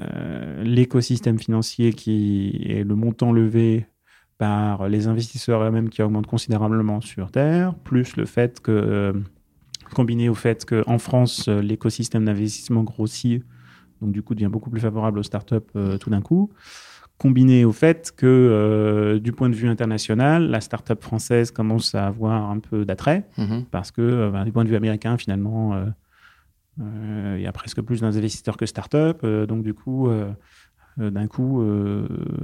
euh, 0.00 0.62
l'écosystème 0.64 1.38
financier 1.38 1.92
qui 1.92 2.62
est 2.68 2.84
le 2.84 2.94
montant 2.94 3.32
levé 3.32 3.86
par 4.40 4.88
les 4.88 5.06
investisseurs 5.06 5.62
eux-mêmes 5.62 5.90
qui 5.90 6.00
augmentent 6.02 6.26
considérablement 6.26 7.02
sur 7.02 7.30
Terre, 7.30 7.74
plus 7.84 8.16
le 8.16 8.24
fait 8.24 8.58
que, 8.60 8.70
euh, 8.72 9.12
combiné 9.94 10.30
au 10.30 10.34
fait 10.34 10.64
qu'en 10.64 10.98
France, 10.98 11.46
euh, 11.48 11.60
l'écosystème 11.60 12.24
d'investissement 12.24 12.82
grossit, 12.82 13.44
donc 14.00 14.12
du 14.12 14.22
coup 14.22 14.34
devient 14.34 14.48
beaucoup 14.50 14.70
plus 14.70 14.80
favorable 14.80 15.18
aux 15.18 15.22
startups 15.22 15.56
euh, 15.76 15.98
tout 15.98 16.08
d'un 16.08 16.22
coup, 16.22 16.48
combiné 17.18 17.66
au 17.66 17.72
fait 17.72 18.12
que 18.16 18.24
euh, 18.26 19.18
du 19.18 19.32
point 19.32 19.50
de 19.50 19.54
vue 19.54 19.68
international, 19.68 20.48
la 20.48 20.62
startup 20.62 21.02
française 21.02 21.50
commence 21.50 21.94
à 21.94 22.06
avoir 22.06 22.50
un 22.50 22.60
peu 22.60 22.86
d'attrait, 22.86 23.26
Mhm. 23.36 23.66
parce 23.70 23.90
que 23.90 24.00
euh, 24.00 24.30
ben, 24.30 24.46
du 24.46 24.52
point 24.52 24.64
de 24.64 24.70
vue 24.70 24.76
américain, 24.76 25.18
finalement, 25.18 25.74
euh, 26.80 27.34
il 27.36 27.42
y 27.42 27.46
a 27.46 27.52
presque 27.52 27.82
plus 27.82 28.00
d'investisseurs 28.00 28.56
que 28.56 28.64
startups, 28.64 29.20
euh, 29.22 29.44
donc 29.44 29.62
du 29.62 29.74
coup, 29.74 30.08
d'un 30.96 31.26
coup, 31.26 31.62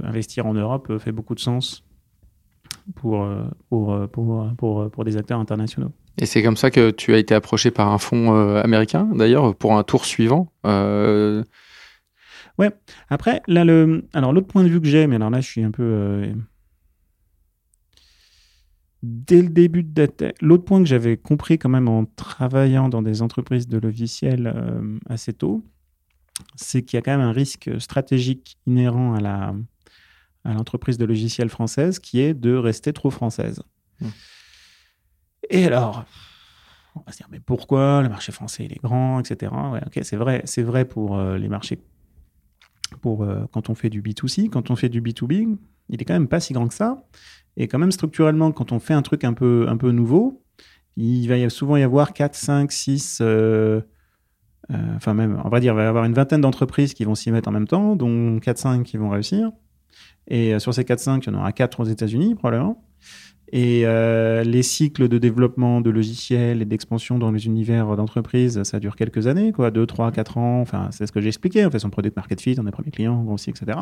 investir 0.03 0.45
en 0.45 0.53
Europe 0.53 0.97
fait 0.99 1.11
beaucoup 1.11 1.33
de 1.35 1.39
sens 1.39 1.83
pour, 2.95 3.23
euh, 3.23 3.43
pour, 3.69 3.93
euh, 3.93 4.07
pour, 4.07 4.41
euh, 4.41 4.49
pour, 4.57 4.89
pour 4.91 5.03
des 5.05 5.17
acteurs 5.17 5.39
internationaux. 5.39 5.91
Et 6.19 6.25
c'est 6.25 6.41
comme 6.41 6.57
ça 6.57 6.71
que 6.71 6.89
tu 6.91 7.13
as 7.13 7.17
été 7.17 7.35
approché 7.35 7.69
par 7.71 7.91
un 7.91 7.97
fonds 7.99 8.33
américain, 8.55 9.07
d'ailleurs, 9.13 9.55
pour 9.55 9.77
un 9.77 9.83
tour 9.83 10.05
suivant. 10.05 10.51
Euh, 10.65 11.43
Après, 13.09 13.41
là, 13.47 13.63
le, 13.63 14.07
alors 14.13 14.33
l'autre 14.33 14.47
point 14.47 14.63
de 14.63 14.69
vue 14.69 14.81
que 14.81 14.87
j'ai, 14.87 15.05
mais 15.05 15.17
alors 15.17 15.29
là, 15.29 15.41
je 15.41 15.47
suis 15.47 15.63
un 15.63 15.71
peu. 15.71 15.83
euh, 15.83 16.33
dès 19.03 19.43
le 19.43 19.49
début 19.49 19.83
de 19.83 20.07
l'autre 20.41 20.65
point 20.65 20.79
que 20.79 20.89
j'avais 20.89 21.17
compris 21.17 21.59
quand 21.59 21.69
même 21.69 21.87
en 21.87 22.05
travaillant 22.05 22.89
dans 22.89 23.03
des 23.03 23.21
entreprises 23.21 23.67
de 23.67 23.77
logiciels 23.77 24.51
euh, 24.55 24.97
assez 25.07 25.33
tôt, 25.33 25.63
c'est 26.55 26.81
qu'il 26.81 26.97
y 26.97 26.99
a 26.99 27.01
quand 27.01 27.11
même 27.11 27.27
un 27.27 27.31
risque 27.31 27.69
stratégique 27.79 28.57
inhérent 28.65 29.13
à 29.13 29.19
la 29.19 29.53
à 30.47 30.53
l'entreprise 30.53 30.97
de 30.97 31.05
logiciels 31.05 31.49
française 31.49 31.99
qui 31.99 32.21
est 32.21 32.33
de 32.33 32.55
rester 32.55 32.93
trop 32.93 33.11
française. 33.11 33.61
Mmh. 33.99 34.07
Et 35.49 35.65
alors, 35.65 36.05
on 36.95 37.01
va 37.05 37.11
se 37.11 37.17
dire, 37.17 37.27
mais 37.29 37.41
pourquoi 37.41 38.01
le 38.01 38.09
marché 38.09 38.31
français 38.31 38.65
il 38.65 38.71
est 38.71 38.81
grand, 38.81 39.19
etc. 39.19 39.51
Ouais, 39.71 39.81
ok, 39.85 39.99
c'est 40.03 40.15
vrai, 40.15 40.41
c'est 40.45 40.63
vrai 40.63 40.85
pour 40.85 41.17
euh, 41.17 41.37
les 41.37 41.49
marchés, 41.49 41.79
pour 43.01 43.23
euh, 43.23 43.45
quand 43.51 43.69
on 43.69 43.75
fait 43.75 43.89
du 43.89 44.01
B2C, 44.01 44.49
quand 44.49 44.71
on 44.71 44.77
fait 44.77 44.89
du 44.89 45.01
B2B, 45.01 45.57
il 45.89 46.01
est 46.01 46.05
quand 46.05 46.13
même 46.13 46.29
pas 46.29 46.39
si 46.39 46.53
grand 46.53 46.67
que 46.67 46.73
ça. 46.73 47.03
Et 47.57 47.67
quand 47.67 47.79
même 47.79 47.91
structurellement, 47.91 48.51
quand 48.53 48.71
on 48.71 48.79
fait 48.79 48.93
un 48.93 49.01
truc 49.01 49.25
un 49.25 49.33
peu, 49.33 49.65
un 49.67 49.77
peu 49.77 49.91
nouveau, 49.91 50.43
il 50.95 51.27
va 51.27 51.49
souvent 51.49 51.75
y 51.75 51.83
avoir 51.83 52.13
4, 52.13 52.35
5, 52.35 52.71
6, 52.71 53.21
enfin 54.69 55.13
même, 55.13 55.41
on 55.43 55.49
va 55.49 55.59
dire, 55.59 55.73
il 55.73 55.75
va 55.75 55.83
y 55.83 55.87
avoir 55.87 56.05
une 56.05 56.13
vingtaine 56.13 56.41
d'entreprises 56.41 56.93
qui 56.93 57.03
vont 57.03 57.15
s'y 57.15 57.31
mettre 57.31 57.49
en 57.49 57.51
même 57.51 57.67
temps, 57.67 57.95
dont 57.95 58.39
4, 58.39 58.57
5 58.57 58.83
qui 58.83 58.97
vont 58.97 59.09
réussir. 59.09 59.51
Et 60.27 60.53
euh, 60.53 60.59
sur 60.59 60.73
ces 60.73 60.83
4-5, 60.83 61.23
il 61.23 61.33
y 61.33 61.35
en 61.35 61.39
aura 61.39 61.51
4 61.51 61.79
aux 61.79 61.85
États-Unis, 61.85 62.35
probablement. 62.35 62.83
Et 63.53 63.83
euh, 63.85 64.43
les 64.43 64.61
cycles 64.61 65.07
de 65.07 65.17
développement 65.17 65.79
de 65.79 65.89
logiciels 65.89 66.61
et 66.61 66.65
d'expansion 66.65 67.17
dans 67.17 67.31
les 67.31 67.45
univers 67.45 67.95
d'entreprise, 67.95 68.61
ça 68.63 68.79
dure 68.79 68.97
quelques 68.97 69.27
années, 69.27 69.53
quoi, 69.53 69.71
2, 69.71 69.85
3, 69.85 70.11
4 70.11 70.37
ans. 70.37 70.61
Enfin, 70.61 70.89
c'est 70.91 71.07
ce 71.07 71.13
que 71.13 71.21
j'ai 71.21 71.29
expliqué. 71.29 71.65
On 71.65 71.71
fait 71.71 71.79
son 71.79 71.89
product 71.89 72.15
market 72.15 72.41
fit, 72.41 72.57
on 72.59 72.67
est 72.67 72.71
premier 72.71 72.91
client, 72.91 73.25
aussi, 73.29 73.49
etc. 73.49 73.77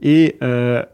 Et 0.00 0.36
euh, 0.44 0.84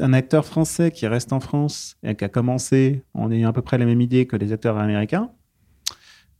un 0.00 0.12
acteur 0.14 0.46
français 0.46 0.90
qui 0.90 1.06
reste 1.06 1.34
en 1.34 1.40
France 1.40 1.96
et 2.02 2.14
qui 2.14 2.24
a 2.24 2.30
commencé 2.30 3.02
en 3.12 3.30
ayant 3.30 3.50
à 3.50 3.52
peu 3.52 3.60
près 3.60 3.76
la 3.76 3.84
même 3.84 4.00
idée 4.00 4.26
que 4.26 4.36
les 4.36 4.52
acteurs 4.52 4.78
américains. 4.78 5.30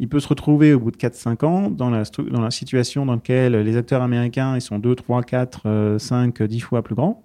Il 0.01 0.09
peut 0.09 0.21
se 0.21 0.27
retrouver 0.27 0.73
au 0.73 0.81
bout 0.81 0.91
de 0.91 0.97
4-5 0.97 1.45
ans 1.45 1.71
dans 1.71 1.91
la, 1.91 2.03
dans 2.31 2.41
la 2.41 2.51
situation 2.51 3.05
dans 3.05 3.15
laquelle 3.15 3.55
les 3.55 3.77
acteurs 3.77 4.03
américains 4.03 4.57
ils 4.57 4.61
sont 4.61 4.79
2, 4.79 4.95
3, 4.97 5.23
4, 5.23 5.97
5, 5.99 6.43
10 6.43 6.61
fois 6.61 6.83
plus 6.83 6.97
grands 6.97 7.25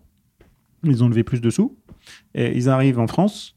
ils 0.83 1.03
ont 1.03 1.09
levé 1.09 1.23
plus 1.23 1.41
de 1.41 1.49
sous. 1.49 1.77
Et 2.33 2.55
ils 2.55 2.69
arrivent 2.69 2.99
en 2.99 3.07
France 3.07 3.55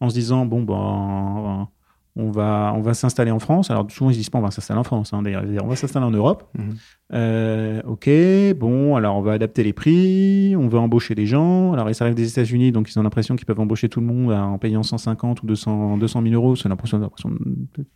en 0.00 0.08
se 0.08 0.14
disant 0.14 0.46
bon, 0.46 0.62
ben, 0.62 1.68
on 2.16 2.30
va, 2.30 2.72
on 2.76 2.80
va 2.80 2.94
s'installer 2.94 3.30
en 3.30 3.38
France. 3.38 3.70
Alors, 3.70 3.86
souvent, 3.90 4.10
ils 4.10 4.16
disent 4.16 4.30
pas 4.30 4.38
on 4.38 4.42
va 4.42 4.50
s'installer 4.50 4.80
en 4.80 4.84
France. 4.84 5.12
Hein, 5.12 5.22
d'ailleurs, 5.22 5.44
on 5.62 5.68
va 5.68 5.76
s'installer 5.76 6.06
en 6.06 6.10
Europe. 6.10 6.48
Mhm. 6.58 6.76
Euh, 7.12 7.82
ok, 7.86 8.08
bon, 8.56 8.94
alors 8.94 9.16
on 9.16 9.20
va 9.20 9.32
adapter 9.32 9.64
les 9.64 9.72
prix, 9.72 10.54
on 10.56 10.68
va 10.68 10.78
embaucher 10.78 11.14
des 11.14 11.26
gens. 11.26 11.72
Alors, 11.72 11.88
ils 11.88 12.02
arrivent 12.02 12.14
des 12.14 12.28
États-Unis, 12.28 12.72
donc 12.72 12.90
ils 12.90 12.98
ont 12.98 13.02
l'impression 13.02 13.36
qu'ils 13.36 13.46
peuvent 13.46 13.60
embaucher 13.60 13.88
tout 13.88 14.00
le 14.00 14.06
monde 14.06 14.32
en 14.32 14.58
payant 14.58 14.82
150 14.82 15.42
ou 15.42 15.46
200, 15.46 15.98
200 15.98 16.22
000 16.22 16.34
euros. 16.34 16.56
C'est 16.56 16.68
l'impression, 16.68 17.10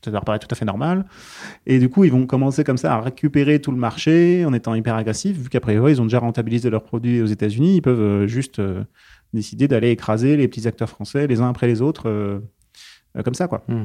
ça 0.04 0.10
leur 0.10 0.24
paraît 0.24 0.38
tout 0.38 0.48
à 0.50 0.54
fait 0.54 0.64
normal. 0.64 1.06
Et 1.66 1.78
du 1.78 1.88
coup, 1.88 2.04
ils 2.04 2.12
vont 2.12 2.26
commencer 2.26 2.64
comme 2.64 2.78
ça 2.78 2.94
à 2.94 3.00
récupérer 3.00 3.60
tout 3.60 3.72
le 3.72 3.78
marché 3.78 4.44
en 4.44 4.52
étant 4.52 4.74
hyper 4.74 4.94
agressifs, 4.94 5.36
vu 5.36 5.48
qu'après, 5.48 5.74
ils 5.74 6.00
ont 6.00 6.04
déjà 6.04 6.20
rentabilisé 6.20 6.70
leurs 6.70 6.84
produits 6.84 7.20
aux 7.20 7.26
États-Unis. 7.26 7.76
Ils 7.76 7.82
peuvent 7.82 8.00
euh, 8.00 8.26
juste 8.26 8.58
euh, 8.60 8.84
décider 9.32 9.66
d'aller 9.68 9.90
écraser 9.90 10.36
les 10.36 10.46
petits 10.48 10.66
acteurs 10.68 10.88
français 10.88 11.26
les 11.26 11.40
uns 11.40 11.48
après 11.48 11.66
les 11.66 11.82
autres, 11.82 12.40
comme 13.24 13.34
ça, 13.34 13.48
quoi. 13.48 13.64
Hmm. 13.68 13.84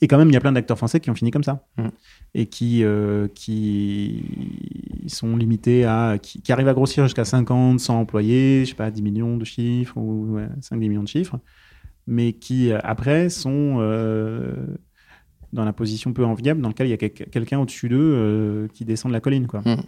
Et 0.00 0.08
quand 0.08 0.18
même, 0.18 0.28
il 0.28 0.34
y 0.34 0.36
a 0.36 0.40
plein 0.40 0.52
d'acteurs 0.52 0.76
français 0.76 1.00
qui 1.00 1.10
ont 1.10 1.14
fini 1.14 1.30
comme 1.30 1.44
ça. 1.44 1.66
Mm. 1.76 1.88
Et 2.34 2.46
qui, 2.46 2.84
euh, 2.84 3.28
qui 3.34 4.24
sont 5.06 5.36
limités 5.36 5.84
à. 5.84 6.18
Qui, 6.20 6.52
arrivent 6.52 6.68
à 6.68 6.74
grossir 6.74 7.04
jusqu'à 7.04 7.24
50, 7.24 7.80
100 7.80 8.00
employés, 8.00 8.64
je 8.64 8.70
sais 8.70 8.76
pas, 8.76 8.90
10 8.90 9.02
millions 9.02 9.36
de 9.36 9.44
chiffres 9.44 9.96
ou 9.96 10.38
5-10 10.60 10.76
millions 10.76 11.02
de 11.02 11.08
chiffres. 11.08 11.38
Mais 12.06 12.32
qui, 12.32 12.72
euh, 12.72 12.78
après, 12.82 13.28
sont 13.28 13.76
euh, 13.80 14.54
dans 15.52 15.64
la 15.64 15.72
position 15.72 16.12
peu 16.12 16.24
enviable 16.24 16.60
dans 16.60 16.68
laquelle 16.68 16.86
il 16.86 16.90
y 16.90 17.04
a 17.04 17.08
quelqu'un 17.08 17.58
au-dessus 17.58 17.88
d'eux 17.88 18.68
qui 18.74 18.84
descend 18.84 19.10
de 19.10 19.14
la 19.14 19.20
colline. 19.20 19.46
Quoi. 19.46 19.60
Mm. 19.60 19.82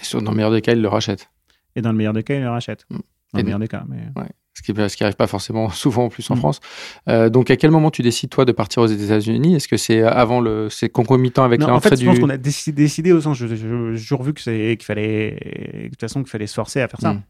Et 0.00 0.22
dans 0.22 0.30
le 0.30 0.36
meilleur 0.36 0.52
des 0.52 0.62
cas, 0.62 0.72
ils 0.72 0.82
le 0.82 0.88
rachètent. 0.88 1.30
Et 1.74 1.82
dans 1.82 1.92
le 1.92 1.98
meilleur 1.98 2.12
des 2.12 2.22
cas, 2.22 2.34
ils 2.34 2.42
le 2.42 2.50
rachètent. 2.50 2.86
Mm. 2.90 2.98
Dans 3.32 3.38
le 3.38 3.44
meilleur 3.44 3.58
des 3.58 3.68
cas. 3.68 3.84
Mais 3.88 4.08
ce 4.56 4.62
qui 4.96 5.02
n'arrive 5.02 5.16
pas 5.16 5.26
forcément 5.26 5.70
souvent 5.84 6.04
en 6.04 6.08
plus 6.08 6.30
en 6.30 6.34
mm. 6.34 6.38
France. 6.38 6.60
Euh, 7.08 7.28
donc, 7.28 7.50
à 7.50 7.56
quel 7.56 7.70
moment 7.70 7.90
tu 7.90 8.02
décides, 8.02 8.30
toi, 8.30 8.44
de 8.44 8.52
partir 8.52 8.82
aux 8.82 8.86
États-Unis? 8.86 9.56
Est-ce 9.56 9.68
que 9.68 9.76
c'est 9.76 10.02
avant 10.02 10.40
le. 10.40 10.68
C'est 10.70 10.88
concomitant 10.88 11.44
avec 11.44 11.60
l'entrée 11.60 11.74
en 11.74 11.80
fait, 11.80 11.96
du. 11.96 12.04
Je 12.04 12.10
pense 12.10 12.18
qu'on 12.18 12.30
a 12.30 12.36
décidé, 12.36 12.82
décidé, 12.82 13.12
au 13.12 13.20
sens. 13.20 13.36
J'ai 13.36 13.48
toujours 13.48 14.22
vu 14.22 14.34
qu'il 14.34 14.82
fallait. 14.82 15.84
De 15.84 15.88
toute 15.88 16.00
façon, 16.00 16.22
qu'il 16.22 16.30
fallait 16.30 16.46
se 16.46 16.54
forcer 16.54 16.80
à 16.80 16.88
faire 16.88 17.00
ça. 17.00 17.14
Mm. 17.14 17.22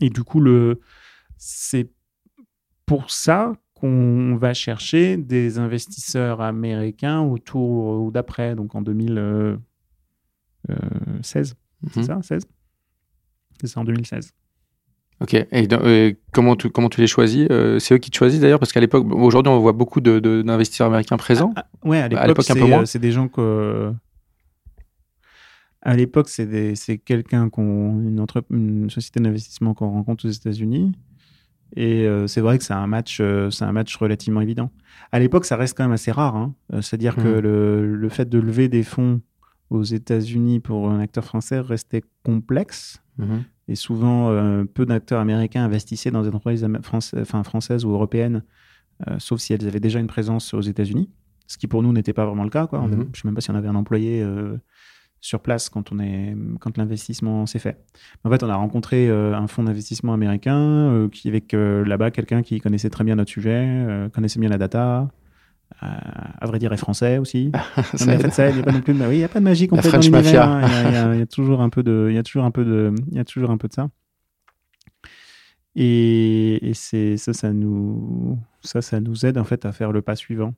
Et 0.00 0.10
du 0.10 0.22
coup, 0.22 0.40
le 0.40 0.80
c'est 1.38 1.90
pour 2.86 3.10
ça 3.10 3.52
qu'on 3.74 4.36
va 4.36 4.54
chercher 4.54 5.16
des 5.18 5.58
investisseurs 5.58 6.40
américains 6.40 7.20
autour 7.20 8.00
ou 8.02 8.10
d'après, 8.10 8.54
donc 8.54 8.74
en 8.74 8.80
2016. 8.80 9.58
C'est 11.22 12.00
mm-hmm. 12.00 12.04
ça 12.04 12.22
16 12.22 12.46
C'est 13.60 13.66
ça, 13.66 13.80
en 13.80 13.84
2016. 13.84 14.32
Ok. 15.20 15.34
Et 15.34 15.48
euh, 15.72 16.12
comment, 16.32 16.56
tu, 16.56 16.68
comment 16.68 16.88
tu 16.88 17.00
les 17.00 17.06
choisis 17.06 17.46
euh, 17.50 17.78
C'est 17.78 17.94
eux 17.94 17.98
qui 17.98 18.10
te 18.10 18.16
choisissent 18.16 18.40
d'ailleurs 18.40 18.58
Parce 18.58 18.72
qu'à 18.72 18.80
l'époque, 18.80 19.06
aujourd'hui, 19.12 19.50
on 19.50 19.58
voit 19.60 19.72
beaucoup 19.72 20.00
d'investisseurs 20.00 20.88
de, 20.88 20.92
américains 20.92 21.16
présents. 21.16 21.52
Ah, 21.56 21.66
ah, 21.66 21.88
ouais, 21.88 21.98
à 21.98 22.08
l'époque, 22.08 22.44
c'est 22.84 22.98
des 22.98 23.12
gens 23.12 23.28
que. 23.28 23.92
À 25.82 25.96
l'époque, 25.96 26.28
c'est 26.28 26.98
quelqu'un 27.04 27.48
qu'on. 27.48 28.00
Une, 28.00 28.26
une 28.50 28.90
société 28.90 29.20
d'investissement 29.20 29.72
qu'on 29.72 29.90
rencontre 29.90 30.26
aux 30.26 30.30
États-Unis. 30.30 30.92
Et 31.74 32.06
euh, 32.06 32.26
c'est 32.26 32.40
vrai 32.40 32.58
que 32.58 32.64
c'est 32.64 32.74
un 32.74 32.86
match, 32.86 33.20
c'est 33.50 33.64
un 33.64 33.72
match 33.72 33.96
relativement 33.96 34.40
évident. 34.40 34.70
À 35.12 35.18
l'époque, 35.18 35.46
ça 35.46 35.56
reste 35.56 35.76
quand 35.76 35.84
même 35.84 35.92
assez 35.92 36.12
rare. 36.12 36.36
Hein. 36.36 36.54
C'est-à-dire 36.82 37.16
que 37.16 37.38
mmh. 37.38 37.40
le, 37.40 37.96
le, 37.96 38.08
fait 38.08 38.28
de 38.28 38.38
lever 38.38 38.68
des 38.68 38.82
fonds 38.82 39.20
aux 39.70 39.82
États-Unis 39.82 40.60
pour 40.60 40.90
un 40.90 41.00
acteur 41.00 41.24
français 41.24 41.60
restait 41.60 42.04
complexe. 42.22 43.02
Mmh. 43.18 43.38
Et 43.68 43.74
souvent, 43.74 44.30
euh, 44.30 44.64
peu 44.64 44.86
d'acteurs 44.86 45.20
américains 45.20 45.64
investissaient 45.64 46.10
dans 46.10 46.22
des 46.22 46.28
entreprises 46.28 46.66
françaises 46.82 47.84
ou 47.84 47.90
européennes, 47.90 48.44
euh, 49.08 49.16
sauf 49.18 49.40
si 49.40 49.52
elles 49.52 49.66
avaient 49.66 49.80
déjà 49.80 49.98
une 49.98 50.06
présence 50.06 50.54
aux 50.54 50.60
États-Unis, 50.60 51.10
ce 51.46 51.58
qui 51.58 51.66
pour 51.66 51.82
nous 51.82 51.92
n'était 51.92 52.12
pas 52.12 52.24
vraiment 52.24 52.44
le 52.44 52.50
cas. 52.50 52.66
Quoi. 52.66 52.80
Mhm. 52.82 52.90
je 52.90 52.96
ne 52.96 53.04
sais 53.04 53.22
même 53.24 53.34
pas 53.34 53.40
si 53.40 53.50
on 53.50 53.56
avait 53.56 53.68
un 53.68 53.74
employé 53.74 54.22
euh, 54.22 54.56
sur 55.20 55.40
place 55.40 55.68
quand, 55.68 55.90
on 55.90 55.98
est, 55.98 56.36
quand 56.60 56.78
l'investissement 56.78 57.46
s'est 57.46 57.58
fait. 57.58 57.84
En 58.22 58.30
fait, 58.30 58.44
on 58.44 58.48
a 58.48 58.54
rencontré 58.54 59.10
un 59.10 59.46
fonds 59.48 59.64
d'investissement 59.64 60.12
américain 60.12 61.08
qui, 61.10 61.26
avec 61.26 61.52
là-bas 61.52 62.12
quelqu'un 62.12 62.42
qui 62.42 62.60
connaissait 62.60 62.90
très 62.90 63.02
bien 63.02 63.16
notre 63.16 63.30
sujet, 63.30 64.08
connaissait 64.12 64.38
bien 64.38 64.50
la 64.50 64.58
data, 64.58 65.08
euh, 65.82 65.86
à 66.40 66.46
vrai 66.46 66.58
dire, 66.58 66.72
est 66.72 66.78
français 66.78 67.18
aussi. 67.18 67.52
il 68.00 68.06
n'y 68.06 68.12
a 68.12 68.18
pas 68.18 68.72
non 68.72 68.80
plus 68.80 68.94
de, 68.94 69.06
oui, 69.06 69.16
il 69.16 69.20
y 69.20 69.24
a 69.24 69.28
pas 69.28 69.40
de 69.40 69.44
magie 69.44 69.68
complète 69.68 69.92
dans 69.92 69.98
l'univers. 69.98 70.48
Hein. 70.48 71.12
Il 71.12 71.18
y, 71.18 71.22
a 71.22 71.26
toujours 71.30 71.60
un 71.60 71.68
peu 71.68 71.82
de, 71.82 72.06
il 72.08 72.14
y 72.14 72.18
a 72.18 72.22
toujours 72.22 72.44
un 72.44 72.50
peu 72.50 72.64
de, 72.64 72.94
il 73.10 73.16
y 73.16 73.20
a 73.20 73.24
toujours 73.24 73.50
un 73.50 73.58
peu 73.58 73.68
de 73.68 73.74
ça. 73.74 73.90
Et, 75.74 76.70
c'est 76.72 77.18
ça, 77.18 77.34
ça 77.34 77.52
nous, 77.52 78.38
ça, 78.62 78.80
ça 78.80 79.00
nous 79.00 79.26
aide 79.26 79.36
en 79.36 79.44
fait 79.44 79.66
à 79.66 79.72
faire 79.72 79.92
le 79.92 80.00
pas 80.00 80.16
suivant, 80.16 80.54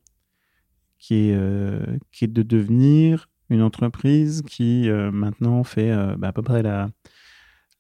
qui 0.99 1.31
est, 1.31 1.35
euh, 1.35 1.81
qui 2.13 2.25
est 2.25 2.29
de 2.29 2.43
devenir 2.43 3.29
une 3.51 3.63
entreprise 3.63 4.43
qui 4.47 4.89
euh, 4.89 5.11
maintenant 5.11 5.65
fait 5.65 5.93
bah, 6.19 6.29
à 6.29 6.33
peu 6.33 6.43
près 6.43 6.63
la, 6.63 6.89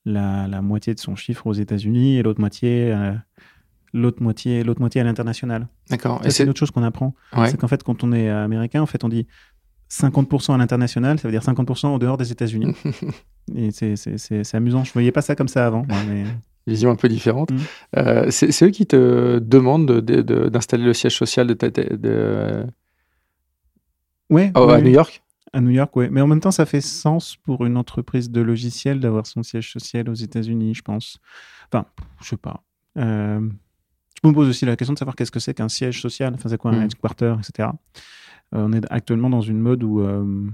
la, 0.04 0.48
la, 0.48 0.62
moitié 0.62 0.94
de 0.94 0.98
son 0.98 1.14
chiffre 1.14 1.46
aux 1.46 1.52
États-Unis 1.52 2.16
et 2.16 2.22
l'autre 2.22 2.40
moitié 2.40 2.92
l'autre 3.92 4.22
moitié, 4.22 4.62
l'autre 4.64 4.80
moitié 4.80 5.00
à 5.00 5.04
l'international. 5.04 5.68
D'accord. 5.90 6.20
Et 6.24 6.30
c'est 6.30 6.44
une 6.44 6.50
autre 6.50 6.58
chose 6.58 6.70
qu'on 6.70 6.82
apprend. 6.82 7.14
C'est 7.46 7.56
qu'en 7.56 7.68
fait, 7.68 7.82
quand 7.82 8.04
on 8.04 8.12
est 8.12 8.28
américain, 8.28 8.82
en 8.82 8.86
fait, 8.86 9.04
on 9.04 9.08
dit 9.08 9.26
50% 9.90 10.54
à 10.54 10.58
l'international, 10.58 11.18
ça 11.18 11.28
veut 11.28 11.32
dire 11.32 11.42
50% 11.42 11.86
en 11.86 11.98
dehors 11.98 12.16
des 12.16 12.30
États-Unis. 12.30 12.74
et 13.54 13.70
c'est 13.70 14.54
amusant. 14.54 14.84
Je 14.84 14.90
ne 14.90 14.92
voyais 14.92 15.12
pas 15.12 15.22
ça 15.22 15.34
comme 15.34 15.48
ça 15.48 15.66
avant. 15.66 15.86
mais... 16.08 16.24
Vision 16.66 16.90
un 16.90 16.96
peu 16.96 17.08
différente. 17.08 17.50
Mm. 17.50 17.56
Euh, 17.96 18.30
c'est 18.30 18.62
eux 18.62 18.70
qui 18.70 18.86
te 18.86 19.38
demandent 19.38 19.90
d'installer 19.90 20.84
le 20.84 20.92
siège 20.92 21.16
social 21.16 21.46
de, 21.46 21.54
de... 21.96 22.66
Ouais, 24.28 24.52
oh, 24.54 24.68
à 24.68 24.78
New 24.82 24.90
York? 24.90 25.22
À 25.54 25.62
New 25.62 25.70
York, 25.70 25.96
oui. 25.96 26.08
Mais 26.10 26.20
en 26.20 26.26
même 26.26 26.40
temps, 26.40 26.50
ça 26.50 26.66
fait 26.66 26.82
sens 26.82 27.36
pour 27.36 27.64
une 27.64 27.78
entreprise 27.78 28.30
de 28.30 28.42
logiciel 28.42 29.00
d'avoir 29.00 29.26
son 29.26 29.42
siège 29.42 29.72
social 29.72 30.10
aux 30.10 30.14
États-Unis, 30.14 30.74
je 30.74 30.82
pense. 30.82 31.18
Enfin, 31.72 31.86
je 32.20 32.28
sais 32.28 32.36
pas. 32.36 32.62
Euh, 32.98 33.40
je 34.22 34.28
me 34.28 34.32
pose 34.32 34.48
aussi 34.48 34.64
la 34.64 34.76
question 34.76 34.94
de 34.94 34.98
savoir 34.98 35.14
qu'est-ce 35.14 35.30
que 35.30 35.40
c'est 35.40 35.54
qu'un 35.54 35.68
siège 35.68 36.00
social, 36.00 36.34
enfin 36.34 36.48
c'est 36.48 36.58
quoi 36.58 36.72
un 36.72 36.80
mm. 36.80 36.84
headquarter, 36.84 37.34
etc. 37.38 37.70
Euh, 38.54 38.66
on 38.66 38.72
est 38.72 38.84
actuellement 38.90 39.30
dans 39.30 39.40
une 39.40 39.58
mode 39.58 39.82
où, 39.82 40.00
euh, 40.00 40.46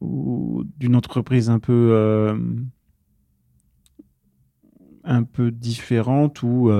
d'une 0.00 0.96
entreprise 0.96 1.50
un 1.50 1.58
peu 1.58 1.90
euh, 1.92 2.38
un 5.04 5.24
peu 5.24 5.50
différente 5.50 6.42
où 6.42 6.70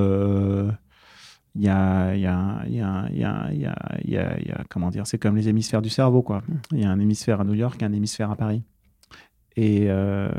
il 1.57 1.63
y 1.63 1.69
a, 1.69 2.15
y, 2.15 2.27
a, 2.27 2.65
y, 2.67 2.81
a, 2.81 3.09
y, 3.11 3.25
a, 3.25 3.53
y, 3.53 3.65
a, 3.67 4.41
y 4.41 4.51
a, 4.53 4.65
comment 4.71 4.91
dire, 4.91 5.07
c'est 5.07 5.19
comme 5.19 5.37
les 5.37 5.49
hémisphères 5.49 5.83
du 5.83 5.91
cerveau, 5.91 6.23
quoi. 6.23 6.43
Il 6.71 6.81
y 6.81 6.85
a 6.85 6.91
un 6.91 7.01
hémisphère 7.01 7.41
à 7.41 7.45
New 7.45 7.55
York 7.55 7.83
et 7.83 7.85
un 7.85 7.93
hémisphère 7.93 8.31
à 8.31 8.37
Paris. 8.37 8.63
Et 9.57 9.87
je 9.87 10.31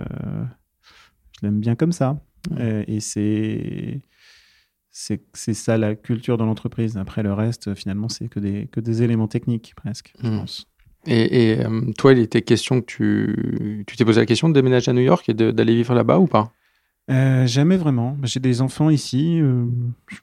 l'aime 1.43 1.59
bien 1.59 1.75
comme 1.75 1.91
ça. 1.91 2.17
Mm. 2.49 2.83
et 2.87 2.99
c'est 3.01 4.01
c'est 4.91 5.53
ça 5.53 5.77
la 5.77 5.95
culture 5.95 6.37
dans 6.37 6.45
l'entreprise. 6.45 6.97
Après, 6.97 7.23
le 7.23 7.33
reste, 7.33 7.73
finalement, 7.75 8.09
c'est 8.09 8.27
que 8.27 8.39
des, 8.39 8.67
que 8.71 8.79
des 8.79 9.03
éléments 9.03 9.27
techniques, 9.27 9.73
presque, 9.75 10.13
je 10.21 10.27
hmm. 10.27 10.39
pense. 10.39 10.67
Et, 11.07 11.57
toi, 11.97 12.13
il 12.13 12.19
était 12.19 12.43
question 12.43 12.81
que 12.81 12.85
tu 12.85 13.83
tu 13.87 13.97
t'es 13.97 14.05
posé 14.05 14.19
la 14.19 14.27
question 14.27 14.49
de 14.49 14.53
déménager 14.53 14.91
à 14.91 14.93
New 14.93 15.01
York 15.01 15.27
et 15.29 15.33
d'aller 15.33 15.73
vivre 15.73 15.95
là-bas 15.95 16.19
ou 16.19 16.27
pas? 16.27 16.51
Jamais 17.07 17.75
vraiment. 17.75 18.17
J'ai 18.21 18.39
des 18.39 18.61
enfants 18.61 18.91
ici. 18.91 19.41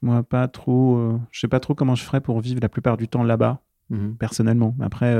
moi, 0.02 0.22
pas 0.22 0.46
trop. 0.46 1.18
je 1.32 1.40
sais 1.40 1.48
pas 1.48 1.58
trop 1.58 1.74
comment 1.74 1.96
je 1.96 2.04
ferais 2.04 2.20
pour 2.20 2.40
vivre 2.40 2.60
la 2.62 2.68
plupart 2.68 2.96
du 2.96 3.08
temps 3.08 3.24
là-bas, 3.24 3.60
mmh 3.90 4.10
personnellement. 4.20 4.76
Après, 4.80 5.16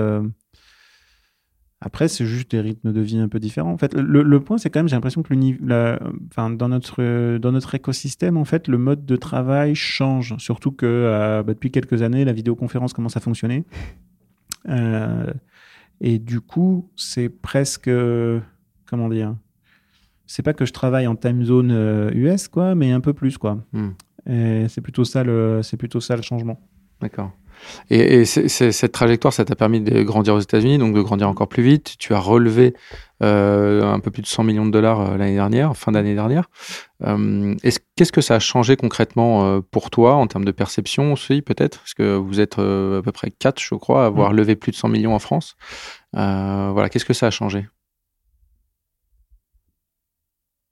après, 1.81 2.09
c'est 2.09 2.27
juste 2.27 2.51
des 2.51 2.61
rythmes 2.61 2.93
de 2.93 3.01
vie 3.01 3.19
un 3.19 3.29
peu 3.29 3.39
différents. 3.39 3.73
En 3.73 3.79
fait, 3.79 3.95
le, 3.95 4.41
point, 4.41 4.59
c'est 4.59 4.69
quand 4.69 4.81
même, 4.81 4.89
j'ai 4.89 4.97
l'impression 4.97 5.23
que 5.23 5.33
enfin, 6.27 6.51
dans 6.51 6.69
notre 6.69 7.39
dans 7.39 7.53
notre 7.53 7.75
écosystème, 7.75 8.37
en 8.37 8.45
fait, 8.45 8.67
le 8.67 8.79
mode 8.79 9.07
de 9.07 9.15
travail 9.15 9.77
change. 9.77 10.37
Surtout 10.39 10.73
que 10.73 10.87
euh, 10.87 11.45
bah, 11.45 11.55
depuis 11.55 11.71
quelques 11.71 12.03
années, 12.03 12.25
la 12.25 12.33
vidéoconférence 12.33 12.93
commence 12.93 13.17
à 13.17 13.21
fonctionner. 13.21 13.65
Euh, 14.69 15.33
et 16.01 16.19
du 16.19 16.41
coup, 16.41 16.91
c'est 16.97 17.29
presque, 17.29 17.91
comment 18.87 19.09
dire, 19.09 19.37
c'est 20.27 20.43
pas 20.43 20.53
que 20.53 20.67
je 20.67 20.73
travaille 20.73 21.07
en 21.07 21.15
time 21.15 21.45
zone 21.45 21.71
US, 22.13 22.45
euh, 22.45 22.49
quoi, 22.51 22.75
mais 22.75 22.91
un 22.91 23.01
peu 23.01 23.13
plus, 23.13 23.39
quoi. 23.39 23.65
Hmm. 23.73 23.91
C'est 24.27 24.81
plutôt 24.83 25.05
ça 25.05 25.23
le, 25.23 25.61
c'est 25.63 25.77
plutôt 25.77 26.01
ça 26.01 26.17
le 26.17 26.23
changement. 26.23 26.61
D'accord. 27.01 27.33
Et, 27.91 28.25
cette 28.25 28.93
trajectoire, 28.93 29.33
ça 29.33 29.45
t'a 29.45 29.55
permis 29.55 29.81
de 29.81 30.03
grandir 30.03 30.35
aux 30.35 30.41
États-Unis, 30.41 30.79
donc 30.79 30.95
de 30.95 31.01
grandir 31.01 31.29
encore 31.29 31.49
plus 31.49 31.63
vite. 31.63 31.95
Tu 31.99 32.15
as 32.15 32.19
relevé 32.19 32.75
euh, 33.23 33.83
un 33.83 34.01
peu 34.01 34.11
plus 34.11 34.23
de 34.23 34.27
100 34.27 34.45
millions 34.45 34.67
de 34.67 34.71
dollars 34.71 35.01
euh, 35.01 35.17
l'année 35.17 35.35
dernière, 35.35 35.77
fin 35.77 35.93
d'année 35.93 36.15
dernière. 36.15 36.49
Euh, 37.05 37.55
Qu'est-ce 37.97 38.13
que 38.13 38.21
ça 38.21 38.37
a 38.37 38.39
changé 38.39 38.77
concrètement 38.77 39.61
pour 39.71 39.91
toi 39.91 40.15
en 40.15 40.27
termes 40.27 40.45
de 40.45 40.53
perception 40.53 41.13
aussi, 41.13 41.43
peut-être? 41.43 41.79
Parce 41.79 41.95
que 41.95 42.17
vous 42.17 42.41
êtes 42.41 42.59
à 42.59 43.03
peu 43.03 43.13
près 43.13 43.31
4, 43.31 43.61
je 43.61 43.75
crois, 43.75 44.05
à 44.05 44.07
avoir 44.07 44.33
mm. 44.33 44.37
levé 44.37 44.57
plus 44.57 44.73
de 44.73 44.77
100 44.77 44.89
millions 44.89 45.15
en 45.15 45.19
France. 45.19 45.57
voilà, 46.13 46.89
qu'est-ce 46.89 47.05
que 47.05 47.15
ça 47.15 47.27
a 47.27 47.31
changé? 47.31 47.67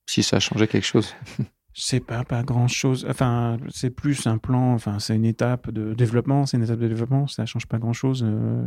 Si 0.08 0.22
ça 0.22 0.36
a 0.36 0.40
changé 0.40 0.68
quelque 0.68 0.86
chose 0.86 1.14
Sais 1.78 2.00
pas, 2.00 2.24
pas 2.24 2.42
grand 2.42 2.68
chose. 2.68 3.06
Enfin, 3.06 3.58
c'est 3.68 3.90
plus 3.90 4.26
un 4.26 4.38
plan, 4.38 4.72
enfin, 4.72 4.98
c'est 4.98 5.14
une 5.14 5.26
étape 5.26 5.70
de 5.70 5.92
développement, 5.92 6.46
c'est 6.46 6.56
une 6.56 6.62
étape 6.62 6.78
de 6.78 6.88
développement, 6.88 7.26
ça 7.26 7.44
change 7.44 7.66
pas 7.66 7.76
grand 7.76 7.92
chose. 7.92 8.24
Euh, 8.26 8.64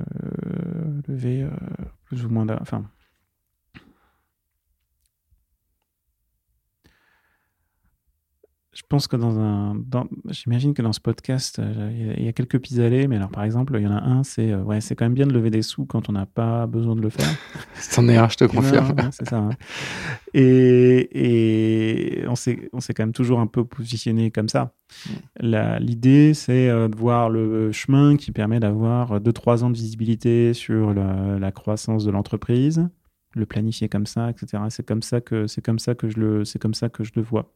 lever 1.08 1.42
euh, 1.42 1.50
plus 2.06 2.24
ou 2.24 2.30
moins. 2.30 2.46
Enfin, 2.62 2.84
je 8.80 8.84
pense 8.88 9.08
que 9.08 9.18
dans 9.18 9.38
un. 9.38 9.76
J'imagine 10.30 10.74
que 10.74 10.82
dans 10.82 10.94
ce 10.94 11.02
podcast, 11.02 11.60
euh, 11.60 12.14
il 12.18 12.24
y, 12.24 12.30
a 12.30 12.32
quelques 12.32 12.60
pis-aller, 12.60 13.10
mais 13.10 13.18
alors 13.18 13.30
par 13.30 13.44
exemple, 13.44 13.76
il 13.78 13.84
y 13.84 13.88
en 13.88 13.92
a 13.92 14.02
un, 14.02 14.24
c'est 14.24 14.54
euh, 14.54 14.62
ouais, 14.62 14.80
c'est 14.80 14.96
quand 14.96 15.04
même 15.04 15.14
bien 15.14 15.28
de 15.28 15.34
lever 15.34 15.50
des 15.50 15.64
sous 15.64 15.86
quand 15.86 16.08
on 16.08 16.14
n'a 16.14 16.26
pas 16.26 16.66
besoin 16.66 16.96
de 16.96 17.02
le 17.02 17.10
faire. 17.10 17.28
C'en 17.76 18.08
est 18.08 18.16
un, 18.16 18.30
je 18.30 18.38
te 18.38 18.46
confirme. 18.46 18.96
c'est 19.12 19.28
ça. 19.28 19.40
Hein. 19.40 19.50
Et, 20.34 22.22
et, 22.22 22.28
on 22.30 22.36
s'est 22.36 22.70
quand 22.72 23.04
même 23.04 23.12
toujours 23.12 23.42
un 23.42 23.48
peu 23.48 23.66
positionné 23.66 24.32
comme 24.32 24.48
ça. 24.48 24.74
L'idée, 25.42 26.34
c'est 26.34 26.70
euh, 26.70 26.88
de 26.88 26.96
voir 26.96 27.30
le 27.30 27.74
chemin 27.74 28.16
qui 28.16 28.32
permet 28.32 28.62
d'avoir 28.62 29.20
2-3 29.20 29.66
ans 29.66 29.70
de 29.72 29.76
visibilité 29.76 30.54
sur 30.54 30.94
la, 30.94 31.38
la 31.38 31.52
croissance 31.52 32.06
de 32.06 32.12
l'entreprise, 32.12 32.88
le 33.36 33.46
planifier 33.46 33.90
comme 33.90 34.06
ça, 34.06 34.30
etc. 34.30 34.64
C'est 34.70 34.88
comme 34.88 35.02
ça 35.02 35.20
que 35.20 35.48
c'est 35.48 35.62
comme 35.62 35.80
ça 35.80 35.96
que 35.96 36.08
je 36.08 36.18
le 36.18 36.46
c'est 36.46 36.60
comme 36.60 36.74
ça 36.74 36.88
que 36.88 37.04
je 37.04 37.12
le 37.18 37.22
vois. 37.22 37.52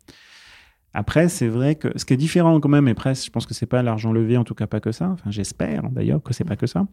Après, 0.93 1.27
c'est 1.27 1.47
vrai 1.47 1.75
que 1.75 1.87
ce 1.97 2.05
qui 2.05 2.13
est 2.13 2.17
différent 2.17 2.59
quand 2.59 2.69
même, 2.69 2.87
et 2.87 2.93
presque, 2.93 3.25
je 3.25 3.31
pense 3.31 3.47
que 3.47 3.53
c'est 3.53 3.65
pas 3.65 3.81
l'argent 3.81 4.11
levé, 4.11 4.37
en 4.37 4.43
tout 4.43 4.53
cas 4.53 4.67
pas 4.67 4.79
que 4.79 4.91
ça. 4.91 5.09
Enfin, 5.09 5.31
j'espère 5.31 5.89
d'ailleurs 5.89 6.21
que 6.21 6.33
c'est 6.33 6.43
pas 6.43 6.55
que 6.55 6.67
ça. 6.67 6.85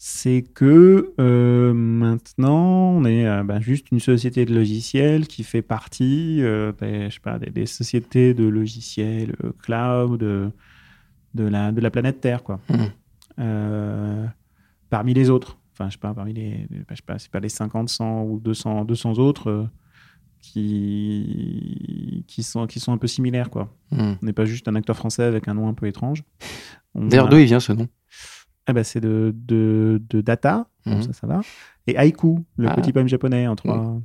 C'est 0.00 0.42
que 0.42 1.12
euh, 1.18 1.74
maintenant, 1.74 2.92
on 2.92 3.04
est 3.04 3.26
euh, 3.26 3.42
bah, 3.42 3.58
juste 3.58 3.90
une 3.90 3.98
société 3.98 4.44
de 4.44 4.54
logiciels 4.54 5.26
qui 5.26 5.42
fait 5.42 5.60
partie 5.60 6.40
euh, 6.40 6.70
des, 6.80 7.10
je 7.10 7.14
sais 7.14 7.20
pas, 7.20 7.40
des, 7.40 7.66
sociétés 7.66 8.32
de 8.32 8.44
logiciels 8.44 9.34
cloud 9.60 10.20
de, 10.20 10.52
la, 11.36 11.72
de 11.72 11.80
la 11.80 11.90
planète 11.90 12.20
Terre, 12.20 12.44
quoi. 12.44 12.60
Mmh. 12.68 14.28
parmi 14.88 15.14
les 15.14 15.30
autres. 15.30 15.58
Enfin, 15.72 15.88
je 15.88 15.94
sais 15.94 15.98
pas, 15.98 16.14
parmi 16.14 16.32
les, 16.32 16.68
je 16.70 16.94
sais 16.94 17.02
pas, 17.04 17.18
c'est 17.18 17.30
pas 17.30 17.40
les 17.40 17.48
50, 17.48 17.88
100 17.88 18.22
ou 18.22 18.38
200, 18.38 18.84
200 18.84 19.18
autres 19.18 19.68
qui, 20.40 22.24
qui, 22.26 22.42
sont, 22.42 22.66
qui 22.66 22.80
sont 22.80 22.92
un 22.92 22.98
peu 22.98 23.06
similaires. 23.06 23.50
Quoi. 23.50 23.74
Hmm. 23.90 24.14
On 24.22 24.26
n'est 24.26 24.32
pas 24.32 24.44
juste 24.44 24.68
un 24.68 24.74
acteur 24.74 24.96
français 24.96 25.22
avec 25.22 25.48
un 25.48 25.54
nom 25.54 25.68
un 25.68 25.74
peu 25.74 25.86
étrange. 25.86 26.24
D'ailleurs, 26.94 27.28
d'où 27.28 27.38
il 27.38 27.46
vient 27.46 27.60
ce 27.60 27.72
nom? 27.72 27.88
Eh 28.68 28.72
ben, 28.72 28.84
C'est 28.84 29.00
de, 29.00 29.34
de, 29.34 30.02
de, 30.08 30.20
Data, 30.20 30.68
hmm. 30.86 31.02
ça, 31.02 31.12
ça 31.12 31.26
va. 31.26 31.40
Et 31.86 31.96
Haiku, 31.96 32.44
le 32.56 32.68
ah. 32.68 32.74
petit 32.74 32.92
poème 32.92 33.08
japonais 33.08 33.46
en 33.46 33.56
trois. 33.56 33.78
Hmm. 33.78 34.02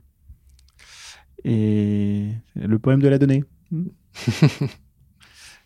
Et 1.43 2.29
le 2.55 2.79
poème 2.79 3.01
de 3.01 3.07
la 3.07 3.17
donnée. 3.17 3.43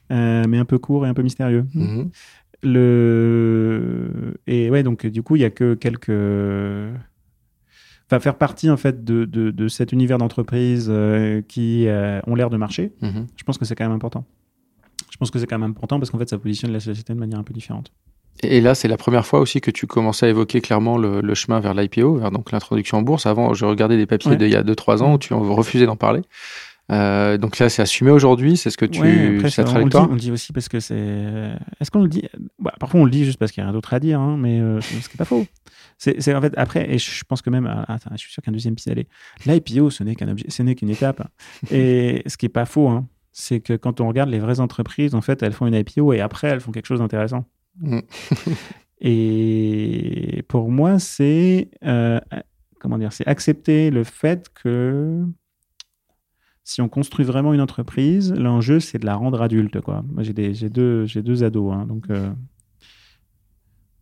Euh, 0.09 0.45
mais 0.47 0.57
un 0.57 0.63
peu 0.63 0.79
court 0.79 1.05
et 1.05 1.09
un 1.09 1.13
peu 1.13 1.21
mystérieux. 1.21 1.65
Le... 2.63 4.35
Et 4.47 4.69
ouais, 4.69 4.81
donc 4.81 5.05
du 5.05 5.21
coup, 5.21 5.35
il 5.35 5.39
n'y 5.39 5.45
a 5.45 5.49
que 5.49 5.73
quelques 5.73 6.07
enfin, 8.07 8.19
faire 8.19 8.37
partie 8.37 8.69
en 8.69 8.77
fait 8.77 9.03
de, 9.03 9.25
de, 9.25 9.67
cet 9.67 9.91
univers 9.91 10.17
d'entreprise 10.17 10.87
euh, 10.89 11.41
qui 11.47 11.87
euh, 11.87 12.19
ont 12.27 12.35
l'air 12.35 12.49
de 12.49 12.57
marcher, 12.57 12.93
mhm. 13.01 13.27
je 13.35 13.43
pense 13.43 13.57
que 13.57 13.65
c'est 13.65 13.75
quand 13.75 13.85
même 13.85 13.95
important. 13.95 14.25
Je 15.11 15.17
pense 15.17 15.31
que 15.31 15.39
c'est 15.39 15.47
quand 15.47 15.57
même 15.57 15.71
important 15.71 15.99
parce 15.99 16.11
qu'en 16.11 16.19
fait, 16.19 16.29
ça 16.29 16.37
positionne 16.37 16.71
la 16.71 16.79
société 16.79 17.13
de 17.13 17.19
manière 17.19 17.39
un 17.39 17.43
peu 17.43 17.53
différente. 17.53 17.91
Et 18.43 18.61
là, 18.61 18.75
c'est 18.75 18.87
la 18.87 18.97
première 18.97 19.25
fois 19.25 19.39
aussi 19.39 19.61
que 19.61 19.71
tu 19.71 19.87
commençais 19.87 20.27
à 20.27 20.29
évoquer 20.29 20.61
clairement 20.61 20.97
le, 20.97 21.33
chemin 21.33 21.59
vers 21.59 21.73
l'IPO, 21.73 22.17
vers 22.17 22.29
donc 22.29 22.51
l'introduction 22.51 22.99
en 22.99 23.01
bourse. 23.01 23.25
Avant, 23.25 23.53
je 23.55 23.65
regardais 23.65 23.97
des 23.97 24.05
papiers 24.05 24.35
d'il 24.35 24.49
y 24.49 24.55
a 24.55 24.63
2-3 24.63 25.01
ans 25.01 25.13
où 25.13 25.17
tu 25.17 25.33
refusais 25.33 25.87
d'en 25.87 25.95
parler. 25.95 26.21
Euh, 26.91 27.37
donc 27.37 27.59
là, 27.59 27.69
c'est 27.69 27.81
assumé 27.81 28.11
aujourd'hui, 28.11 28.55
c'est 28.55 28.69
ce 28.69 28.77
que 28.77 28.85
tu. 28.85 29.01
Ouais, 29.01 29.37
après, 29.37 29.59
on, 29.59 29.77
le 29.79 29.89
dit, 29.89 29.97
on 29.97 30.13
le 30.13 30.19
dit 30.19 30.31
aussi 30.31 30.53
parce 30.53 30.69
que 30.69 30.79
c'est. 30.79 30.95
Est-ce 31.79 31.91
qu'on 31.91 32.01
le 32.01 32.07
dit 32.07 32.23
bah, 32.59 32.73
Parfois, 32.79 33.01
on 33.01 33.05
le 33.05 33.11
dit 33.11 33.25
juste 33.25 33.37
parce 33.37 33.51
qu'il 33.51 33.61
y 33.61 33.63
a 33.63 33.65
rien 33.65 33.73
d'autre 33.73 33.93
à 33.93 33.99
dire, 33.99 34.19
hein, 34.19 34.37
mais 34.37 34.59
euh, 34.59 34.79
ce 34.81 35.09
qui 35.09 35.15
n'est 35.15 35.17
pas 35.17 35.25
faux. 35.25 35.45
C'est 35.97 36.33
en 36.33 36.41
fait 36.41 36.53
après, 36.57 36.93
et 36.93 36.97
je 36.97 37.23
pense 37.25 37.41
que 37.41 37.49
même. 37.49 37.67
Ah, 37.67 37.93
attends, 37.93 38.11
je 38.13 38.17
suis 38.17 38.31
sûr 38.31 38.41
qu'un 38.41 38.51
deuxième 38.51 38.75
piste 38.75 38.87
allait. 38.87 39.07
L'IPO, 39.45 39.89
ce 39.89 40.03
n'est 40.03 40.15
qu'un 40.15 40.33
ce 40.47 40.63
n'est 40.63 40.75
qu'une 40.75 40.89
étape. 40.89 41.27
et 41.71 42.23
ce 42.25 42.37
qui 42.37 42.45
n'est 42.45 42.49
pas 42.49 42.65
faux, 42.65 42.87
hein, 42.87 43.07
c'est 43.33 43.59
que 43.59 43.73
quand 43.73 43.99
on 43.99 44.07
regarde 44.07 44.29
les 44.29 44.39
vraies 44.39 44.59
entreprises, 44.59 45.13
en 45.15 45.21
fait, 45.21 45.43
elles 45.43 45.53
font 45.53 45.67
une 45.67 45.73
IPO 45.73 46.13
et 46.13 46.21
après, 46.21 46.47
elles 46.47 46.61
font 46.61 46.71
quelque 46.71 46.85
chose 46.85 46.99
d'intéressant. 46.99 47.45
Mm. 47.81 47.99
et 49.01 50.43
pour 50.47 50.71
moi, 50.71 50.99
c'est. 50.99 51.69
Euh, 51.83 52.19
comment 52.79 52.97
dire 52.97 53.11
C'est 53.11 53.27
accepter 53.27 53.89
le 53.89 54.03
fait 54.03 54.47
que 54.53 55.25
si 56.67 56.81
on 56.81 56.89
construit 56.89 57.23
vraiment 57.23 57.53
une 57.53 57.61
entreprise, 57.61 58.33
l'enjeu, 58.33 58.81
c'est 58.81 58.99
de 58.99 59.05
la 59.05 59.15
rendre 59.15 59.41
adulte. 59.41 59.79
Quoi. 59.79 60.03
Moi, 60.11 60.21
j'ai, 60.23 60.33
deux, 60.33 61.05
deux 61.05 61.43
ados, 61.45 61.73
hein, 61.73 61.85
donc, 61.85 62.09
euh, 62.09 62.29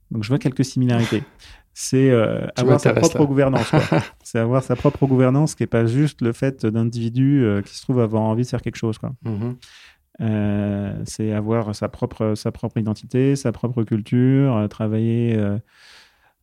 donc 0.09 0.23
je 0.23 0.29
vois 0.29 0.39
quelques 0.39 0.65
similarités. 0.65 1.21
C'est 1.75 2.09
euh, 2.09 2.47
avoir 2.55 2.79
sa 2.79 2.93
propre 2.93 3.23
gouvernance. 3.25 3.71
c'est 4.23 4.39
avoir 4.39 4.63
sa 4.63 4.75
propre 4.75 5.05
gouvernance 5.05 5.53
qui 5.53 5.61
n'est 5.61 5.67
pas 5.67 5.85
juste 5.85 6.23
le 6.23 6.33
fait 6.33 6.65
d'individus 6.65 7.43
euh, 7.43 7.61
qui 7.61 7.75
se 7.75 7.83
trouvent 7.83 7.99
avoir 7.99 8.23
envie 8.23 8.41
de 8.41 8.47
faire 8.47 8.63
quelque 8.63 8.77
chose. 8.77 8.97
Quoi. 8.97 9.13
Mm-hmm. 9.23 11.03
c'est 11.05 11.33
avoir 11.33 11.75
sa 11.75 11.87
propre, 11.87 12.33
sa 12.33 12.51
propre 12.51 12.79
identité, 12.79 13.35
sa 13.35 13.51
propre 13.51 13.83
culture, 13.83 14.67
travailler 14.71 15.37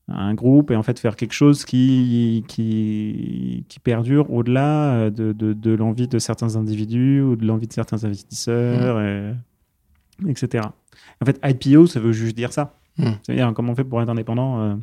un 0.09 0.35
groupe 0.35 0.71
et 0.71 0.77
en 0.77 0.83
fait 0.83 0.99
faire 0.99 1.17
quelque 1.17 1.33
chose 1.33 1.65
qui, 1.65 2.45
qui, 2.49 3.65
qui 3.69 3.79
perdure 3.81 4.31
au-delà 4.33 5.11
de, 5.11 5.33
de, 5.33 5.53
de 5.53 5.71
l'envie 5.73 6.09
de 6.09 6.19
certains 6.19 6.57
individus 6.57 7.21
ou 7.21 7.37
de 7.37 7.47
l'envie 7.47 7.69
de 7.69 7.73
certains 7.73 8.05
investisseurs, 8.05 8.99
mmh. 8.99 10.29
etc. 10.29 10.65
En 11.21 11.25
fait, 11.25 11.41
IPO, 11.45 11.87
ça 11.87 12.01
veut 12.01 12.13
juste 12.13 12.37
dire 12.37 12.53
ça. 12.53 12.75
Mmh. 12.99 13.11
C'est-à-dire 13.23 13.53
comment 13.55 13.73
on 13.73 13.75
fait 13.75 13.85
pour 13.85 14.03
être 14.03 14.09
indépendant 14.09 14.61
euh, 14.61 14.75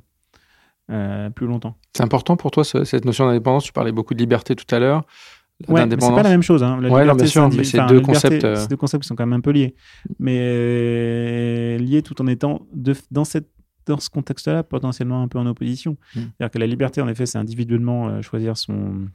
euh, 0.92 1.30
plus 1.30 1.48
longtemps. 1.48 1.76
C'est 1.96 2.04
important 2.04 2.38
pour 2.38 2.52
toi 2.52 2.64
cette 2.64 3.06
notion 3.06 3.26
d'indépendance? 3.26 3.66
Tu 3.66 3.74
parlais 3.74 3.92
beaucoup 3.92 4.14
de 4.14 4.20
liberté 4.20 4.56
tout 4.56 4.74
à 4.74 4.80
l'heure. 4.80 5.04
Ouais, 5.68 5.86
c'est 5.90 5.98
pas 5.98 6.24
la 6.24 6.30
même 6.30 6.42
chose. 6.42 6.64
Hein. 6.64 6.80
La 6.82 7.14
bien 7.14 7.26
sûr, 7.26 7.50
c'est 7.64 7.86
deux 7.88 8.00
concepts. 8.00 8.46
Euh, 8.46 8.66
deux 8.68 8.78
concepts 8.78 9.04
qui 9.04 9.08
sont 9.08 9.16
quand 9.16 9.26
même 9.26 9.38
un 9.38 9.42
peu 9.42 9.52
liés, 9.52 9.76
mais 10.18 11.78
liés 11.78 12.02
tout 12.02 12.22
en 12.22 12.28
étant 12.28 12.62
de, 12.74 12.96
dans 13.12 13.26
cette 13.26 13.50
dans 13.86 14.00
ce 14.00 14.10
contexte-là, 14.10 14.64
potentiellement 14.64 15.22
un 15.22 15.28
peu 15.28 15.40
en 15.40 15.46
opposition. 15.46 15.92
Mmh. 16.16 16.20
C'est-à-dire 16.20 16.52
que 16.52 16.60
la 16.60 16.68
liberté, 16.68 17.02
en 17.02 17.08
effet, 17.08 17.26
c'est 17.26 17.38
individuellement 17.38 18.10
euh, 18.10 18.22
choisir 18.22 18.58
son 18.58 19.08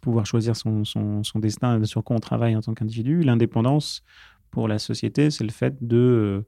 pouvoir 0.00 0.26
choisir 0.26 0.54
son, 0.54 0.84
son, 0.84 1.24
son, 1.24 1.38
destin 1.40 1.82
sur 1.84 2.04
quoi 2.04 2.14
on 2.14 2.20
travaille 2.20 2.54
en 2.54 2.60
tant 2.60 2.74
qu'individu. 2.74 3.22
L'indépendance, 3.22 4.04
pour 4.52 4.68
la 4.68 4.78
société, 4.78 5.30
c'est 5.30 5.42
le 5.42 5.50
fait 5.50 5.84
de, 5.84 5.96
euh, 5.96 6.46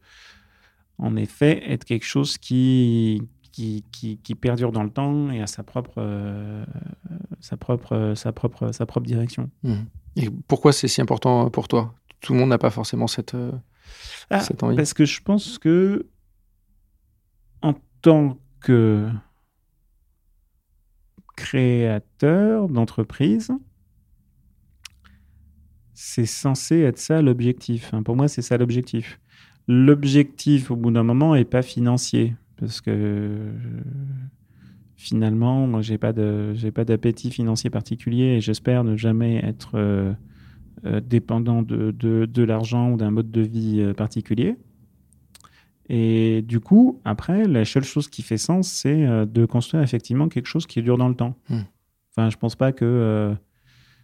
en 0.98 1.16
effet, 1.16 1.62
être 1.68 1.84
quelque 1.84 2.04
chose 2.04 2.38
qui, 2.38 3.20
qui, 3.50 3.84
qui, 3.90 4.34
perdure 4.36 4.70
dans 4.70 4.84
le 4.84 4.90
temps 4.90 5.30
et 5.32 5.40
à 5.40 5.48
sa 5.48 5.64
propre, 5.64 5.94
euh, 5.96 6.64
sa 7.40 7.56
propre, 7.56 8.12
sa 8.14 8.32
propre, 8.32 8.70
sa 8.70 8.86
propre 8.86 9.06
direction. 9.06 9.50
Mmh. 9.64 9.74
Et 10.16 10.30
pourquoi 10.46 10.72
c'est 10.72 10.86
si 10.86 11.00
important 11.00 11.50
pour 11.50 11.66
toi? 11.66 11.94
Tout 12.20 12.34
le 12.34 12.38
monde 12.38 12.50
n'a 12.50 12.58
pas 12.58 12.70
forcément 12.70 13.08
cette, 13.08 13.36
ah, 14.30 14.40
cette 14.40 14.62
envie. 14.62 14.76
Parce 14.76 14.94
que 14.94 15.04
je 15.04 15.20
pense 15.20 15.58
que 15.58 16.06
tant 18.02 18.38
que 18.60 19.08
créateur 21.36 22.68
d'entreprise, 22.68 23.52
c'est 25.94 26.26
censé 26.26 26.80
être 26.80 26.98
ça 26.98 27.22
l'objectif. 27.22 27.92
Hein. 27.92 28.02
Pour 28.02 28.16
moi, 28.16 28.28
c'est 28.28 28.42
ça 28.42 28.56
l'objectif. 28.56 29.20
L'objectif, 29.66 30.70
au 30.70 30.76
bout 30.76 30.90
d'un 30.90 31.02
moment, 31.02 31.34
n'est 31.34 31.44
pas 31.44 31.62
financier. 31.62 32.34
Parce 32.56 32.80
que 32.80 33.52
finalement, 34.96 35.66
moi, 35.66 35.80
de, 35.80 36.54
j'ai 36.54 36.70
pas 36.72 36.84
d'appétit 36.84 37.30
financier 37.30 37.70
particulier 37.70 38.36
et 38.36 38.40
j'espère 38.40 38.82
ne 38.84 38.96
jamais 38.96 39.36
être 39.36 39.72
euh, 39.74 40.12
euh, 40.84 41.00
dépendant 41.00 41.62
de, 41.62 41.92
de, 41.92 42.42
l'argent 42.42 42.92
ou 42.92 42.96
d'un 42.96 43.10
mode 43.10 43.30
de 43.30 43.40
vie 43.40 43.80
euh, 43.80 43.94
particulier. 43.94 44.56
Et 45.88 46.42
du 46.42 46.60
coup, 46.60 47.00
après, 47.04 47.46
la 47.46 47.64
seule 47.64 47.84
chose 47.84 48.08
qui 48.08 48.22
fait 48.22 48.36
sens, 48.36 48.68
c'est 48.68 49.06
de 49.26 49.46
construire 49.46 49.82
effectivement 49.82 50.28
quelque 50.28 50.46
chose 50.46 50.66
qui 50.66 50.82
dure 50.82 50.98
dans 50.98 51.08
le 51.08 51.14
temps. 51.14 51.34
Hmm. 51.48 51.62
Enfin, 52.16 52.30
je 52.30 52.36
pense 52.36 52.56
pas 52.56 52.72
que. 52.72 53.34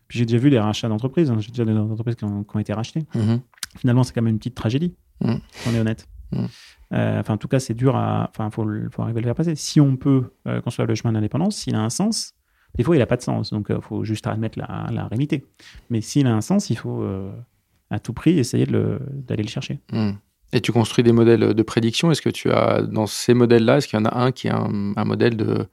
j'ai 0.09 0.25
déjà 0.25 0.39
vu 0.39 0.51
des 0.51 0.59
rachats 0.59 0.89
d'entreprises. 0.89 1.31
Hein. 1.31 1.39
J'ai 1.41 1.51
déjà 1.51 1.65
des 1.65 1.73
entreprises 1.73 2.15
qui 2.15 2.25
ont, 2.25 2.59
été 2.59 2.73
rachetées. 2.73 3.05
Hmm. 3.15 3.37
Finalement, 3.77 4.03
c'est 4.03 4.15
quand 4.15 4.23
même 4.23 4.33
une 4.33 4.39
petite 4.39 4.55
tragédie. 4.55 4.95
Hmm. 5.21 5.37
On 5.69 5.75
est 5.75 5.81
honnête. 5.81 6.09
Euh, 6.93 7.21
enfin, 7.21 7.35
en 7.35 7.39
tout 7.39 7.49
cas, 7.49 7.59
c'est 7.59 7.75
dur 7.75 7.97
à. 7.97 8.31
Enfin, 8.31 8.51
faut, 8.51 8.67
faut 8.91 9.03
arriver 9.03 9.19
à 9.19 9.23
le 9.23 9.27
faire 9.27 9.35
passer. 9.35 9.55
Si 9.55 9.81
on 9.81 9.97
peut 9.97 10.33
euh, 10.47 10.61
construire 10.61 10.87
le 10.87 10.95
chemin 10.95 11.13
d'indépendance, 11.13 11.57
s'il 11.57 11.75
a 11.75 11.81
un 11.81 11.91
sens, 11.91 12.35
des 12.77 12.85
fois, 12.85 12.97
il 12.97 12.99
n'a 12.99 13.07
pas 13.07 13.17
de 13.17 13.23
sens. 13.23 13.51
Donc, 13.51 13.67
il 13.69 13.77
euh, 13.77 13.81
faut 13.81 14.05
juste 14.05 14.27
admettre 14.27 14.59
la, 14.59 14.89
la 14.91 15.07
réalité. 15.07 15.47
Mais 15.91 16.01
s'il 16.01 16.27
a 16.27 16.35
un 16.35 16.41
sens, 16.41 16.71
il 16.71 16.77
faut 16.77 17.05
à 17.91 17.99
tout 17.99 18.13
prix 18.13 18.39
essayer 18.39 18.67
d'aller 18.67 19.43
le, 19.43 19.49
chercher. 19.49 19.81
Et 20.55 20.61
tu 20.61 20.73
construis 20.73 21.05
des 21.05 21.13
modèles 21.13 21.53
de 21.53 21.63
prédiction. 21.63 22.11
Est-ce 22.11 22.23
que 22.23 22.31
tu 22.31 22.51
as, 22.51 22.81
dans 22.83 23.07
ces 23.07 23.35
modèles-là, 23.35 23.79
est-ce 23.79 23.89
qu'il 23.89 23.99
y 23.99 24.03
en 24.03 24.07
a 24.07 24.17
un 24.17 24.33
qui 24.33 24.47
est 24.47 24.53
un, 24.53 25.05
modèle 25.05 25.37
de. 25.37 25.67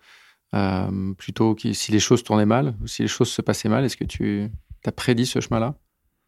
plutôt 1.18 1.56
qui, 1.56 1.74
si 1.76 1.92
les 1.92 2.00
choses 2.00 2.24
tournaient 2.24 2.46
mal, 2.46 2.76
ou 2.82 2.88
si 2.88 3.04
les 3.04 3.08
choses 3.08 3.30
se 3.30 3.42
passaient 3.42 3.70
mal, 3.70 3.86
est-ce 3.86 3.96
que 3.96 4.04
tu 4.04 4.50
as 4.86 4.92
prédit 4.92 5.26
ce 5.26 5.40
chemin-là? 5.40 5.76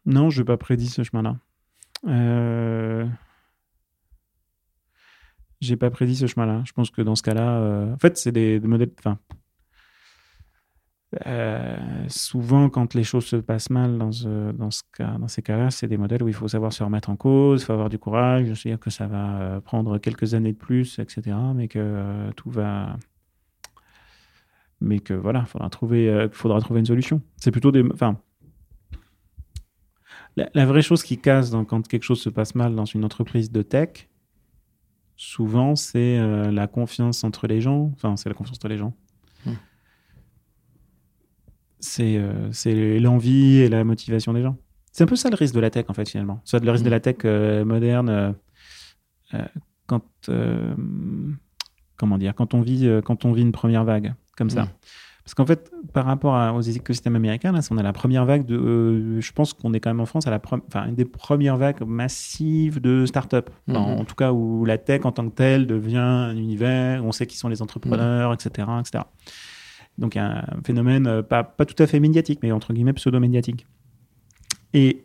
Non, 0.06 0.30
je 0.30 0.40
n'ai 0.40 0.44
pas 0.44 0.56
prédit 0.56 0.88
ce 0.88 1.02
chemin-là. 1.02 1.36
Euh 2.06 3.06
j'ai 5.64 5.76
pas 5.76 5.90
prédit 5.90 6.16
ce 6.16 6.26
chemin-là. 6.26 6.62
Je 6.66 6.72
pense 6.72 6.90
que 6.90 7.02
dans 7.02 7.14
ce 7.14 7.22
cas-là, 7.22 7.58
euh, 7.58 7.94
en 7.94 7.98
fait, 7.98 8.16
c'est 8.16 8.32
des, 8.32 8.60
modèles. 8.60 8.92
Enfin, 8.98 9.18
euh, 11.26 11.76
souvent, 12.08 12.68
quand 12.68 12.94
les 12.94 13.04
choses 13.04 13.26
se 13.26 13.36
passent 13.36 13.70
mal 13.70 13.98
dans, 13.98 14.12
ce, 14.12 14.52
dans, 14.52 14.70
ce 14.70 14.82
cas, 14.96 15.16
dans 15.18 15.28
ces 15.28 15.42
cas-là, 15.42 15.70
c'est 15.70 15.86
des 15.88 15.96
modèles 15.96 16.22
où 16.22 16.28
il 16.28 16.34
faut 16.34 16.48
savoir 16.48 16.72
se 16.72 16.82
remettre 16.82 17.10
en 17.10 17.16
cause, 17.16 17.62
il 17.62 17.64
faut 17.64 17.72
avoir 17.72 17.88
du 17.88 17.98
courage, 17.98 18.52
sais 18.54 18.70
dire 18.70 18.80
que 18.80 18.90
ça 18.90 19.06
va 19.06 19.40
euh, 19.40 19.60
prendre 19.60 19.98
quelques 19.98 20.34
années 20.34 20.52
de 20.52 20.58
plus, 20.58 20.98
etc. 20.98 21.36
Mais 21.54 21.68
que 21.68 22.30
tout 22.36 22.50
va. 22.50 22.96
Mais 24.80 24.98
que 25.00 25.14
voilà, 25.14 25.40
il 25.40 25.46
faudra 25.46 25.70
trouver, 25.70 26.28
faudra 26.32 26.60
trouver 26.60 26.80
une 26.80 26.86
solution. 26.86 27.22
C'est 27.36 27.50
plutôt 27.50 27.72
des. 27.72 27.82
Enfin, 27.92 28.18
la, 30.36 30.66
vraie 30.66 30.82
chose 30.82 31.02
qui 31.02 31.18
casse 31.18 31.52
quand 31.68 31.86
quelque 31.86 32.02
chose 32.02 32.20
se 32.20 32.28
passe 32.28 32.54
mal 32.54 32.74
dans 32.74 32.84
une 32.84 33.04
entreprise 33.04 33.52
de 33.52 33.62
tech, 33.62 34.08
souvent, 35.16 35.76
c'est 35.76 36.18
euh, 36.18 36.50
la 36.50 36.66
confiance 36.66 37.22
entre 37.22 37.46
les 37.46 37.60
gens. 37.60 37.92
Enfin, 37.94 38.16
c'est 38.16 38.28
la 38.28 38.34
confiance 38.34 38.58
entre 38.58 38.68
les 38.68 38.76
gens. 38.76 38.94
Hmm. 41.98 42.02
Euh, 42.02 42.48
c'est 42.52 42.98
l'envie 42.98 43.58
et 43.58 43.68
la 43.68 43.84
motivation 43.84 44.32
des 44.32 44.42
gens. 44.42 44.56
C'est 44.92 45.04
un 45.04 45.06
peu 45.06 45.16
ça 45.16 45.28
le 45.28 45.36
risque 45.36 45.54
de 45.54 45.60
la 45.60 45.70
tech, 45.70 45.86
en 45.88 45.94
fait, 45.94 46.08
finalement. 46.08 46.40
C'est 46.44 46.62
le 46.62 46.70
risque 46.70 46.84
de 46.84 46.90
la 46.90 46.98
hmm. 46.98 47.02
tech 47.02 47.16
euh, 47.24 47.64
moderne. 47.64 48.34
quand, 49.86 50.04
comment 51.96 52.18
dire, 52.18 52.34
quand 52.34 52.54
on, 52.54 52.60
vit, 52.60 52.88
quand 53.04 53.24
on 53.24 53.32
vit 53.32 53.42
une 53.42 53.52
première 53.52 53.84
vague, 53.84 54.14
comme 54.36 54.50
ça. 54.50 54.64
Hmm. 54.64 54.68
Parce 55.24 55.34
qu'en 55.34 55.46
fait, 55.46 55.72
par 55.94 56.04
rapport 56.04 56.54
aux 56.54 56.60
écosystèmes 56.60 57.16
américains, 57.16 57.50
là, 57.50 57.60
on 57.70 57.78
a 57.78 57.82
la 57.82 57.94
première 57.94 58.26
vague 58.26 58.44
de. 58.44 58.56
Euh, 58.56 59.20
je 59.22 59.32
pense 59.32 59.54
qu'on 59.54 59.72
est 59.72 59.80
quand 59.80 59.88
même 59.88 60.00
en 60.00 60.06
France 60.06 60.26
à 60.26 60.30
la 60.30 60.38
enfin, 60.68 60.86
une 60.86 60.94
des 60.94 61.06
premières 61.06 61.56
vagues 61.56 61.82
massives 61.86 62.78
de 62.78 63.06
start-up. 63.06 63.48
Mhm. 63.66 63.76
En 63.76 64.04
tout 64.04 64.16
cas, 64.16 64.32
où 64.32 64.66
la 64.66 64.76
tech 64.76 65.06
en 65.06 65.12
tant 65.12 65.26
que 65.30 65.34
telle 65.34 65.66
devient 65.66 65.96
un 65.96 66.36
univers, 66.36 67.02
on 67.02 67.10
sait 67.10 67.26
qui 67.26 67.38
sont 67.38 67.48
les 67.48 67.62
entrepreneurs, 67.62 68.34
etc., 68.34 68.68
mhm. 68.68 68.80
etc. 68.80 69.04
Donc, 69.98 70.16
un 70.16 70.44
phénomène 70.64 71.06
euh, 71.06 71.22
pas, 71.22 71.44
pas 71.44 71.64
tout 71.64 71.80
à 71.82 71.86
fait 71.86 72.00
médiatique, 72.00 72.40
mais 72.42 72.52
entre 72.52 72.72
guillemets 72.72 72.92
pseudo-médiatique. 72.92 73.66
Et, 74.72 75.04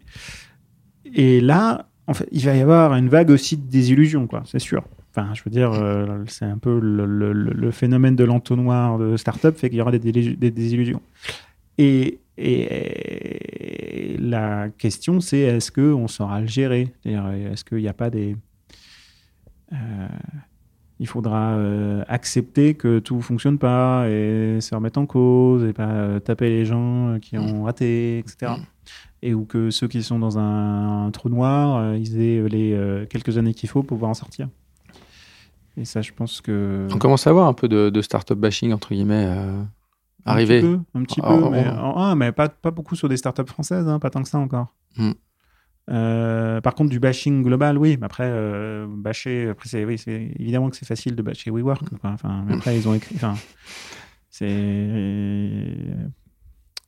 et 1.13 1.41
là, 1.41 1.89
en 2.07 2.13
fait, 2.13 2.27
il 2.31 2.43
va 2.43 2.55
y 2.55 2.61
avoir 2.61 2.95
une 2.95 3.09
vague 3.09 3.29
aussi 3.29 3.55
de 3.55 3.69
désillusion, 3.69 4.25
quoi, 4.25 4.43
c'est 4.45 4.59
sûr. 4.59 4.83
Enfin, 5.11 5.33
je 5.33 5.43
veux 5.43 5.51
dire, 5.51 5.73
euh, 5.73 6.23
c'est 6.27 6.45
un 6.45 6.57
peu 6.57 6.79
le, 6.81 7.71
phénomène 7.71 8.15
de 8.15 8.23
l'entonnoir 8.23 8.97
de 8.97 9.17
start-up 9.17 9.57
fait 9.57 9.69
qu'il 9.69 9.77
y 9.77 9.81
aura 9.81 9.91
des, 9.91 9.99
des 9.99 10.51
désillusions. 10.51 11.01
Et, 11.77 12.19
et, 12.37 14.17
la 14.19 14.69
question, 14.69 15.19
c'est 15.19 15.39
est-ce 15.39 15.71
qu'on 15.71 16.07
saura 16.07 16.41
le 16.41 16.47
gérer? 16.47 16.93
Est-ce 17.05 17.63
qu'il 17.63 17.77
n'y 17.79 17.87
a 17.87 17.93
pas 17.93 18.09
des. 18.09 18.35
Euh, 19.71 20.07
il 20.99 21.07
faudra 21.07 21.53
euh, 21.53 22.03
accepter 22.07 22.73
que 22.73 22.99
tout 22.99 23.17
ne 23.17 23.21
fonctionne 23.21 23.57
pas 23.57 24.07
et 24.09 24.59
se 24.59 24.75
remettre 24.75 24.99
en 24.99 25.05
cause 25.05 25.63
et 25.63 25.73
pas 25.73 26.19
taper 26.19 26.49
les 26.49 26.65
gens 26.65 27.17
qui 27.21 27.37
ont 27.37 27.63
raté, 27.63 28.19
etc. 28.19 28.53
Et 29.21 29.33
ou 29.33 29.45
que 29.45 29.69
ceux 29.69 29.87
qui 29.87 30.03
sont 30.03 30.19
dans 30.19 30.37
un, 30.37 31.09
trou 31.11 31.29
noir, 31.29 31.95
ils 31.95 32.21
aient 32.21 32.47
les 32.49 33.05
quelques 33.09 33.37
années 33.37 33.53
qu'il 33.53 33.69
faut 33.69 33.83
pour 33.83 33.97
pouvoir 33.97 34.11
en 34.11 34.13
sortir. 34.15 34.47
Et 35.79 35.85
ça, 35.85 36.01
je 36.01 36.11
pense 36.11 36.41
que. 36.41 36.87
On 36.91 36.97
commence 36.97 37.25
à 37.25 37.31
voir 37.31 37.47
un 37.47 37.53
peu 37.53 37.69
de, 37.69 37.89
de 37.89 38.01
start-up 38.01 38.37
bashing, 38.37 38.73
entre 38.73 38.89
guillemets, 38.89 39.27
euh, 39.27 39.63
arriver. 40.25 40.57
Un 40.57 40.61
petit 40.61 40.67
peu, 40.67 40.99
un 40.99 41.03
petit 41.03 41.21
peu 41.21 41.49
mais, 41.49 41.65
ah, 41.67 42.15
mais 42.17 42.31
pas, 42.33 42.49
pas, 42.49 42.71
beaucoup 42.71 42.95
sur 42.95 43.07
des 43.07 43.15
start-up 43.15 43.47
françaises, 43.47 43.87
hein, 43.87 43.97
pas 43.97 44.09
tant 44.09 44.21
que 44.21 44.27
ça 44.27 44.39
encore. 44.39 44.75
Hmm. 44.97 45.11
Euh, 45.89 46.61
par 46.61 46.75
contre, 46.75 46.89
du 46.89 46.99
bashing 46.99 47.43
global, 47.43 47.77
oui. 47.77 47.97
Après, 48.01 48.27
euh, 48.27 48.85
bâcher, 48.87 49.49
après, 49.49 49.69
c'est, 49.69 49.85
oui, 49.85 49.97
c'est 49.97 50.31
évidemment 50.39 50.69
que 50.69 50.75
c'est 50.75 50.85
facile 50.85 51.15
de 51.15 51.21
bâcher 51.21 51.49
WeWork. 51.51 51.83
Enfin, 52.03 52.43
mais 52.47 52.55
après, 52.55 52.77
ils 52.77 52.87
ont 52.87 52.93
écrit. 52.93 53.15
Enfin, 53.15 53.35
c'est. 54.29 55.75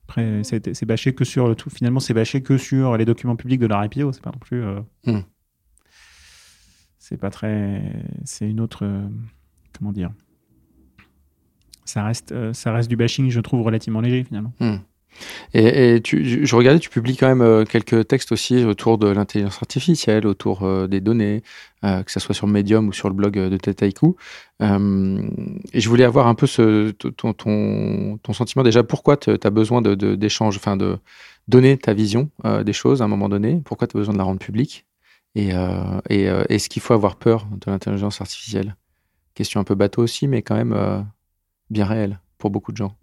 Après, 0.03 0.43
c'est, 0.43 0.75
c'est 0.75 0.85
bâché 0.85 1.13
que 1.13 1.23
sur 1.23 1.47
le 1.47 1.55
tout. 1.55 1.69
Finalement, 1.69 1.99
c'est 1.99 2.13
bâché 2.13 2.41
que 2.41 2.57
sur 2.57 2.97
les 2.97 3.05
documents 3.05 3.35
publics 3.35 3.59
de 3.59 3.67
leur 3.67 3.83
IPO. 3.83 4.11
C'est 4.11 4.21
pas 4.21 4.31
non 4.31 4.39
plus. 4.39 4.63
Euh, 4.63 4.79
hmm 5.05 5.21
c'est 6.99 7.17
pas 7.17 7.29
très. 7.29 7.81
C'est 8.23 8.49
une 8.49 8.61
autre. 8.61 8.85
Euh, 8.85 9.07
comment 9.77 9.91
dire 9.91 10.11
ça 11.83 12.05
reste, 12.05 12.53
ça 12.53 12.71
reste 12.71 12.87
du 12.87 12.95
bashing, 12.95 13.29
je 13.29 13.41
trouve, 13.41 13.63
relativement 13.63 13.99
léger 13.99 14.23
finalement. 14.23 14.53
Hmm. 14.61 14.77
Et, 15.53 16.01
je 16.03 16.55
regardais, 16.55 16.79
tu 16.79 16.89
publies 16.89 17.17
quand 17.17 17.27
même 17.27 17.41
euh, 17.41 17.65
quelques 17.65 18.07
textes 18.07 18.31
aussi 18.31 18.63
autour 18.63 18.97
de 18.97 19.07
l'intelligence 19.07 19.57
artificielle, 19.57 20.25
autour 20.25 20.67
des 20.87 21.01
données, 21.01 21.43
que 21.83 22.11
ce 22.11 22.19
soit 22.19 22.35
sur 22.35 22.47
Medium 22.47 22.87
ou 22.87 22.93
sur 22.93 23.09
le 23.09 23.15
blog 23.15 23.33
de 23.33 23.57
Tetaiku. 23.57 24.15
et 24.61 24.65
je 24.65 25.89
voulais 25.89 26.03
avoir 26.03 26.27
un 26.27 26.35
peu 26.35 26.47
ton, 27.17 28.33
sentiment 28.33 28.63
déjà. 28.63 28.83
Pourquoi 28.83 29.17
tu 29.17 29.31
as 29.31 29.49
besoin 29.49 29.81
d'échanges, 29.81 30.57
enfin 30.57 30.77
de 30.77 30.97
donner 31.47 31.77
ta 31.77 31.93
vision 31.93 32.29
des 32.63 32.73
choses 32.73 33.01
à 33.01 33.05
un 33.05 33.07
moment 33.07 33.29
donné? 33.29 33.61
Pourquoi 33.65 33.87
tu 33.87 33.97
as 33.97 33.99
besoin 33.99 34.13
de 34.13 34.19
la 34.19 34.25
rendre 34.25 34.39
publique? 34.39 34.85
Et, 35.35 35.53
euh, 35.53 35.99
euh, 36.11 36.43
est-ce 36.49 36.69
qu'il 36.69 36.81
faut 36.81 36.93
avoir 36.93 37.15
peur 37.15 37.47
de 37.51 37.71
l'intelligence 37.71 38.21
artificielle? 38.21 38.75
Question 39.33 39.59
un 39.61 39.63
peu 39.63 39.75
bateau 39.75 40.01
aussi, 40.03 40.27
mais 40.27 40.41
quand 40.41 40.55
même 40.55 40.73
euh, 40.73 41.01
bien 41.69 41.85
réelle 41.85 42.19
pour 42.37 42.49
beaucoup 42.49 42.71
de 42.71 42.77
gens. 42.77 42.95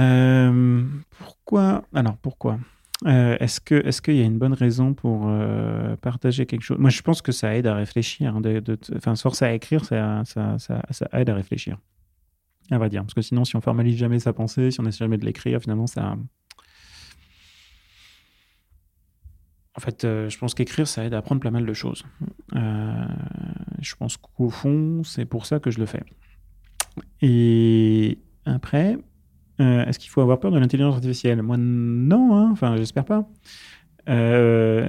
Hmm. 0.00 1.02
pourquoi 1.18 1.84
Alors, 1.94 2.16
pourquoi? 2.16 2.58
Est-ce 3.06 3.60
qu'il 3.60 4.14
est 4.14 4.18
y 4.18 4.22
a 4.22 4.26
une 4.26 4.38
bonne 4.38 4.52
raison 4.52 4.94
pour 4.94 5.30
partager 6.02 6.46
quelque 6.46 6.62
chose? 6.62 6.78
Moi, 6.78 6.90
je 6.90 7.00
pense 7.02 7.22
que 7.22 7.32
ça 7.32 7.54
aide 7.56 7.66
à 7.66 7.74
réfléchir. 7.74 8.36
Hein, 8.36 8.40
de, 8.40 8.78
enfin, 8.96 9.14
à 9.40 9.52
écrire, 9.52 9.84
ça, 9.84 10.22
aide 11.12 11.30
à 11.30 11.34
réfléchir. 11.34 11.78
À 12.70 12.78
vrai 12.78 12.88
dire. 12.88 13.02
Parce 13.02 13.14
que 13.14 13.22
sinon, 13.22 13.44
si 13.44 13.56
on 13.56 13.60
formalise 13.60 13.96
jamais 13.96 14.18
sa 14.18 14.32
pensée, 14.32 14.70
si 14.70 14.80
on 14.80 14.84
essaie 14.84 14.98
jamais 14.98 15.18
de 15.18 15.24
l'écrire, 15.24 15.60
finalement, 15.60 15.86
ça, 15.86 16.14
En 19.76 19.80
fait, 19.80 20.04
euh, 20.04 20.28
je 20.28 20.36
pense 20.36 20.54
qu'écrire, 20.54 20.88
ça 20.88 21.04
aide 21.04 21.14
à 21.14 21.18
apprendre 21.18 21.40
plein 21.40 21.50
mal 21.50 21.64
de 21.64 21.72
choses. 21.72 22.04
Euh, 22.54 23.06
je 23.80 23.94
pense 23.94 24.16
qu'au 24.16 24.50
fond, 24.50 25.02
c'est 25.04 25.24
pour 25.24 25.46
ça 25.46 25.60
que 25.60 25.70
je 25.70 25.78
le 25.78 25.86
fais. 25.86 26.02
Et 27.22 28.18
après, 28.44 28.98
euh, 29.60 29.84
est-ce 29.86 29.98
qu'il 29.98 30.10
faut 30.10 30.20
avoir 30.20 30.40
peur 30.40 30.50
de 30.50 30.58
l'intelligence 30.58 30.94
artificielle? 30.94 31.42
Moi, 31.42 31.56
non. 31.58 32.36
Hein. 32.36 32.50
Enfin, 32.52 32.76
j'espère 32.76 33.04
pas. 33.04 33.28
je 34.06 34.86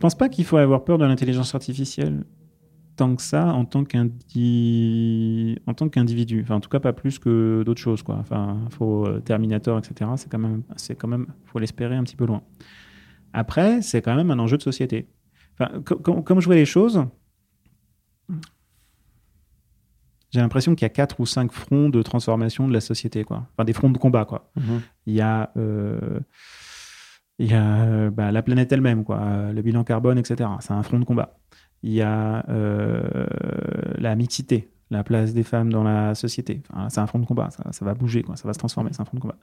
pense 0.00 0.14
pas 0.14 0.28
qu'il 0.28 0.44
faut 0.44 0.56
avoir 0.56 0.84
peur 0.84 0.98
de 0.98 1.04
l'intelligence 1.04 1.54
artificielle 1.54 2.24
tant 2.96 3.14
que 3.16 3.22
ça 3.22 3.46
en 3.46 3.64
tant 3.64 3.84
qu'individu. 3.84 6.42
Enfin, 6.42 6.56
en 6.56 6.60
tout 6.60 6.68
cas, 6.68 6.80
pas 6.80 6.92
plus 6.92 7.18
que 7.18 7.62
d'autres 7.64 7.80
choses. 7.80 8.02
Quoi. 8.02 8.16
Enfin, 8.16 8.58
faut 8.70 9.06
euh, 9.06 9.20
Terminator, 9.20 9.78
etc. 9.78 10.10
C'est 10.16 10.30
quand 10.30 10.38
même, 10.38 10.62
c'est 10.76 10.94
quand 10.94 11.08
même, 11.08 11.28
faut 11.44 11.58
l'espérer 11.58 11.96
un 11.96 12.04
petit 12.04 12.16
peu 12.16 12.26
loin. 12.26 12.42
Après, 13.32 13.80
c'est 13.82 14.02
quand 14.02 14.14
même 14.14 14.30
un 14.30 14.38
enjeu 14.38 14.58
de 14.58 14.62
société. 14.62 15.08
Enfin, 15.58 15.80
comme 15.82 16.40
je 16.40 16.46
vois 16.46 16.54
les 16.54 16.64
choses, 16.64 17.04
j'ai 20.32 20.40
l'impression 20.40 20.74
qu'il 20.74 20.84
y 20.84 20.86
a 20.86 20.90
quatre 20.90 21.20
ou 21.20 21.26
cinq 21.26 21.52
fronts 21.52 21.90
de 21.90 22.02
transformation 22.02 22.66
de 22.66 22.72
la 22.72 22.80
société, 22.80 23.22
quoi. 23.22 23.46
Enfin, 23.52 23.64
des 23.64 23.74
fronts 23.74 23.90
de 23.90 23.98
combat, 23.98 24.24
quoi. 24.24 24.50
Mhm. 24.56 24.80
Il 25.06 25.14
y 25.14 25.20
a, 25.20 25.52
euh, 25.58 26.20
il 27.38 27.50
y 27.50 27.54
a 27.54 27.82
euh, 27.82 28.10
bah, 28.10 28.32
la 28.32 28.42
planète 28.42 28.72
elle-même, 28.72 29.04
quoi. 29.04 29.52
Le 29.52 29.60
bilan 29.60 29.84
carbone, 29.84 30.18
etc. 30.18 30.48
C'est 30.60 30.72
un 30.72 30.82
front 30.82 30.98
de 30.98 31.04
combat. 31.04 31.38
Il 31.82 31.92
y 31.92 32.00
a 32.00 32.46
euh, 32.48 33.26
la 33.98 34.14
mixité, 34.14 34.71
la 34.92 35.02
place 35.04 35.34
des 35.34 35.42
femmes 35.42 35.72
dans 35.72 35.82
la 35.82 36.14
société. 36.14 36.62
Enfin, 36.70 36.88
c'est 36.88 37.00
un 37.00 37.06
front 37.06 37.18
de 37.18 37.26
combat. 37.26 37.50
Ça, 37.50 37.64
ça 37.72 37.84
va 37.84 37.94
bouger, 37.94 38.22
quoi. 38.22 38.36
Ça 38.36 38.46
va 38.46 38.54
se 38.54 38.58
transformer. 38.58 38.90
C'est 38.92 39.02
un 39.02 39.04
front 39.04 39.16
de 39.16 39.22
combat. 39.22 39.36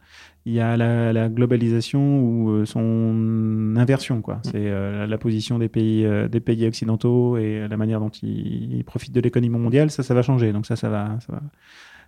Il 0.46 0.54
y 0.54 0.60
a 0.60 0.78
la, 0.78 1.12
la 1.12 1.30
globalisation 1.30 2.22
ou 2.22 2.52
euh, 2.52 2.66
son 2.66 3.76
inversion, 3.78 4.22
quoi. 4.22 4.40
C'est 4.44 4.52
euh, 4.56 5.08
la 5.08 5.18
position 5.18 5.60
des 5.60 5.70
pays, 5.70 6.06
euh, 6.06 6.28
des 6.28 6.40
pays 6.40 6.66
occidentaux 6.68 7.38
et 7.38 7.68
la 7.68 7.78
manière 7.78 8.00
dont 8.00 8.10
ils, 8.10 8.76
ils 8.76 8.84
profitent 8.84 9.14
de 9.14 9.22
l'économie 9.22 9.58
mondiale. 9.58 9.92
Ça, 9.92 10.04
ça 10.04 10.14
va 10.14 10.22
changer. 10.22 10.54
Donc 10.54 10.66
ça, 10.66 10.76
ça 10.76 10.90
va, 10.90 11.18
ça 11.26 11.34
va. 11.34 11.42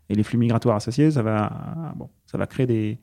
Et 0.09 0.15
les 0.15 0.23
flux 0.23 0.37
migratoires 0.37 0.75
associés, 0.75 1.11
ça 1.11 1.23
va, 1.23 1.93
bon, 1.95 2.09
ça 2.25 2.37
va 2.37 2.45
créer 2.47 2.65
des, 2.65 2.99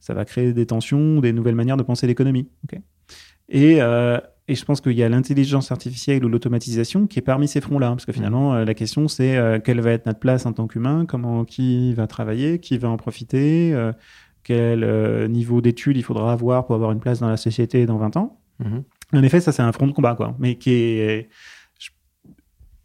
ça 0.00 0.14
va 0.14 0.24
créer 0.24 0.52
des 0.52 0.66
tensions, 0.66 1.20
des 1.20 1.32
nouvelles 1.32 1.54
manières 1.54 1.76
de 1.76 1.82
penser 1.82 2.06
l'économie. 2.06 2.48
ok? 2.64 2.80
Et, 3.48 3.82
euh, 3.82 4.18
et 4.48 4.54
je 4.54 4.64
pense 4.64 4.80
qu'il 4.80 4.92
y 4.92 5.02
a 5.02 5.08
l'intelligence 5.08 5.70
artificielle 5.70 6.24
ou 6.24 6.28
l'automatisation 6.28 7.06
qui 7.06 7.18
est 7.18 7.22
parmi 7.22 7.46
ces 7.46 7.60
fronts-là, 7.60 7.90
parce 7.90 8.06
que 8.06 8.12
finalement, 8.12 8.54
euh, 8.54 8.64
la 8.64 8.74
question 8.74 9.06
c'est 9.06 9.36
euh, 9.36 9.58
quelle 9.60 9.80
va 9.80 9.90
être 9.92 10.06
notre 10.06 10.18
place 10.18 10.46
en 10.46 10.52
tant 10.54 10.66
qu'humain, 10.66 11.04
comment, 11.06 11.44
qui 11.44 11.92
va 11.94 12.06
travailler, 12.06 12.58
qui 12.58 12.78
va 12.78 12.88
en 12.88 12.96
profiter, 12.96 13.72
euh, 13.74 13.92
quel 14.44 14.82
euh, 14.84 15.28
niveau 15.28 15.60
d'études 15.60 15.98
il 15.98 16.02
faudra 16.02 16.32
avoir 16.32 16.64
pour 16.64 16.74
avoir 16.74 16.92
une 16.92 17.00
place 17.00 17.20
dans 17.20 17.28
la 17.28 17.36
société 17.36 17.84
dans 17.84 17.98
20 17.98 18.16
ans. 18.16 18.40
Mhm. 18.60 18.82
En 19.14 19.22
effet, 19.22 19.40
ça 19.40 19.52
c'est 19.52 19.62
un 19.62 19.72
front 19.72 19.86
de 19.86 19.92
combat, 19.92 20.14
quoi, 20.14 20.34
mais 20.38 20.56
qui 20.56 20.70
est, 20.72 21.28
je, 21.78 21.90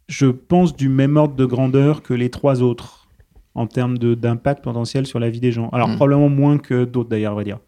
je 0.08 0.26
pense, 0.26 0.76
du 0.76 0.88
même 0.88 1.16
ordre 1.16 1.34
de 1.34 1.46
grandeur 1.46 2.02
que 2.02 2.12
les 2.14 2.28
trois 2.30 2.62
autres 2.62 3.08
en 3.54 3.66
termes 3.66 3.96
d'impact 3.98 4.62
potentiel 4.64 5.06
sur 5.06 5.20
la 5.20 5.30
vie 5.30 5.40
des 5.40 5.52
gens. 5.52 5.68
Alors 5.70 5.88
Mhm. 5.88 5.96
probablement 5.96 6.28
moins 6.28 6.58
que 6.58 6.84
d'autres 6.84 7.08
d'ailleurs, 7.08 7.32
on 7.32 7.36
va 7.36 7.44
dire 7.44 7.60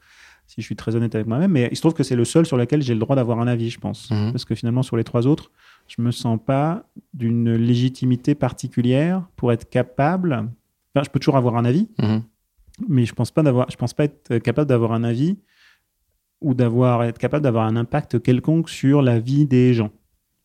si 0.46 0.60
je 0.60 0.66
suis 0.66 0.76
très 0.76 0.94
honnête 0.96 1.14
avec 1.14 1.26
moi-même, 1.26 1.50
mais 1.52 1.68
il 1.72 1.76
se 1.76 1.82
trouve 1.82 1.94
que 1.94 2.02
c'est 2.02 2.16
le 2.16 2.24
seul 2.24 2.46
sur 2.46 2.56
lequel 2.56 2.80
j'ai 2.82 2.94
le 2.94 3.00
droit 3.00 3.16
d'avoir 3.16 3.40
un 3.40 3.46
avis, 3.48 3.68
je 3.70 3.78
pense. 3.80 4.10
Mhm. 4.10 4.32
Parce 4.32 4.44
que 4.44 4.54
finalement, 4.54 4.82
sur 4.82 4.96
les 4.96 5.04
trois 5.04 5.26
autres, 5.26 5.50
je 5.88 6.00
me 6.02 6.10
sens 6.10 6.38
pas 6.44 6.84
d'une 7.14 7.54
légitimité 7.54 8.34
particulière 8.34 9.26
pour 9.36 9.52
être 9.52 9.68
capable. 9.68 10.32
Enfin, 10.94 11.04
je 11.04 11.10
peux 11.10 11.18
toujours 11.18 11.36
avoir 11.36 11.56
un 11.56 11.64
avis, 11.64 11.88
Mhm. 11.98 12.22
mais 12.88 13.04
je 13.06 13.12
pense 13.14 13.30
pas 13.30 13.42
d'avoir, 13.42 13.70
je 13.70 13.76
pense 13.76 13.92
pas 13.92 14.04
être 14.04 14.38
capable 14.38 14.68
d'avoir 14.68 14.92
un 14.92 15.02
avis 15.04 15.36
ou 16.40 16.54
d'avoir 16.54 17.02
être 17.04 17.18
capable 17.18 17.42
d'avoir 17.42 17.66
un 17.66 17.76
impact 17.76 18.22
quelconque 18.22 18.68
sur 18.70 19.02
la 19.02 19.18
vie 19.18 19.46
des 19.46 19.74
gens, 19.74 19.90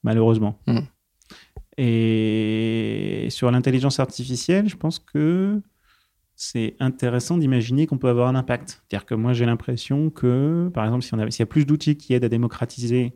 malheureusement. 0.03 0.57
Mhm. 0.67 0.83
Et 1.77 3.27
sur 3.29 3.49
l'intelligence 3.51 3.99
artificielle, 3.99 4.67
je 4.69 4.75
pense 4.75 4.99
que 4.99 5.61
c'est 6.43 6.75
intéressant 6.79 7.37
d'imaginer 7.37 7.85
qu'on 7.85 7.99
peut 7.99 8.09
avoir 8.09 8.27
un 8.27 8.33
impact. 8.33 8.81
C'est-à-dire 8.89 9.05
que 9.05 9.13
moi, 9.13 9.31
j'ai 9.31 9.45
l'impression 9.45 10.09
que, 10.09 10.71
par 10.73 10.85
exemple, 10.85 11.03
si 11.03 11.09
s'il 11.09 11.39
y 11.39 11.43
a 11.43 11.45
plus 11.45 11.67
d'outils 11.67 11.97
qui 11.97 12.15
aident 12.15 12.23
à 12.23 12.29
démocratiser 12.29 13.13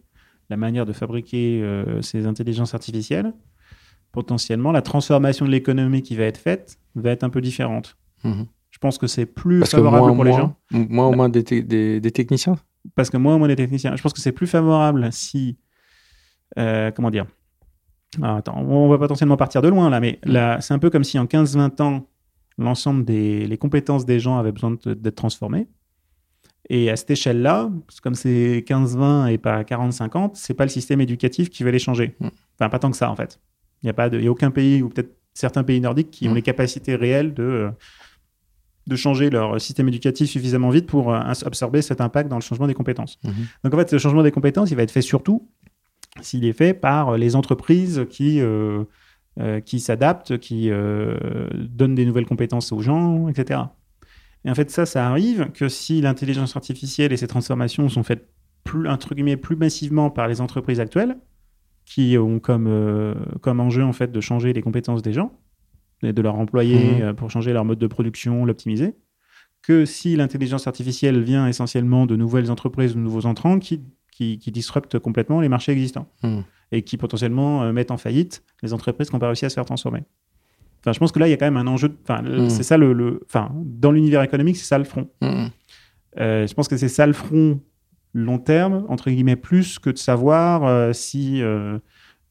la 0.52 0.58
manière 0.58 0.86
de 0.86 0.94
fabriquer 0.94 1.60
euh, 1.64 2.04
ces 2.04 2.28
intelligences 2.28 2.76
artificielles, 2.76 3.34
potentiellement, 4.12 4.72
la 4.72 4.84
transformation 4.84 5.44
de 5.48 5.50
l'économie 5.50 6.04
qui 6.04 6.16
va 6.16 6.26
être 6.26 6.38
faite 6.38 6.78
va 6.94 7.10
être 7.10 7.24
un 7.24 7.32
peu 7.32 7.42
différente. 7.42 7.98
Mhm. 8.24 8.46
Je 8.70 8.78
pense 8.78 9.00
que 9.00 9.08
c'est 9.08 9.26
plus 9.26 9.60
Parce 9.62 9.72
favorable 9.72 10.06
moins, 10.06 10.16
pour 10.16 10.24
les 10.24 10.30
moins, 10.30 10.40
gens. 10.40 10.56
moins 10.72 11.08
au 11.08 11.14
moins 11.14 11.30
des, 11.30 11.44
te- 11.44 11.60
des, 11.62 12.00
des 12.00 12.12
techniciens. 12.12 12.58
Parce 12.94 13.10
que 13.10 13.18
moi, 13.18 13.36
moi, 13.40 13.48
les 13.48 13.56
techniciens, 13.56 13.96
je 13.96 14.04
pense 14.04 14.14
que 14.14 14.20
c'est 14.22 14.34
plus 14.34 14.46
favorable 14.46 15.08
si. 15.12 15.58
euh, 16.60 16.92
comment 16.92 17.10
dire? 17.10 17.26
Attends, 18.22 18.60
on 18.62 18.88
va 18.88 19.00
potentiellement 19.00 19.36
partir 19.36 19.64
de 19.64 19.68
loin 19.68 19.90
là, 19.90 20.00
mais 20.00 20.20
là, 20.24 20.62
c'est 20.62 20.76
un 20.76 20.80
peu 20.80 20.92
comme 20.92 21.04
si 21.04 21.18
en 21.18 21.26
15-20 21.26 21.82
ans, 21.82 22.08
l'ensemble 22.58 23.04
des 23.06 23.46
les 23.48 23.58
compétences 23.58 24.06
des 24.06 24.20
gens 24.20 24.38
avaient 24.38 24.52
besoin 24.52 24.76
d'être 24.86 25.16
transformées. 25.16 25.68
Et 26.70 26.90
à 26.90 26.96
cette 26.96 27.12
échelle-là, 27.12 27.70
comme 28.02 28.16
c'est 28.16 28.64
15-20 28.68 29.28
et 29.32 29.38
pas 29.38 29.62
40-50, 29.64 30.32
c'est 30.34 30.56
pas 30.56 30.64
le 30.66 30.70
système 30.70 31.00
éducatif 31.00 31.50
qui 31.52 31.64
va 31.64 31.70
les 31.72 31.78
changer. 31.80 32.16
Mm. 32.20 32.28
Enfin, 32.58 32.70
pas 32.70 32.80
tant 32.80 32.90
que 32.90 32.98
ça, 32.98 33.12
en 33.12 33.16
fait. 33.16 33.40
Il 33.84 33.86
n'y 33.86 33.90
a, 33.92 33.94
pas 33.94 34.10
de- 34.10 34.18
il 34.18 34.24
y 34.24 34.28
a 34.28 34.32
aucun 34.32 34.50
pays, 34.50 34.82
ou 34.82 34.90
peut-être 34.90 35.16
certains 35.36 35.64
pays 35.64 35.80
nordiques, 35.80 36.10
qui 36.10 36.28
ont 36.28 36.32
Mm. 36.32 36.36
les 36.36 36.42
capacités 36.42 36.96
réelles 36.96 37.36
de, 37.36 37.70
de 38.88 38.96
changer 38.96 39.30
leur 39.30 39.62
système 39.62 39.88
éducatif 39.90 40.28
suffisamment 40.30 40.72
vite 40.72 40.88
pour 40.88 41.14
euh, 41.14 41.20
absorber 41.20 41.84
cet 41.84 42.02
impact 42.02 42.30
dans 42.30 42.38
le 42.38 42.42
changement 42.42 42.66
des 42.68 42.74
compétences. 42.74 43.20
Mhm. 43.24 43.34
Donc 43.64 43.74
en 43.74 43.78
fait, 43.78 43.90
ce 43.92 43.98
changement 44.00 44.24
des 44.24 44.32
compétences, 44.32 44.72
il 44.72 44.76
va 44.78 44.84
être 44.84 44.92
fait 44.92 45.02
surtout 45.04 45.48
s'il 46.22 46.46
est 46.46 46.54
fait 46.54 46.74
par 46.74 47.10
euh, 47.10 47.18
les 47.18 47.36
entreprises 47.36 48.06
qui, 48.10 48.40
euh, 48.42 48.84
euh, 49.40 49.60
qui 49.60 49.80
s'adaptent, 49.80 50.38
qui 50.38 50.70
euh, 50.70 51.48
donnent 51.54 51.96
des 51.96 52.06
nouvelles 52.06 52.26
compétences 52.26 52.72
aux 52.72 52.82
gens, 52.82 53.28
etc. 53.28 53.62
Et 54.46 54.50
en 54.50 54.56
fait, 54.56 54.70
ça, 54.70 54.86
ça 54.86 55.08
arrive 55.10 55.52
que 55.54 55.68
si 55.68 56.02
l'intelligence 56.02 56.56
artificielle 56.56 57.12
et 57.12 57.18
ses 57.18 57.28
transformations 57.28 57.90
sont 57.90 58.04
faites 58.04 58.30
plus, 58.64 58.88
entre 58.88 59.14
guillemets, 59.16 59.38
plus 59.38 59.56
massivement 59.56 60.10
par 60.10 60.28
les 60.28 60.42
entreprises 60.42 60.80
actuelles, 60.80 61.18
qui 61.86 62.18
ont 62.18 62.40
comme, 62.40 62.68
euh, 62.68 63.14
comme 63.42 63.60
enjeu 63.60 63.84
en 63.84 63.94
fait 63.94 64.12
de 64.12 64.20
changer 64.22 64.54
les 64.54 64.62
compétences 64.62 65.02
des 65.04 65.14
gens 65.14 65.32
et 66.02 66.14
de 66.14 66.22
leur 66.22 66.36
employer 66.36 66.96
Mhm. 66.96 67.02
euh, 67.02 67.14
pour 67.14 67.30
changer 67.30 67.54
leur 67.54 67.64
mode 67.66 67.78
de 67.80 67.88
production, 67.88 68.44
l'optimiser, 68.46 68.96
que 69.62 69.86
si 69.86 70.16
l'intelligence 70.16 70.68
artificielle 70.68 71.22
vient 71.22 71.48
essentiellement 71.48 72.06
de 72.06 72.16
nouvelles 72.16 72.52
entreprises, 72.52 72.96
de 72.96 73.00
nouveaux 73.00 73.26
entrants 73.26 73.60
qui, 73.60 73.82
qui, 74.16 74.40
qui 74.40 74.50
disruptent 74.52 74.98
complètement 75.00 75.42
les 75.42 75.50
marchés 75.50 75.74
existants 75.74 76.08
Mhm. 76.24 76.44
et 76.72 76.82
qui 76.84 76.96
potentiellement 76.98 77.64
euh, 77.64 77.74
mettent 77.74 77.92
en 77.92 77.98
faillite 77.98 78.44
les 78.64 78.72
entreprises 78.74 79.10
qui 79.10 79.16
n'ont 79.16 79.20
pas 79.20 79.28
réussi 79.28 79.46
à 79.46 79.50
se 79.50 79.56
faire 79.56 79.66
transformer. 79.66 80.04
Enfin, 80.82 80.94
je 80.94 81.00
pense 81.00 81.12
que 81.12 81.20
là, 81.20 81.28
il 81.28 81.32
y 81.32 81.34
a 81.34 81.38
quand 81.38 81.46
même 81.52 81.58
un 81.58 81.68
enjeu. 81.68 81.90
de- 81.90 81.98
Enfin, 82.04 82.22
Mhm. 82.22 82.50
c'est 82.50 82.64
ça 82.64 82.78
le, 82.78 82.94
le- 82.94 83.22
Enfin, 83.26 83.52
dans 83.66 83.92
l'univers 83.92 84.22
économique, 84.24 84.56
c'est 84.56 84.66
ça 84.66 84.78
le 84.78 84.84
front. 84.86 85.10
Mhm. 85.22 85.50
Euh, 86.20 86.48
je 86.48 86.54
pense 86.54 86.68
que 86.70 86.78
c'est 86.78 86.88
ça 86.88 87.06
le 87.08 87.14
front 87.14 87.60
long 88.14 88.38
terme, 88.38 88.86
entre 88.88 89.10
guillemets, 89.10 89.36
plus 89.36 89.80
que 89.80 89.90
de 89.90 89.98
savoir 89.98 90.64
euh, 90.64 90.94
si 90.94 91.42
euh, 91.42 91.78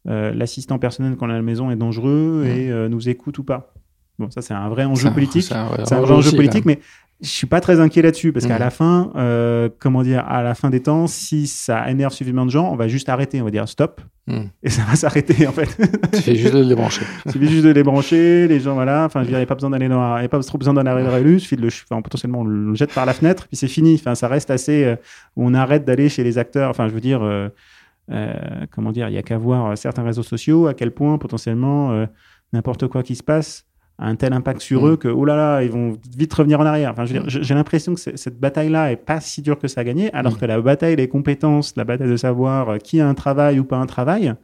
l'assistant 0.06 0.78
personnel 0.78 1.16
qu'on 1.16 1.28
a 1.28 1.32
à 1.34 1.36
la 1.36 1.42
maison 1.42 1.70
est 1.70 1.76
dangereux 1.76 2.44
et 2.46 2.88
nous 2.88 3.08
écoute 3.10 3.38
ou 3.38 3.44
pas. 3.44 3.74
Bon, 4.18 4.30
ça, 4.30 4.40
c'est 4.42 4.54
un 4.54 4.68
vrai 4.68 4.84
enjeu 4.84 5.10
politique. 5.10 5.42
c'est 5.42 5.54
un, 5.54 5.68
C'est 5.84 5.94
un 5.94 6.00
vrai 6.00 6.14
enjeu 6.14 6.30
politique, 6.36 6.64
mais 6.64 6.78
je 7.20 7.28
suis 7.28 7.46
pas 7.46 7.60
très 7.60 7.80
inquiet 7.80 8.02
là-dessus 8.02 8.32
parce 8.32 8.46
qu'à 8.46 8.54
Mhm. 8.54 8.60
la 8.60 8.70
fin, 8.70 9.12
euh, 9.16 9.68
comment 9.78 10.02
dire, 10.02 10.24
à 10.28 10.42
la 10.42 10.54
fin 10.54 10.68
des 10.70 10.80
temps, 10.80 11.06
si 11.06 11.46
ça 11.46 11.88
énerve 11.90 12.12
suffisamment 12.12 12.44
de 12.44 12.50
gens, 12.50 12.70
on 12.72 12.76
va 12.76 12.88
juste 12.88 13.08
arrêter, 13.08 13.40
on 13.40 13.44
va 13.44 13.50
dire 13.50 13.68
stop 13.68 14.00
Mhm. 14.26 14.48
et 14.62 14.68
ça 14.70 14.82
va 14.82 14.96
s'arrêter 14.96 15.46
en 15.46 15.52
fait. 15.52 15.68
Il 16.12 16.16
suffit 16.18 16.36
juste 16.36 16.54
de 16.54 16.58
le 16.60 16.66
débrancher. 16.66 17.02
Il 17.26 17.32
suffit 17.32 17.48
juste 17.48 17.64
de 17.64 17.70
les 17.70 17.82
brancher, 17.82 18.48
les 18.48 18.60
gens, 18.60 18.74
voilà. 18.74 19.04
Enfin, 19.04 19.22
je 19.22 19.28
a 19.42 19.46
pas 19.46 19.54
besoin 19.54 19.70
d'aller 19.70 19.88
dans, 19.88 20.00
la- 20.00 20.20
il 20.20 20.22
y 20.22 20.26
a 20.26 20.28
pas 20.28 20.40
trop 20.40 20.58
besoin 20.58 20.74
d'en 20.74 20.84
arriver 20.84 21.08
suffit 21.38 21.56
de 21.56 21.62
le, 21.62 21.68
enfin, 21.68 22.02
potentiellement, 22.02 22.40
on 22.40 22.44
le 22.44 22.74
jette 22.74 22.92
par 22.92 23.06
la 23.06 23.12
fenêtre, 23.14 23.46
puis 23.46 23.56
c'est 23.56 23.68
fini. 23.68 23.94
Enfin, 23.94 24.14
ça 24.14 24.28
reste 24.28 24.50
assez, 24.50 24.84
euh, 24.84 24.96
on 25.36 25.54
arrête 25.54 25.84
d'aller 25.84 26.08
chez 26.08 26.24
les 26.24 26.36
acteurs. 26.38 26.68
Enfin, 26.70 26.88
je 26.88 26.94
veux 26.94 27.00
dire, 27.00 27.22
euh, 27.22 27.48
comment 28.70 28.92
dire, 28.92 29.08
il 29.08 29.14
y 29.14 29.18
a 29.18 29.22
qu'à 29.22 29.38
voir 29.38 29.76
certains 29.78 30.02
réseaux 30.02 30.22
sociaux, 30.22 30.66
à 30.66 30.74
quel 30.74 30.90
point 30.90 31.16
potentiellement 31.18 32.06
n'importe 32.52 32.86
quoi 32.88 33.02
qui 33.02 33.14
se 33.14 33.22
passe 33.22 33.64
un 33.98 34.16
tel 34.16 34.32
impact 34.32 34.60
sur 34.60 34.82
Mm. 34.84 34.88
eux 34.90 34.96
que, 34.96 35.08
oh 35.08 35.24
là 35.24 35.36
là, 35.36 35.62
ils 35.62 35.70
vont 35.70 35.96
vite 36.16 36.34
revenir 36.34 36.58
en 36.60 36.66
arrière. 36.66 36.90
Enfin, 36.90 37.04
dire, 37.04 37.22
j'ai 37.28 37.54
l'impression 37.54 37.94
que 37.94 38.00
cette 38.00 38.40
bataille-là 38.40 38.90
est 38.92 38.96
pas 38.96 39.20
si 39.20 39.40
dure 39.40 39.58
que 39.58 39.68
ça 39.68 39.82
à 39.82 39.84
gagner, 39.84 40.12
alors 40.12 40.34
Mm. 40.34 40.38
que 40.38 40.44
la 40.46 40.60
bataille 40.60 40.96
des 40.96 41.08
compétences, 41.08 41.74
la 41.76 41.84
bataille 41.84 42.08
de 42.10 42.16
savoir 42.16 42.70
euh, 42.70 42.78
qui 42.78 43.00
a 43.00 43.08
un 43.08 43.14
travail 43.14 43.60
ou 43.60 43.64
pas 43.64 43.76
un 43.76 43.86
travail, 43.86 44.34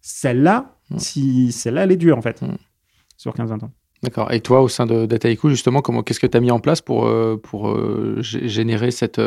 celle-là, 0.00 0.72
Mm. 0.90 0.98
si 0.98 1.52
celle-là, 1.52 1.84
elle 1.84 1.92
est 1.92 1.96
dure 1.96 2.16
en 2.16 2.22
fait, 2.22 2.40
Mm. 2.42 2.56
sur 3.16 3.34
15-20 3.34 3.62
ans. 3.64 3.72
D'accord. 4.02 4.30
Et 4.30 4.40
toi, 4.40 4.60
au 4.60 4.68
sein 4.68 4.86
de 4.86 5.06
Dataiku, 5.06 5.48
justement, 5.48 5.80
comment, 5.80 6.02
qu'est-ce 6.02 6.20
que 6.20 6.26
tu 6.26 6.36
as 6.36 6.40
mis 6.40 6.50
en 6.50 6.60
place 6.60 6.80
pour, 6.82 7.06
euh, 7.06 7.36
pour 7.42 7.70
euh, 7.70 8.18
gé- 8.20 8.46
générer 8.46 8.90
cette, 8.90 9.18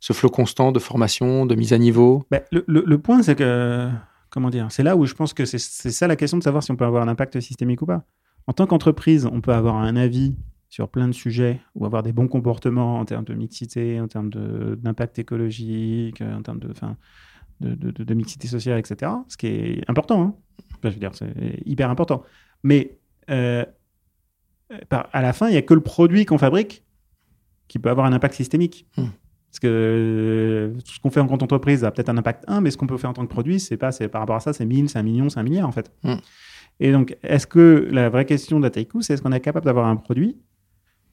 ce 0.00 0.12
flot 0.12 0.28
constant 0.28 0.70
de 0.70 0.78
formation, 0.78 1.46
de 1.46 1.54
mise 1.54 1.72
à 1.72 1.78
niveau? 1.78 2.24
Ben, 2.30 2.42
le, 2.52 2.62
le- 2.68 2.84
le 2.86 2.98
point, 2.98 3.22
c'est 3.22 3.34
que, 3.34 3.88
comment 4.30 4.50
dire, 4.50 4.66
c'est 4.70 4.82
là 4.82 4.96
où 4.96 5.06
je 5.06 5.14
pense 5.14 5.32
que 5.34 5.44
c'est 5.46 5.58
ça 5.58 6.06
la 6.06 6.14
question 6.16 6.36
de 6.38 6.42
savoir 6.42 6.62
si 6.62 6.70
on 6.70 6.76
peut 6.76 6.84
avoir 6.84 7.02
un 7.02 7.08
impact 7.08 7.40
systémique 7.40 7.82
ou 7.82 7.86
pas. 7.86 8.04
En 8.46 8.52
tant 8.52 8.66
qu'entreprise, 8.66 9.26
on 9.26 9.40
peut 9.40 9.52
avoir 9.52 9.76
un 9.76 9.96
avis 9.96 10.34
sur 10.68 10.88
plein 10.88 11.06
de 11.06 11.12
sujets 11.12 11.60
ou 11.74 11.84
avoir 11.84 12.02
des 12.02 12.12
bons 12.12 12.28
comportements 12.28 12.98
en 12.98 13.04
termes 13.04 13.24
de 13.24 13.34
mixité, 13.34 14.00
en 14.00 14.08
termes 14.08 14.30
d'impact 14.30 15.18
écologique, 15.18 16.20
euh, 16.22 16.34
en 16.36 16.42
termes 16.42 16.58
de, 16.60 16.70
enfin, 16.70 16.96
de, 17.60 17.74
de- 17.74 17.90
de- 17.90 18.04
de 18.04 18.14
mixité 18.14 18.48
sociale, 18.48 18.78
etc. 18.78 19.12
Ce 19.28 19.36
qui 19.36 19.46
est 19.48 19.84
important. 19.88 20.22
hein. 20.22 20.34
Enfin, 20.78 20.88
je 20.88 20.94
veux 20.94 21.00
dire, 21.00 21.14
c'est 21.14 21.32
hyper 21.66 21.90
important. 21.90 22.22
Mais 22.62 22.98
euh, 23.30 23.64
par- 24.88 25.08
à 25.12 25.20
la 25.22 25.32
fin, 25.32 25.48
il 25.48 25.52
n'y 25.52 25.58
a 25.58 25.62
que 25.62 25.74
le 25.74 25.80
produit 25.82 26.24
qu'on 26.24 26.38
fabrique 26.38 26.84
qui 27.68 27.78
peut 27.78 27.90
avoir 27.90 28.06
un 28.06 28.12
impact 28.12 28.34
systémique. 28.34 28.86
Hmm. 28.96 29.06
Parce 29.50 29.60
que 29.60 29.66
euh, 29.68 30.80
tout 30.80 30.92
ce 30.94 31.00
qu'on 31.00 31.10
fait 31.10 31.20
en 31.20 31.26
compte 31.26 31.42
entreprise 31.42 31.84
a 31.84 31.90
peut-être 31.90 32.08
un 32.08 32.16
impact 32.16 32.44
1, 32.48 32.62
mais 32.62 32.70
ce 32.70 32.78
qu'on 32.78 32.86
peut 32.86 32.96
faire 32.96 33.10
en 33.10 33.12
tant 33.12 33.24
que 33.26 33.30
produit, 33.30 33.60
c'est 33.60 33.76
pas, 33.76 33.92
c'est 33.92 34.08
par 34.08 34.22
rapport 34.22 34.36
à 34.36 34.40
ça, 34.40 34.54
c'est 34.54 34.64
1000, 34.64 34.88
c'est 34.88 34.98
un 34.98 35.02
million, 35.02 35.28
c'est 35.28 35.38
un 35.38 35.42
milliard 35.42 35.68
en 35.68 35.72
fait. 35.72 35.92
Hmm. 36.02 36.14
Et 36.84 36.90
donc, 36.90 37.16
est-ce 37.22 37.46
que 37.46 37.88
la 37.92 38.08
vraie 38.10 38.24
question 38.24 38.58
d'Ataiku, 38.58 39.02
c'est 39.02 39.14
est-ce 39.14 39.22
qu'on 39.22 39.30
est 39.32 39.40
capable 39.40 39.66
d'avoir 39.66 39.86
un 39.86 39.94
produit 39.96 40.36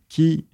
qui 0.07 0.45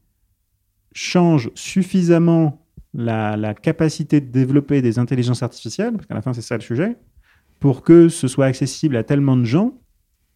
change 0.94 1.50
suffisamment 1.56 2.68
la, 2.94 3.38
la 3.38 3.54
capacité 3.54 4.20
de 4.20 4.30
développer 4.30 4.82
des 4.82 5.00
intelligences 5.00 5.42
artificielles, 5.42 5.94
parce 5.94 6.06
qu'à 6.06 6.16
la 6.16 6.22
fin, 6.22 6.34
c'est 6.34 6.42
ça 6.42 6.56
le 6.56 6.62
sujet, 6.62 6.98
pour 7.62 7.82
que 7.84 8.10
ce 8.10 8.28
soit 8.28 8.46
accessible 8.46 8.98
à 8.98 9.04
tellement 9.04 9.38
de 9.38 9.46
gens 9.46 9.80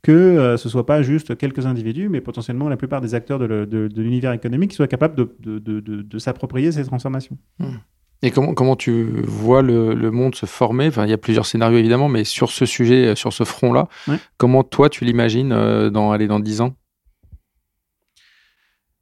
que 0.02 0.12
euh, 0.14 0.56
ce 0.56 0.70
soit 0.70 0.86
pas 0.86 1.02
juste 1.02 1.38
quelques 1.38 1.66
individus, 1.66 2.08
mais 2.08 2.22
potentiellement 2.22 2.70
la 2.70 2.78
plupart 2.78 3.02
des 3.02 3.16
acteurs 3.16 3.38
de, 3.38 3.48
de- 3.66 3.90
de 3.90 4.02
l'univers 4.02 4.32
économique 4.32 4.70
qui 4.70 4.78
soient 4.78 4.88
capables 4.88 5.16
de, 5.16 5.36
de- 5.42 5.60
de- 5.60 5.82
de- 5.82 6.02
de 6.04 6.20
s'approprier 6.20 6.72
ces 6.72 6.86
transformations? 6.86 7.38
Et 8.22 8.32
comment, 8.32 8.54
comment 8.54 8.76
tu 8.76 9.04
vois 9.24 9.62
le, 9.62 9.94
le 9.94 10.12
monde 10.12 10.36
se 10.36 10.46
former? 10.46 10.88
Enfin, 10.88 11.06
Il 11.06 11.10
y 11.10 11.14
a 11.14 11.18
plusieurs 11.18 11.46
scénarios 11.46 11.78
évidemment, 11.78 12.10
mais 12.10 12.26
sur 12.26 12.52
ce 12.52 12.66
sujet, 12.66 13.08
euh, 13.08 13.16
sur 13.16 13.32
ce 13.32 13.46
front-là, 13.46 13.88
Ouais. 14.08 14.18
comment 14.38 14.64
toi 14.64 14.90
tu 14.90 15.06
l'imagines 15.06 15.54
euh, 15.54 15.90
dans, 15.90 16.12
allez, 16.12 16.28
dans 16.28 16.42
10 16.42 16.60
ans? 16.62 16.76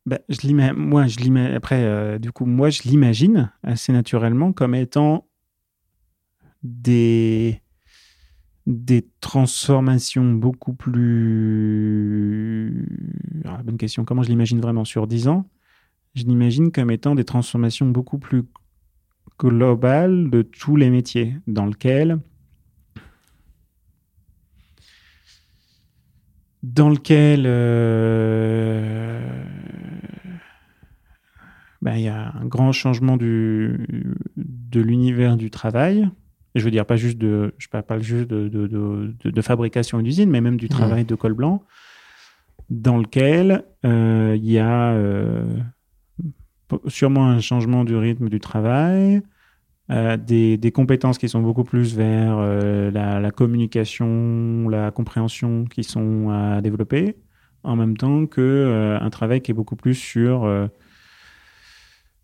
Ben, 0.05 0.19
je 0.29 0.71
moi, 0.73 1.07
je 1.07 1.55
après, 1.55 1.83
euh, 1.83 2.19
du 2.19 2.31
coup, 2.31 2.45
moi, 2.45 2.69
je 2.69 2.83
l'imagine 2.83 3.51
assez 3.63 3.91
naturellement 3.91 4.53
comme 4.53 4.73
étant 4.73 5.27
des, 6.63 7.61
des 8.67 9.05
transformations 9.19 10.31
beaucoup 10.33 10.73
plus. 10.73 12.85
Ah, 13.45 13.61
bonne 13.63 13.77
question. 13.77 14.05
Comment 14.05 14.23
je 14.23 14.29
l'imagine 14.29 14.61
vraiment 14.61 14.85
sur 14.85 15.07
10 15.07 15.27
ans? 15.27 15.49
Je 16.15 16.23
l'imagine 16.23 16.71
comme 16.71 16.89
étant 16.91 17.15
des 17.15 17.25
transformations 17.25 17.87
beaucoup 17.87 18.17
plus 18.17 18.43
globales 19.39 20.29
de 20.29 20.41
tous 20.41 20.75
les 20.75 20.89
métiers, 20.89 21.35
dans 21.47 21.65
lequel. 21.65 22.19
Dans 26.63 26.89
lequel. 26.89 27.43
euh, 27.45 29.21
ben, 31.81 31.95
il 31.95 32.01
y 32.01 32.07
a 32.07 32.33
un 32.35 32.45
grand 32.45 32.71
changement 32.71 33.17
du, 33.17 33.85
de 34.35 34.81
l'univers 34.81 35.37
du 35.37 35.49
travail. 35.51 36.09
Et 36.55 36.59
je 36.59 36.65
veux 36.65 36.71
dire, 36.71 36.85
pas 36.85 36.95
juste 36.97 37.19
de, 37.19 37.53
je 37.59 37.67
parle 37.67 37.83
pas 37.83 37.99
juste 37.99 38.27
de, 38.27 38.47
de, 38.49 38.65
de, 38.67 39.13
de- 39.23 39.29
de 39.29 39.41
fabrication 39.41 40.01
d'usine, 40.01 40.29
mais 40.29 40.41
même 40.41 40.57
du 40.57 40.67
travail 40.69 41.05
de 41.05 41.13
col 41.15 41.33
blanc, 41.33 41.63
dans 42.71 42.97
lequel 42.97 43.63
euh, 43.85 44.33
il 44.35 44.49
y 44.49 44.57
a 44.57 44.91
euh, 44.93 45.45
sûrement 46.87 47.27
un 47.27 47.39
changement 47.39 47.83
du 47.83 47.95
rythme 47.95 48.29
du 48.29 48.39
travail, 48.39 49.21
euh, 49.89 50.17
des, 50.17 50.57
des 50.57 50.71
compétences 50.71 51.17
qui 51.17 51.29
sont 51.29 51.41
beaucoup 51.41 51.63
plus 51.63 51.95
vers 51.95 52.37
euh, 52.39 52.91
la, 52.91 53.19
la 53.19 53.31
communication, 53.31 54.67
la 54.69 54.91
compréhension 54.91 55.65
qui 55.65 55.83
sont 55.83 56.29
à 56.29 56.61
développer, 56.61 57.15
en 57.63 57.75
même 57.75 57.95
temps 57.95 58.25
que 58.25 58.41
euh, 58.41 58.99
un 58.99 59.09
travail 59.09 59.41
qui 59.41 59.51
est 59.51 59.53
beaucoup 59.53 59.77
plus 59.77 59.95
sur 59.95 60.43
euh, 60.43 60.67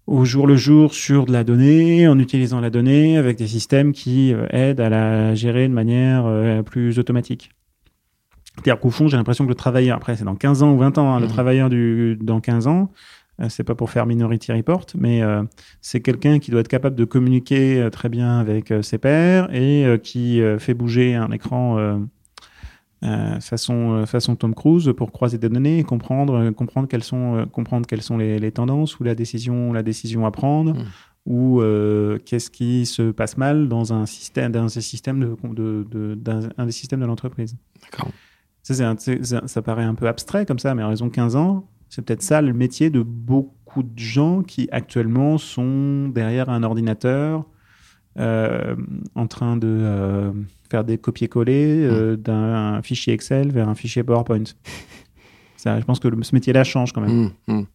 au 0.08 0.26
jour 0.26 0.46
le 0.48 0.58
jour 0.58 0.94
sur 0.94 1.26
de 1.26 1.32
la 1.32 1.46
donnée, 1.46 2.08
en 2.10 2.20
utilisant 2.20 2.60
la 2.60 2.70
donnée 2.70 3.18
avec 3.18 3.38
des 3.38 3.48
systèmes 3.48 3.94
qui 3.94 4.34
aident 4.50 4.82
à 4.82 4.90
la 4.90 5.34
gérer 5.34 5.70
de 5.70 5.74
manière 5.74 6.26
plus 6.66 7.00
automatique. 7.00 7.52
C'est-à-dire 8.56 8.80
qu'au 8.82 8.90
fond, 8.90 9.08
j'ai 9.08 9.16
l'impression 9.16 9.46
que 9.46 9.50
le 9.50 9.56
travailleur, 9.56 9.96
après 9.96 10.18
c'est 10.18 10.26
dans 10.26 10.36
15 10.36 10.62
ans 10.62 10.74
ou 10.74 10.78
20 10.78 10.98
ans, 10.98 11.14
hein, 11.16 11.20
le 11.22 11.26
Mhm. 11.28 11.32
travailleur 11.32 11.70
du, 11.70 12.18
dans 12.22 12.42
15 12.42 12.68
ans, 12.68 12.92
c'est 13.50 13.64
pas 13.64 13.76
pour 13.76 13.90
faire 13.90 14.06
Minority 14.06 14.52
Report, 14.52 14.86
mais 14.96 15.22
euh, 15.24 15.44
c'est 15.82 16.02
quelqu'un 16.02 16.40
qui 16.40 16.52
doit 16.52 16.60
être 16.62 16.68
capable 16.68 16.96
de 16.96 17.06
communiquer 17.06 17.82
euh, 17.82 17.90
très 17.90 18.10
bien 18.10 18.40
avec 18.40 18.72
euh, 18.72 18.82
ses 18.82 18.98
pairs 19.00 19.54
et 19.54 19.86
euh, 19.86 19.98
qui 19.98 20.42
euh, 20.42 20.60
fait 20.60 20.74
bouger 20.74 21.16
un 21.16 21.32
écran 21.32 21.78
euh, 21.80 21.98
euh, 23.04 23.40
façon, 23.42 23.92
euh, 23.94 24.06
façon 24.06 24.36
Tom 24.36 24.56
Cruise 24.56 24.94
pour 24.96 25.12
croiser 25.12 25.38
des 25.38 25.50
données 25.50 25.80
et 25.80 25.84
comprendre, 25.84 26.36
euh, 26.36 26.52
comprendre 26.52 26.88
quelles 26.88 27.04
sont, 27.04 27.36
euh, 27.36 27.46
comprendre 27.46 27.86
quelles 27.86 28.02
sont 28.02 28.18
les, 28.18 28.40
les 28.40 28.52
tendances 28.52 29.00
ou 29.00 29.04
la 29.04 29.14
décision, 29.16 29.74
la 29.74 29.84
décision 29.84 30.26
à 30.26 30.32
prendre 30.32 30.74
Mm. 30.74 30.84
ou 31.26 31.62
euh, 31.62 32.18
qu'est-ce 32.26 32.50
qui 32.52 32.86
se 32.86 33.12
passe 33.12 33.36
mal 33.38 33.68
dans 33.68 33.94
un 33.94 34.06
système, 34.06 34.52
dans 34.52 34.64
un 34.64 34.82
système 34.82 35.20
de, 35.20 35.36
de, 35.54 35.86
de- 35.90 36.16
d'un- 36.16 36.50
un 36.58 36.66
des 36.66 36.72
systèmes 36.72 37.00
de 37.02 37.06
l'entreprise. 37.06 37.56
D'accord. 37.82 38.12
Ça, 38.62 38.90
un- 38.90 38.96
ça, 38.98 39.48
ça 39.48 39.62
paraît 39.62 39.84
un 39.84 39.96
peu 39.96 40.08
abstrait 40.08 40.46
comme 40.46 40.60
ça, 40.60 40.74
mais 40.76 40.82
à 40.84 40.88
raison 40.88 41.08
de 41.08 41.12
15 41.12 41.36
ans, 41.36 41.66
c'est 41.94 42.02
peut-être 42.02 42.24
ça 42.24 42.42
le 42.42 42.54
métier 42.54 42.90
de 42.90 43.04
beaucoup 43.04 43.84
de 43.84 44.00
gens 44.00 44.42
qui 44.42 44.68
actuellement 44.72 45.38
sont 45.38 46.08
derrière 46.10 46.50
un 46.50 46.64
ordinateur 46.64 47.46
euh, 48.18 48.76
en 49.14 49.28
train 49.28 49.58
de 49.58 49.68
euh, 49.68 50.32
faire 50.72 50.84
des 50.84 50.98
copier-coller 50.98 51.84
euh, 51.84 52.16
d'un 52.16 52.82
fichier 52.82 53.14
Excel 53.14 53.52
vers 53.52 53.70
un 53.70 53.76
fichier 53.76 54.04
PowerPoint. 54.04 54.44
Ça, 55.56 55.80
je 55.80 55.86
pense 55.86 56.00
que 56.00 56.08
le- 56.08 56.24
ce 56.24 56.34
métier-là 56.34 56.64
change 56.64 56.94
quand 56.94 57.02
même. 57.02 57.12
Hum, 57.12 57.32
hum. 57.48 57.66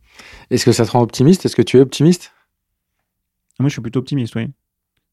Est-ce 0.50 0.64
que 0.64 0.72
ça 0.72 0.84
te 0.84 0.90
rend 0.90 1.00
optimiste? 1.02 1.46
Est-ce 1.46 1.54
que 1.54 1.62
tu 1.62 1.76
es 1.76 1.80
optimiste? 1.80 2.32
Moi, 3.60 3.68
je 3.68 3.72
suis 3.74 3.80
plutôt 3.82 4.00
optimiste, 4.00 4.34
oui. 4.34 4.48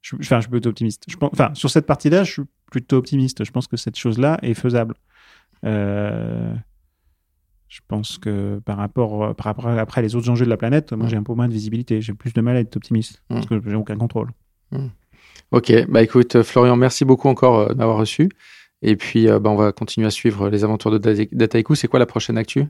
Je, 0.01 0.15
enfin, 0.15 0.37
je 0.37 0.41
suis 0.41 0.49
plutôt 0.51 0.69
optimiste. 0.69 1.03
Je 1.07 1.15
pense, 1.15 1.29
enfin, 1.31 1.51
sur 1.53 1.69
cette 1.69 1.85
partie-là, 1.85 2.23
je 2.23 2.31
suis 2.33 2.41
plutôt 2.71 2.97
optimiste. 2.97 3.43
Je 3.45 3.51
pense 3.51 3.67
que 3.67 3.77
cette 3.77 3.97
chose-là 3.97 4.39
est 4.41 4.55
faisable. 4.55 4.95
Euh, 5.63 6.53
je 7.67 7.79
pense 7.87 8.17
que 8.17 8.59
par 8.65 8.77
rapport, 8.77 9.35
par 9.35 9.45
rapport 9.45 9.67
à, 9.67 9.79
après 9.79 10.01
les 10.01 10.15
autres 10.15 10.29
enjeux 10.29 10.45
de 10.45 10.49
la 10.49 10.57
planète, 10.57 10.93
moi, 10.93 11.05
Mm. 11.05 11.09
j'ai 11.09 11.17
un 11.17 11.23
peu 11.23 11.33
moins 11.33 11.47
de 11.47 11.53
visibilité. 11.53 12.01
J'ai 12.01 12.13
plus 12.13 12.33
de 12.33 12.41
mal 12.41 12.55
à 12.55 12.59
être 12.59 12.75
optimiste 12.75 13.21
Mm. 13.29 13.33
parce 13.35 13.45
que 13.47 13.61
j'ai 13.65 13.75
aucun 13.75 13.97
contrôle. 13.97 14.29
Ok, 15.51 15.71
bah 15.89 16.01
écoute, 16.01 16.41
Florian, 16.43 16.75
merci 16.75 17.05
beaucoup 17.05 17.27
encore 17.27 17.59
euh, 17.59 17.67
de 17.69 17.73
m'avoir 17.75 17.97
reçu. 17.97 18.29
Et 18.81 18.95
puis, 18.95 19.27
euh, 19.29 19.39
bah, 19.39 19.49
on 19.49 19.55
va 19.55 19.71
continuer 19.71 20.07
à 20.07 20.11
suivre 20.11 20.49
les 20.49 20.63
aventures 20.63 20.91
de 20.91 20.97
Data- 20.97 21.23
Dataiku. 21.31 21.75
C'est 21.75 21.87
quoi 21.87 21.99
la 21.99 22.05
prochaine 22.05 22.37
actu? 22.37 22.65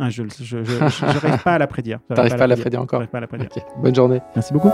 Ah, 0.00 0.10
je 0.10 0.22
n'arrive 0.22 1.42
pas 1.42 1.54
à 1.54 1.58
la 1.58 1.66
prédire. 1.66 2.00
T'arrives 2.14 2.36
pas 2.36 2.44
à 2.44 2.46
la 2.48 2.56
prédire 2.56 2.80
encore 2.80 3.06
pas 3.08 3.18
à 3.18 3.20
la 3.20 3.26
prédire. 3.28 3.48
Bonne 3.80 3.94
journée. 3.94 4.20
Merci 4.34 4.52
beaucoup. 4.52 4.70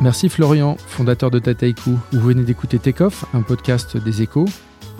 Merci 0.00 0.28
Florian, 0.28 0.76
fondateur 0.78 1.30
de 1.30 1.40
Tataiku. 1.40 1.90
Vous 2.12 2.20
venez 2.20 2.44
d'écouter 2.44 2.78
Takeoff, 2.78 3.24
un 3.34 3.42
podcast 3.42 3.96
des 3.96 4.22
échos. 4.22 4.44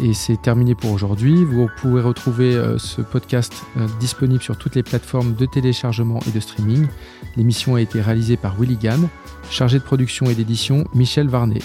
Et 0.00 0.14
c'est 0.14 0.40
terminé 0.40 0.74
pour 0.74 0.92
aujourd'hui. 0.92 1.44
Vous 1.44 1.68
pouvez 1.80 2.00
retrouver 2.00 2.54
euh, 2.54 2.78
ce 2.78 3.02
podcast 3.02 3.64
euh, 3.76 3.86
disponible 3.98 4.42
sur 4.42 4.56
toutes 4.56 4.76
les 4.76 4.84
plateformes 4.84 5.34
de 5.34 5.44
téléchargement 5.44 6.20
et 6.28 6.30
de 6.30 6.40
streaming. 6.40 6.86
L'émission 7.36 7.74
a 7.74 7.80
été 7.80 8.00
réalisée 8.00 8.36
par 8.36 8.54
Willy 8.60 8.76
Gann, 8.76 9.08
chargé 9.50 9.78
de 9.78 9.84
production 9.84 10.26
et 10.26 10.34
d'édition 10.34 10.84
Michel 10.94 11.28
Varnet. 11.28 11.62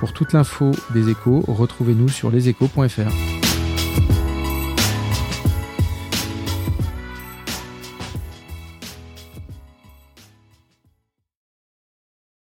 Pour 0.00 0.12
toute 0.12 0.32
l'info 0.32 0.70
des 0.94 1.10
échos, 1.10 1.44
retrouvez-nous 1.46 2.08
sur 2.08 2.30
leséchos.fr. 2.30 3.45